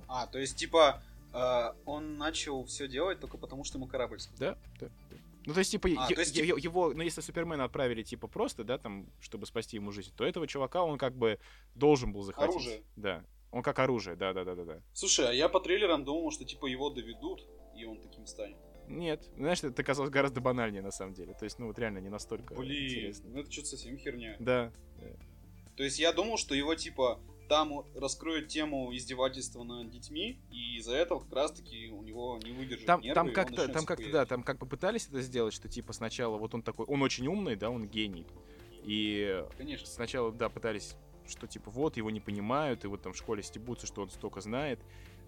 [0.09, 1.03] А, то есть типа
[1.85, 4.19] он начал все делать только потому, что ему корабль.
[4.39, 4.89] Да, да.
[5.11, 5.16] да.
[5.51, 8.79] Ну, то есть, типа, А, то есть, его, ну, если Супермена отправили, типа, просто, да,
[8.79, 11.41] там, чтобы спасти ему жизнь, то этого чувака он как бы
[11.75, 12.55] должен был захватить.
[12.55, 12.85] Оружие.
[12.95, 13.25] Да.
[13.51, 14.83] Он как оружие, да, да, да, да, да.
[14.93, 17.45] Слушай, а я по трейлерам думал, что типа его доведут,
[17.77, 18.59] и он таким станет.
[18.87, 21.35] Нет, знаешь, это казалось гораздо банальнее, на самом деле.
[21.35, 23.31] То есть, ну, вот реально не настолько Блин, интересно.
[23.31, 24.37] ну это что-то совсем херня.
[24.39, 24.73] Да.
[25.77, 27.19] То есть я думал, что его типа
[27.51, 32.87] там раскроют тему издевательства над детьми, и из-за этого как раз-таки у него не выдержит
[32.87, 36.39] Там, нервы, там как-то, там как-то, да, там как попытались это сделать, что типа сначала
[36.39, 38.25] вот он такой, он очень умный, да, он гений.
[38.85, 39.89] И Конечно.
[39.89, 40.95] сначала, да, пытались,
[41.27, 44.41] что типа вот, его не понимают, и вот там в школе стебутся, что он столько
[44.41, 44.79] знает.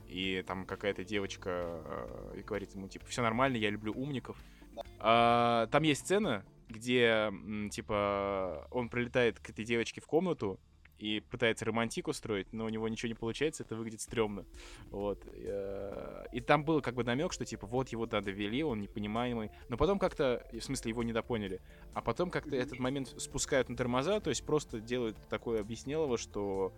[0.07, 4.36] И там какая-то девочка э, и говорит ему, типа, все нормально, я люблю умников.
[4.77, 4.82] Да.
[5.01, 7.32] А, там есть сцена, где,
[7.73, 10.61] типа, он прилетает к этой девочке в комнату
[11.02, 14.46] и пытается романтик устроить, но у него ничего не получается, это выглядит стрёмно.
[14.90, 15.26] Вот.
[15.34, 18.80] И, э, И там был как бы намек, что типа вот его да, довели, он
[18.80, 19.50] непонимаемый.
[19.68, 21.60] Но потом как-то, в смысле, его недопоняли.
[21.92, 26.72] А потом как-то этот момент спускают на тормоза, то есть просто делают такое объяснилово, что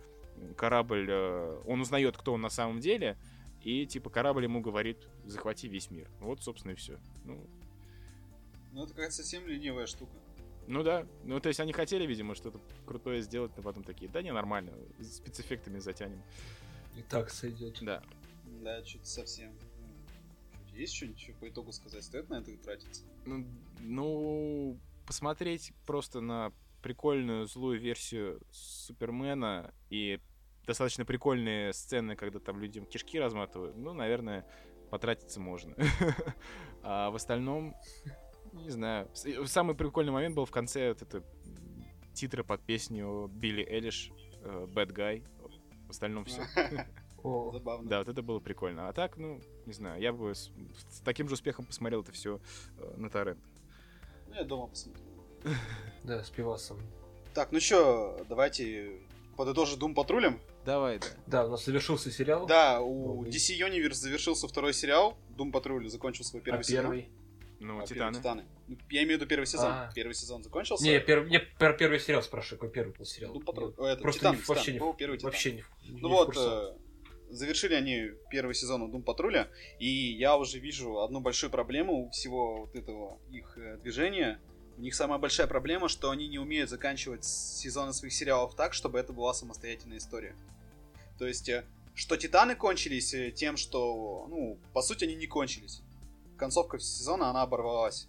[0.57, 3.17] корабль, э, он узнает, кто он на самом деле,
[3.61, 6.09] и типа корабль ему говорит, захвати весь мир.
[6.19, 6.97] Вот, собственно, и все.
[7.25, 7.47] Ну,
[8.73, 10.17] Ну это какая-то совсем ленивая штука.
[10.67, 14.21] Ну да, ну то есть они хотели, видимо, что-то крутое сделать, но потом такие, да
[14.21, 16.21] не, нормально, спецэффектами затянем.
[16.97, 17.79] И так сойдет.
[17.81, 18.03] Да.
[18.61, 19.51] Да, что-то совсем.
[19.79, 22.03] Ну, Есть что-нибудь по итогу сказать?
[22.03, 23.03] Стоит на это тратиться?
[23.25, 23.45] Ну,
[23.79, 26.51] ну, посмотреть просто на
[26.81, 30.19] прикольную злую версию Супермена и
[30.65, 34.45] достаточно прикольные сцены, когда там людям кишки разматывают, ну, наверное,
[34.89, 35.75] потратиться можно.
[36.87, 37.75] А в остальном,
[38.63, 39.09] не знаю.
[39.25, 41.23] Э, Самый прикольный момент был в конце, вот это
[42.13, 44.11] титры под песню Билли Элиш,
[44.43, 45.23] э, Bad Guy.
[45.87, 46.41] В остальном все.
[47.23, 47.89] О, Забавно.
[47.89, 48.87] Да, вот это было прикольно.
[48.87, 50.51] А так, ну, не знаю, я бы с,
[50.89, 52.39] с таким же успехом посмотрел это все
[52.97, 53.39] на торрент.
[54.27, 55.03] Ну, я дома посмотрю.
[56.03, 56.79] да, с пивасом.
[57.33, 59.01] Так, ну что, давайте
[59.35, 60.39] подытожим Doom патрулем.
[60.65, 61.07] Давай, да.
[61.27, 62.45] Да, у нас завершился сериал.
[62.45, 63.23] Да, у.
[63.25, 65.17] DC Universe завершился второй сериал.
[65.37, 66.83] Doom патруль закончил свой первый а сезон.
[66.83, 67.09] первый?
[67.65, 68.17] Ну, А, Титаны.
[68.17, 68.45] Титаны.
[68.67, 69.71] Ну, Я имею в виду первый сезон.
[69.71, 69.91] А.
[69.95, 70.83] Первый сезон закончился.
[70.83, 71.27] Не, пер...
[71.27, 73.39] не, про первый сериал спрашиваю, какой первый был сериал.
[73.39, 73.73] Патруль.
[73.77, 74.73] Я О, это, Просто Титаны, не, вообще, Титаны.
[74.73, 75.31] не, Был первый Титан.
[75.31, 75.63] вообще не,
[76.01, 76.77] Ну вот, э,
[77.29, 82.09] завершили они первый сезон у Doom Патруля, и я уже вижу одну большую проблему у
[82.11, 84.39] всего вот этого их э, движения.
[84.77, 88.99] У них самая большая проблема, что они не умеют заканчивать сезоны своих сериалов так, чтобы
[88.99, 90.35] это была самостоятельная история.
[91.17, 95.81] То есть, э, что Титаны кончились э, тем, что, ну, по сути, они не кончились.
[96.37, 98.07] Концовка сезона, она оборвалась.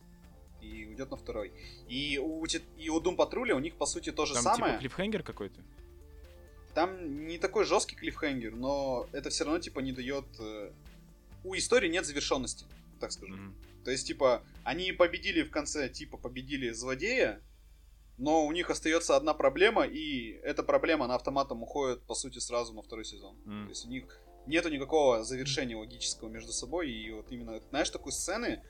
[0.61, 1.53] И уйдет на второй.
[1.89, 2.45] И у,
[2.79, 4.73] и у Doom Патруля у них, по сути, то же Там самое.
[4.73, 5.61] типа клиффхенгер какой-то.
[6.75, 10.25] Там не такой жесткий клиффхенгер, но это все равно типа не дает.
[10.39, 10.73] э,
[11.45, 12.67] У истории нет завершенности,
[13.01, 13.35] так скажу.
[13.35, 13.55] Мгм.
[13.85, 17.41] То есть, типа, они победили в конце, типа, победили злодея,
[18.19, 22.73] но у них остается одна проблема, и эта проблема, она автоматом уходит, по сути, сразу
[22.75, 23.37] на второй сезон.
[23.47, 23.67] М.
[23.67, 28.13] То есть у них нету никакого завершения логического между собой, и вот именно, знаешь, такой
[28.13, 28.63] сцены,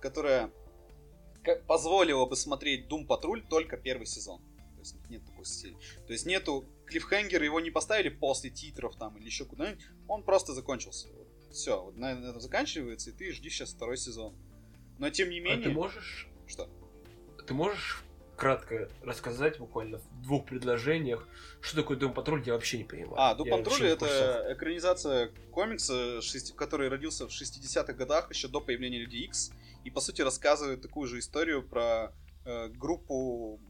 [0.00, 0.50] которая
[1.66, 4.40] позволила бы смотреть Doom Патруль только первый сезон.
[4.74, 5.76] То есть нет такой сцены.
[6.06, 10.52] То есть нету клиффхенгер его не поставили после титров там или еще куда-нибудь, он просто
[10.52, 11.08] закончился.
[11.50, 14.34] Все, вот на этом заканчивается, и ты жди сейчас второй сезон.
[14.98, 15.66] Но тем не менее...
[15.66, 16.28] А ты можешь...
[16.46, 16.68] Что?
[17.46, 18.04] Ты можешь
[18.36, 21.28] кратко рассказать буквально в двух предложениях,
[21.60, 23.14] что такое Дом Патруль, я вообще не понимаю.
[23.16, 26.20] А, Дом Патруль это экранизация комикса,
[26.56, 29.52] который родился в 60-х годах, еще до появления Людей Икс,
[29.84, 32.12] и по сути рассказывает такую же историю про
[32.44, 33.60] э, группу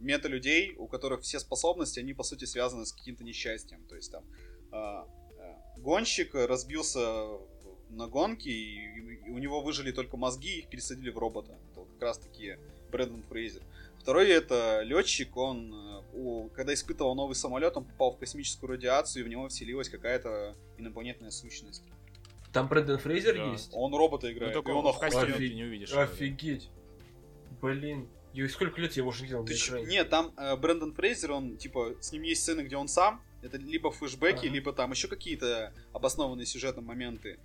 [0.00, 3.84] мета-людей, у которых все способности, они по сути связаны с каким-то несчастьем.
[3.86, 4.24] То есть там
[4.72, 5.06] а,
[5.38, 7.28] э, гонщик разбился
[7.90, 11.58] на гонке, и, и у него выжили только мозги, их пересадили в робота.
[11.70, 12.56] Это вот как раз таки
[12.90, 13.62] Брэндон Фрейзер.
[13.98, 19.22] Второй это летчик, он, э, у- когда испытывал новый самолет, он попал в космическую радиацию,
[19.22, 21.82] и в него вселилась какая-то инопланетная сущность.
[22.52, 23.52] Там Брэндон Фрейзер Да.
[23.52, 23.70] есть?
[23.72, 25.10] Он робота Ну, играет, только и он в охуенный.
[25.16, 25.92] костюме Офиг- ты не увидишь.
[25.92, 26.70] Офигеть.
[27.60, 28.08] Блин.
[28.32, 29.86] И сколько лет я его уже не видел на Ты экране?
[29.86, 33.56] Нет, там э, Брэндон Фрейзер, он, типа, с ним есть сцены, где он сам, это
[33.56, 34.48] либо флешбеки, Ага.
[34.48, 37.38] либо там еще какие-то обоснованные сюжетные моменты.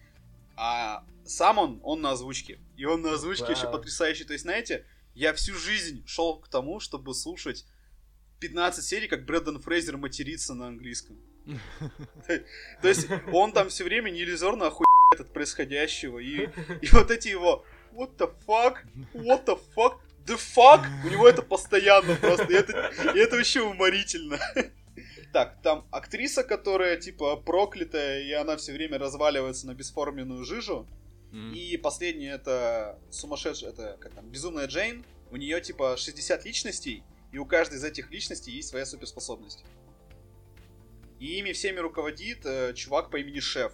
[0.57, 2.59] А сам он, он на озвучке.
[2.77, 3.53] И он на озвучке Вау.
[3.55, 4.25] еще потрясающий.
[4.25, 7.65] То есть, знаете, я всю жизнь шел к тому, чтобы слушать
[8.39, 11.17] 15 серий, как Брэндон Фрейзер матерится на английском.
[12.81, 16.19] То есть, он там все время неиллюзорно охуевает от происходящего.
[16.19, 16.49] И,
[16.81, 18.77] и вот эти его What the fuck?
[19.13, 19.99] What the fuck?
[20.25, 20.85] The fuck?
[21.05, 22.45] У него это постоянно просто.
[22.45, 24.39] И это, и это вообще уморительно.
[25.33, 30.87] Так, там актриса, которая типа проклятая, и она все время разваливается на бесформенную жижу.
[31.31, 31.53] Мгм.
[31.53, 35.03] И последнее это сумасшедшая, это как там, безумная Джейн.
[35.31, 39.63] У нее типа 60 личностей, и у каждой из этих личностей есть своя суперспособность.
[41.19, 43.73] И ими всеми руководит э, чувак по имени Шеф,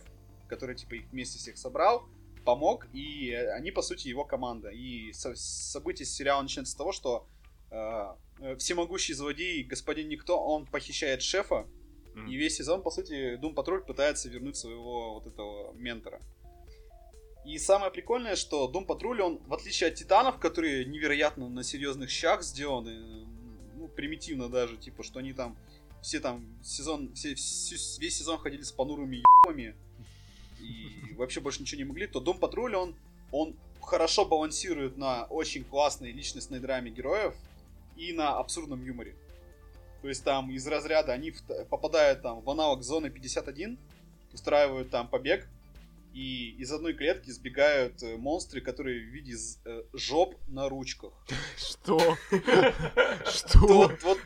[0.50, 2.08] который типа их вместе всех собрал,
[2.46, 4.70] помог, и э, они по сути его команда.
[4.70, 7.28] И со- события сериала начинаются с того, что
[7.72, 11.66] э, э, всемогущий злодей господин Никто, он похищает шефа,
[12.14, 12.28] Мгм.
[12.28, 16.20] и весь сезон, по сути, Дум Патруль пытается вернуть своего вот этого ментора.
[17.48, 22.10] И самое прикольное, что Дум Патруль, он, в отличие от Титанов, которые невероятно на серьезных
[22.10, 23.26] щах сделаны,
[23.78, 25.56] ну, примитивно даже, типа, что они там
[26.02, 29.78] все там сезон, все, весь сезон ходили с понурыми ебами
[30.60, 32.96] и вообще больше ничего не могли, то Дом Патруль, он,
[33.32, 37.34] он хорошо балансирует на очень классной личностной драме героев
[37.96, 39.16] и на абсурдном юморе.
[40.02, 41.34] То есть там из разряда они
[41.70, 43.80] попадают там в аналог зоны 51,
[44.34, 45.48] устраивают там побег,
[46.18, 49.36] и из одной клетки сбегают э, монстры, которые в виде
[49.66, 51.14] э, жоп на ручках.
[51.56, 51.98] Что?
[51.98, 52.18] То
[53.32, 53.60] Что?
[53.60, 54.20] Вот, вот,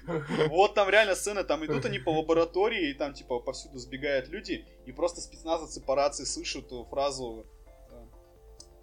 [0.48, 4.66] вот там реально сцены, там идут они по лаборатории, и там типа повсюду сбегают люди,
[4.86, 7.46] и просто спецназовцы по рации слышат эту фразу.
[7.90, 8.06] э,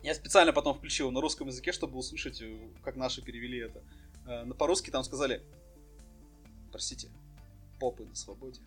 [0.03, 3.83] Я специально потом включил на русском языке, чтобы услышать, э, как наши перевели это.
[4.27, 5.41] Э, По-русски там сказали,
[6.71, 7.09] простите,
[7.81, 8.61] попы на свободе.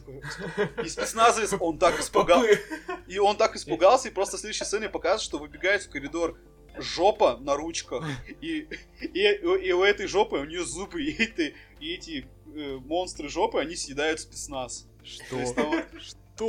[0.00, 0.22] Такой,
[0.84, 2.60] и спецназовец, он так испугался,
[3.06, 6.38] и он так испугался, и просто в следующей сцене показывает, что выбегает в коридор
[6.78, 8.04] жопа на ручках.
[8.40, 8.68] И,
[9.00, 13.58] и, и у этой жопы у нее зубы, и, эти, и эти э, монстры жопы,
[13.58, 14.88] они съедают спецназ.
[15.30, 15.62] То есть Что?
[15.62, 16.48] там вот Что?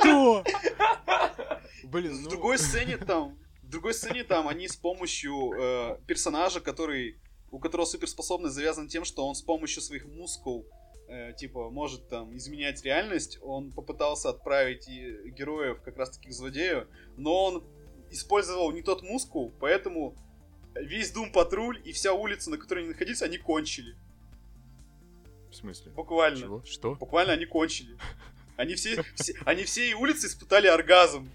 [0.00, 0.44] Что?
[1.84, 2.30] Блин, в ну...
[2.30, 7.20] другой сцене там, в другой сцене там они с помощью э, персонажа, который,
[7.50, 10.66] у которого суперспособность завязана тем, что он с помощью своих мускул
[11.10, 16.32] э, типа, может там изменять реальность, он попытался отправить и героев как раз таки к
[16.32, 17.64] злодею, но он
[18.10, 20.16] использовал не тот мускул, поэтому
[20.74, 23.96] весь Дум Патруль и вся улица, на которой они находились, они кончили.
[25.50, 25.90] В смысле?
[25.92, 26.40] Буквально.
[26.40, 26.64] Чего?
[26.64, 26.94] Что?
[26.94, 27.96] Буквально они кончили.
[28.56, 31.30] Они все, все, они все и улицы испытали оргазм.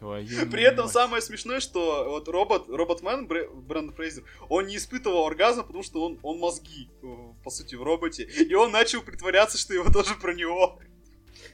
[0.00, 5.26] Твою При этом самое смешное, что вот робот, роботмен Брэ- Брэндон Фрейзер, он не испытывал
[5.26, 7.06] оргазм, потому что он, он мозги, э,
[7.44, 8.22] по сути, в роботе.
[8.24, 10.80] И он начал притворяться, что его тоже про него.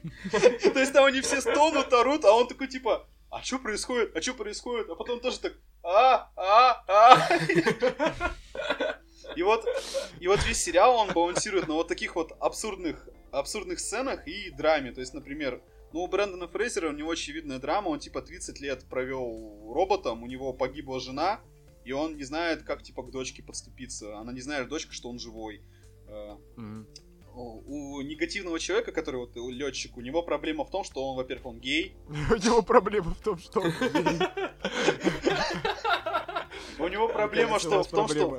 [0.30, 4.22] То есть там они все стонут, орут, а он такой типа, а что происходит, а
[4.22, 4.88] что происходит?
[4.90, 7.28] А потом тоже так, а, а, а.
[9.34, 9.66] И вот,
[10.20, 14.92] и вот весь сериал, он балансирует на вот таких вот абсурдных, абсурдных сценах и драме.
[14.92, 15.60] То есть, например,
[15.92, 20.26] ну, у Брэндона Фрейзера у него очевидная драма, он типа 30 лет провел роботом, у
[20.26, 21.40] него погибла жена,
[21.84, 24.18] и он не знает, как типа к дочке подступиться.
[24.18, 25.62] Она не знает, дочка, что он живой.
[27.34, 31.46] У у негативного человека, который вот летчик, у него проблема в том, что он, во-первых,
[31.46, 34.18] он гей, У него проблема в том, что он гей.
[36.86, 38.38] у него проблема что, в том, что...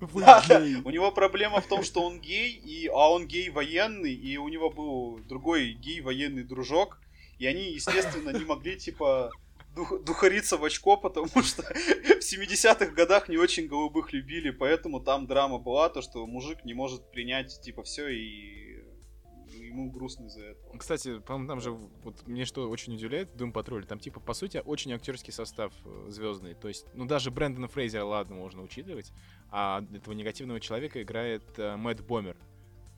[0.84, 4.48] У него проблема в том, что он гей, и, а он гей военный, и у
[4.48, 6.98] него был другой гей военный дружок,
[7.38, 9.30] и они, естественно, не могли, типа,
[9.74, 15.26] дух, духариться в очко, потому что в 70-х годах не очень голубых любили, поэтому там
[15.26, 18.73] драма была, то, что мужик не может принять, типа, все, и
[19.74, 20.76] ему грустно из-за этого.
[20.78, 24.62] Кстати, по-моему, там же, вот мне что очень удивляет Doom Patrol, там, типа, по сути,
[24.64, 26.54] очень актерский состав э, звездный.
[26.54, 29.12] То есть, ну, даже Брэндона Фрейзера, ладно, можно учитывать,
[29.50, 32.36] а этого негативного человека играет э, Мэтт Бомер.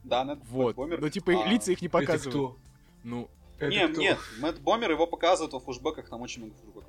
[0.05, 0.77] Да, Мэтт Вот.
[0.77, 1.01] Бомер.
[1.01, 2.35] Ну, типа, А, лица их не Это показывают.
[2.35, 2.57] кто?
[3.03, 3.29] Ну,
[3.59, 4.01] Это Не, кто?
[4.01, 6.85] нет, Мэтт Бомер его показывают во флешбеках, там очень много флешбеков.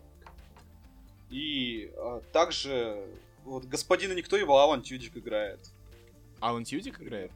[1.30, 3.06] И а, также
[3.44, 5.60] вот господина никто его Алан Тюдик играет.
[6.40, 7.32] Алан Тьюдик играет?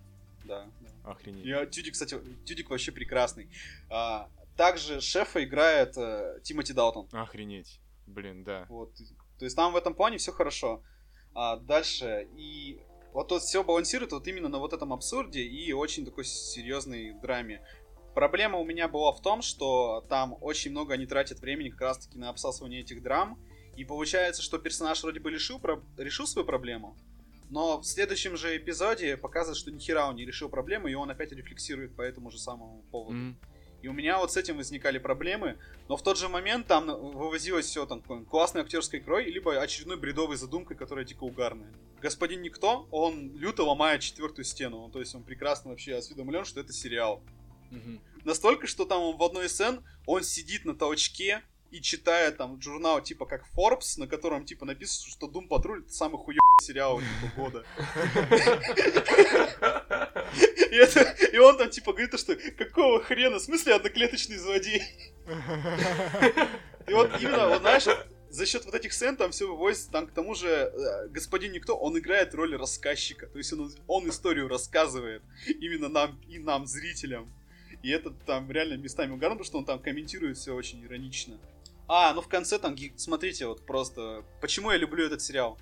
[0.46, 0.68] Да.
[1.04, 1.46] Охренеть.
[1.46, 3.50] И, а, Тюдик, кстати, Тюдик вообще прекрасный.
[3.90, 7.08] А, также шефа играет э, Тимоти Далтон.
[7.12, 7.80] Охренеть.
[8.06, 8.66] Блин, да.
[8.70, 8.94] Вот.
[9.40, 10.84] То есть там в этом плане все хорошо.
[11.34, 12.82] А дальше и
[13.14, 17.66] вот тут все балансирует вот именно на вот этом абсурде и очень такой серьезной драме.
[18.14, 21.98] Проблема у меня была в том, что там очень много они тратят времени как раз
[22.00, 23.40] таки на обсасывание этих драм.
[23.78, 26.98] И получается, что персонаж вроде бы решил, про- решил свою проблему,
[27.52, 31.12] но в следующем же эпизоде показывает, что ни хера он не решил проблему, и он
[31.12, 33.18] опять рефлексирует по этому же самому поводу.
[33.18, 33.38] М.
[33.82, 35.58] И у меня вот с этим возникали проблемы,
[35.90, 40.38] но в тот же момент там вывозилось все там классной актерской крой, либо очередной бредовой
[40.38, 41.74] задумкой, которая дико угарная.
[42.00, 46.72] Господин Никто, он люто ломает четвертую стену, то есть он прекрасно вообще осведомлен, что это
[46.72, 47.22] сериал.
[47.70, 48.02] Мгм.
[48.24, 51.42] Настолько, что там в одной из сцен он сидит на толчке
[51.72, 55.94] и читает там журнал типа как Forbes, на котором типа написано, что Doom Patrol это
[55.94, 57.66] самый хуёвый сериал типа года.
[60.72, 61.02] И, это,
[61.34, 64.82] и он там типа говорит, что какого хрена, в смысле одноклеточный злодей?
[66.88, 67.86] И вот именно, вот знаешь,
[68.30, 71.76] за счет вот этих сцен там все выводится, там к тому же э, господин Никто,
[71.76, 77.30] он играет роль рассказчика, то есть он, он историю рассказывает именно нам и нам, зрителям.
[77.84, 81.38] И это там реально местами угарно, потому что он там комментирует все очень иронично.
[81.94, 85.58] А, ну в конце там, смотрите, вот просто, почему я люблю этот сериал.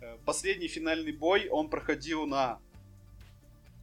[0.00, 2.58] Э, Последний финальный бой, он проходил на...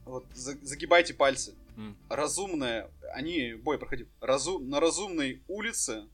[0.04, 1.54] Вот, за- загибайте пальцы.
[1.76, 1.96] М.
[2.10, 6.08] Разумная, они, бой проходил, разу, на разумной улице,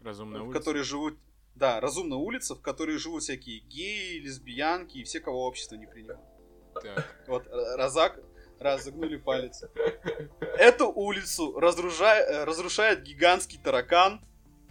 [0.00, 0.58] Разумная в улица.
[0.58, 1.16] которой живут,
[1.54, 6.18] да, разумная улица, в которой живут всякие геи, лесбиянки и все, кого общество не принимает.
[6.82, 7.24] Так.
[7.28, 8.18] Вот, э, Разак,
[8.58, 9.62] раз, загнули палец.
[10.40, 14.20] Эту улицу разрушает, э, разрушает гигантский таракан.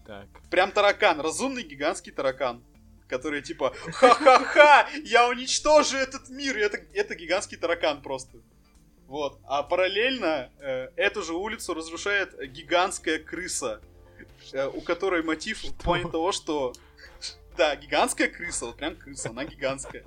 [0.07, 0.25] Так.
[0.49, 2.63] Прям таракан, разумный гигантский таракан.
[3.09, 6.57] Который типа, ха-ха-ха, я уничтожу этот мир.
[6.57, 8.37] И это, это гигантский таракан просто.
[9.07, 9.39] Вот.
[9.45, 13.81] А параллельно э, эту же улицу разрушает гигантская крыса.
[14.53, 16.73] э, у которой мотив в плане того, что...
[17.57, 20.03] Да, гигантская крыса, вот прям крыса, она гигантская.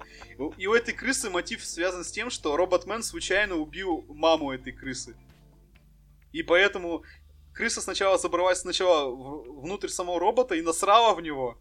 [0.56, 5.16] И у этой крысы мотив связан с тем, что Роботмен случайно убил маму этой крысы.
[6.32, 7.02] И поэтому
[7.52, 11.58] крыса сначала забралась сначала внутрь самого робота и насрала в него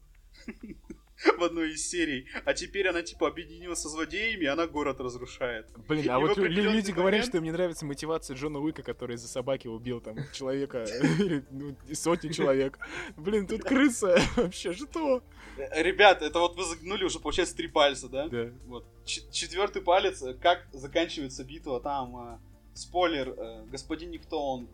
[1.37, 2.27] в одной из серий.
[2.45, 5.67] А теперь она типа объединилась со злодеями, и она город разрушает.
[5.87, 9.15] Блин, И а вот люди говорят, момент- что им не нравится мотивация Джона Уика, который
[9.15, 10.85] из-за собаки убил там человека
[11.51, 12.79] ну, сотни человек.
[13.17, 14.19] Блин, тут крыса.
[14.35, 15.21] Вообще, что?
[15.57, 18.29] Ребят, это вот вы загнули уже, получается, три пальца, да?
[18.29, 18.51] Да.
[18.65, 18.85] Вот.
[19.05, 22.39] Четвертый палец, э, как заканчивается битва, там, э,
[22.75, 24.69] спойлер, э, господин Никто, он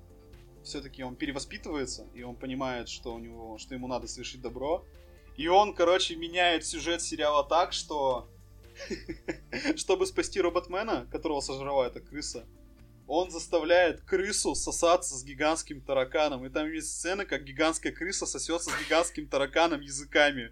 [0.65, 4.85] все-таки он перевоспитывается, и он понимает, что у него, что ему надо совершить добро.
[5.37, 8.29] И он, короче, меняет сюжет сериала так, что
[9.75, 12.45] чтобы спасти Роботмена, которого сожрала эта крыса,
[13.07, 16.45] он заставляет крысу сосаться с гигантским тараканом.
[16.45, 20.51] И там есть сцена, как гигантская крыса сосется с гигантским тараканом языками.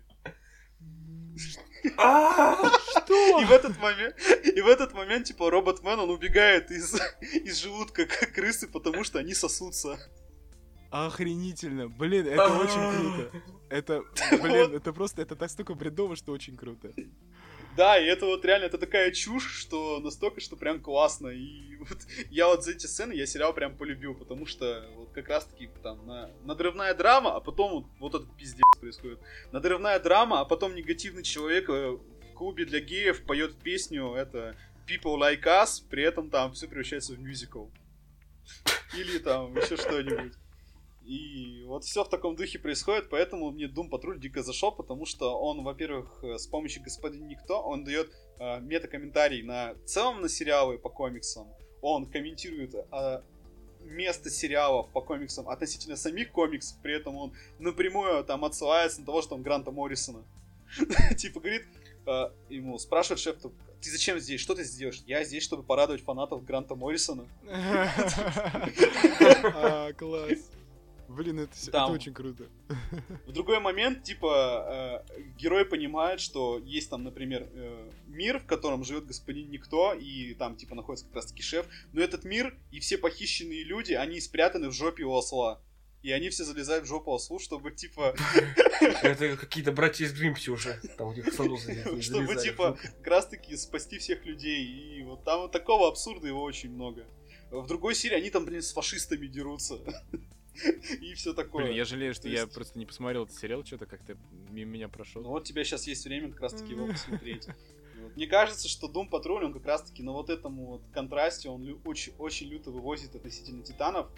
[3.06, 3.42] Что?
[3.42, 8.06] И в этот момент, и в этот момент, типа, Роботмен, он убегает из, из желудка
[8.06, 10.00] к- крысы, потому что они сосутся.
[10.92, 11.90] Охренительно.
[11.90, 13.44] Блин, это очень круто.
[13.70, 14.04] Это,
[14.44, 16.92] блин, это просто, это настолько бредово, что очень круто.
[17.76, 21.30] Да, и это вот реально, это такая чушь, что настолько, что прям классно.
[21.30, 21.98] И вот
[22.30, 26.06] я вот за эти сцены, я сериал прям полюбил, потому что вот как раз-таки там
[26.06, 29.20] на, надрывная драма, а потом вот, вот этот пиздец происходит.
[29.52, 31.68] Надрывная драма, а потом негативный человек
[32.34, 34.56] клубе для геев поет песню, это
[34.88, 37.68] People Like Us, при этом там все превращается в мюзикл.
[38.96, 40.34] Или там еще что-нибудь.
[41.06, 45.38] И вот все в таком духе происходит, поэтому мне Doom Patrol дико зашел, потому что
[45.38, 50.78] он, во-первых, э, с помощью господина Никто, он дает э, мета-комментарий на целом на сериалы
[50.78, 51.50] по комиксам.
[51.82, 53.22] Он комментирует э,
[53.82, 59.22] место сериалов по комиксам относительно самих комиксов, при этом он напрямую там отсылается на того,
[59.22, 60.24] что там Гранта Моррисона.
[61.18, 61.66] Типа говорит,
[62.06, 65.02] э, ему спрашивает шеф, ты зачем здесь, что ты сделаешь?
[65.06, 67.28] Я здесь, чтобы порадовать фанатов Гранта Моррисона.
[69.56, 70.50] А, класс.
[71.08, 72.46] Блин, это, это очень круто.
[73.28, 78.84] В другой момент, типа, э, герой понимает, что есть там, например, э, мир, в котором
[78.84, 82.98] живет господин Никто, и там, типа, находится как раз-таки шеф, но этот мир и все
[82.98, 85.62] похищенные люди, они спрятаны в жопе у осла.
[86.04, 88.14] И они все залезают в жопу ослу, чтобы, типа,
[89.02, 90.80] Это какие-то братья из Гримпси уже.
[90.98, 94.66] Там у них залезли- чтобы, типа, как раз-таки спасти всех людей.
[94.66, 97.06] И вот там вот такого абсурда его очень много.
[97.52, 99.80] В другой серии они там, блин, с фашистами дерутся.
[101.02, 101.66] И все такое.
[101.66, 104.18] Блин, я жалею, что То я просто не посмотрел этот сериал, что-то как-то
[104.52, 105.22] мимо меня прошел.
[105.22, 107.48] Ну вот у тебя сейчас есть время как раз-таки его посмотреть.
[108.02, 108.16] Вот.
[108.16, 111.82] Мне кажется, что Doom Patrol, он как раз-таки на вот этом вот контрасте, он лю-
[111.86, 114.12] очень, очень люто вывозит относительно Титанов.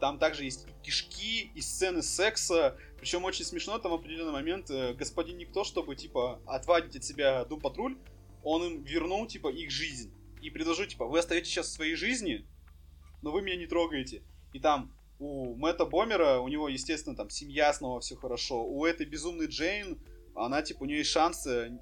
[0.00, 2.76] Там также есть кишки, и сцены секса.
[2.98, 7.46] Причем очень смешно, там в определенный момент э, господин Никто, чтобы, типа, отвадить от себя
[7.48, 7.98] Doom Patrol,
[8.42, 10.12] он им вернул, типа, их жизнь.
[10.42, 12.46] И предложил, типа, вы остаетесь сейчас в своей жизни,
[13.22, 14.22] но вы меня не трогаете.
[14.52, 18.64] И там у Мэтта Бомера, у него, естественно, там семья снова все хорошо.
[18.64, 19.98] У этой безумной Джейн,
[20.34, 21.78] она, типа, у нее есть шансы,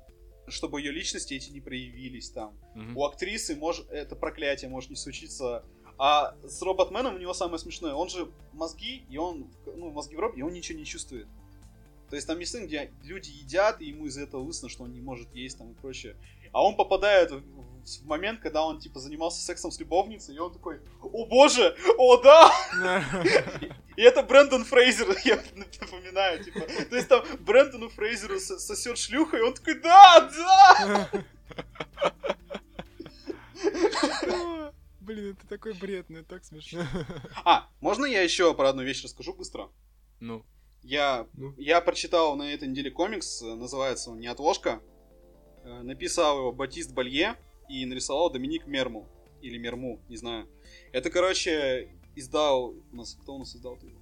[0.49, 2.57] чтобы ее личности эти не проявились там.
[2.75, 2.97] Мгм.
[2.97, 5.65] У актрисы может, это проклятие может не случиться.
[5.99, 10.21] А с Роботменом у него самое смешное, он же мозги, и он, ну, мозги в
[10.21, 11.27] роб, и он ничего не чувствует.
[12.11, 14.93] То есть там есть сцены, где люди едят, и ему из-за этого лысно, что он
[14.93, 16.17] не может есть там и прочее.
[16.53, 20.53] А он попадает в, в момент, когда он, типа, занимался сексом с любовницей, и он
[20.53, 22.53] такой, о боже, о да!
[23.97, 25.41] И это Брэндон Фрейзер, я
[25.81, 26.61] напоминаю, типа.
[26.61, 31.11] То есть там Брэндону Фрейзеру сосет шлюха, и он такой, да, да!
[35.55, 36.85] такой бред, но это так смешно.
[37.45, 39.71] А, можно я еще про одну вещь расскажу быстро?
[40.21, 40.45] Ну,
[40.83, 41.55] Я, Ну.
[41.57, 44.83] я прочитал на этой неделе комикс, называется он «Неотложка».
[45.65, 47.37] Э, Написал его Батист Балье
[47.69, 49.09] и нарисовал Доминик Мерму.
[49.43, 50.49] Или Мерму, не знаю.
[50.93, 52.75] Это, короче, издал...
[52.93, 53.99] У нас, кто у нас издал его?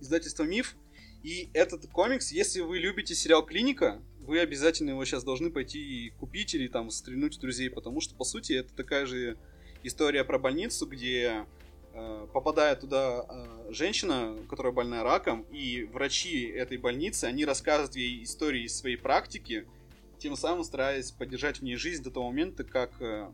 [0.00, 0.76] Издательство Миф.
[1.22, 6.10] И этот комикс, если вы любите сериал «Клиника», вы обязательно его сейчас должны пойти и
[6.10, 9.36] купить или там стрельнуть в друзей, потому что, по сути, это такая же
[9.82, 11.46] история про больницу, где
[11.92, 18.22] э, попадает туда э, женщина, которая больна раком, и врачи этой больницы, они рассказывают ей
[18.24, 19.66] истории из своей практики,
[20.18, 23.30] тем самым стараясь поддержать в ней жизнь до того момента, как э,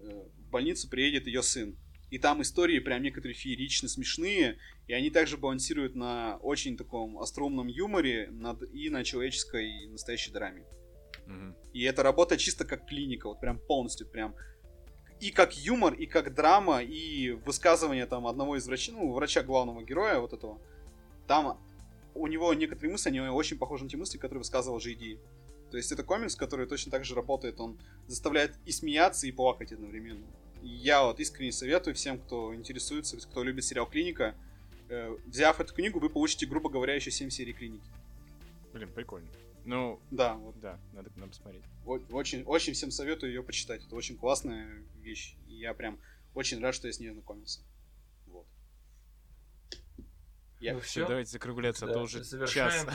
[0.00, 1.76] э, в больницу приедет ее сын.
[2.10, 7.66] И там истории прям некоторые феерично смешные, и они также балансируют на очень таком остроумном
[7.66, 10.64] юморе над, и на человеческой настоящей драме.
[11.26, 11.56] мгм.
[11.72, 14.34] И это работает чисто как клиника, вот прям полностью, прям
[15.24, 19.82] и как юмор, и как драма, и высказывание там одного из врачей, ну, врача главного
[19.82, 20.58] героя вот этого.
[21.26, 21.58] Там
[22.14, 25.18] у него некоторые мысли, они очень похожи на те мысли, которые высказывал JD.
[25.70, 29.72] То есть это комикс, который точно так же работает, он заставляет и смеяться, и плакать
[29.72, 30.26] одновременно.
[30.62, 34.34] Я вот искренне советую всем, кто интересуется, кто любит сериал «Клиника»,
[34.90, 37.88] э, взяв эту книгу, вы получите, грубо говоря, еще 7 серий «Клиники».
[38.74, 39.28] Блин, прикольно.
[39.64, 41.62] Ну, Да, вот да, надо, надо посмотреть.
[41.86, 43.84] Очень, очень всем советую ее почитать.
[43.84, 45.36] Это очень классная вещь.
[45.48, 45.98] И я прям
[46.34, 47.60] очень рад, что я с ней ознакомился.
[48.26, 48.46] Вот.
[50.60, 52.86] Я- Ну Все, давайте закругляться, а Да, то уже завершаем.
[52.86, 52.94] час.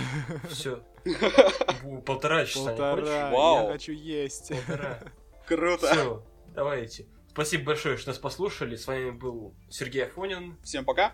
[0.51, 0.83] все.
[2.05, 2.59] Полтора часа.
[2.71, 3.65] не Полтора, Вау.
[3.67, 4.49] я хочу есть.
[4.49, 4.99] Полтора.
[5.47, 5.87] Круто.
[5.91, 7.07] Все, давайте.
[7.29, 8.75] Спасибо большое, что нас послушали.
[8.75, 11.13] С вами был Сергей Афонин, Всем пока.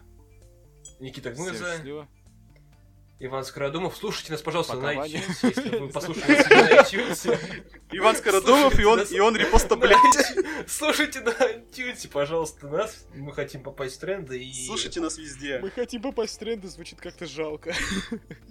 [0.99, 2.07] Никита Всем Гмыза, счастливо.
[3.17, 3.95] Иван Скородумов.
[3.95, 7.39] Слушайте нас, пожалуйста, Пока, на iTunes, если вы послушали нас на iTunes.
[7.91, 10.35] Иван Скородумов, и он, и он репоста, На блядь.
[10.67, 13.05] Слушайте на iTunes, пожалуйста, нас.
[13.15, 14.65] Мы хотим попасть в тренды и...
[14.67, 15.59] Слушайте нас везде.
[15.59, 17.73] Мы хотим попасть в тренды, звучит как-то жалко.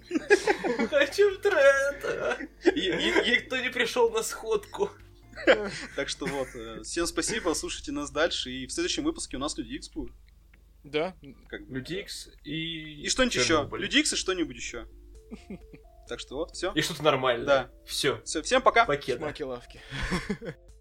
[0.09, 2.39] Мы хотим в тренд.
[2.75, 4.89] И- и- и- Никто не пришел на сходку.
[5.95, 8.49] Так что вот, э, всем спасибо, слушайте нас дальше.
[8.49, 10.13] И в следующем выпуске у нас Люди Икс будет.
[10.85, 11.15] Да,
[11.47, 11.75] Как бы.
[11.75, 13.01] Люди Икс и...
[13.01, 13.69] И что-нибудь еще.
[13.73, 14.87] Люди Икс и что-нибудь еще.
[16.07, 16.71] Так что вот, все.
[16.73, 17.45] И что-то нормальное.
[17.45, 17.71] Да.
[17.87, 18.21] Все.
[18.23, 18.85] Все, всем пока.
[18.85, 19.17] Пакет.
[19.17, 19.81] шмаки-лавки.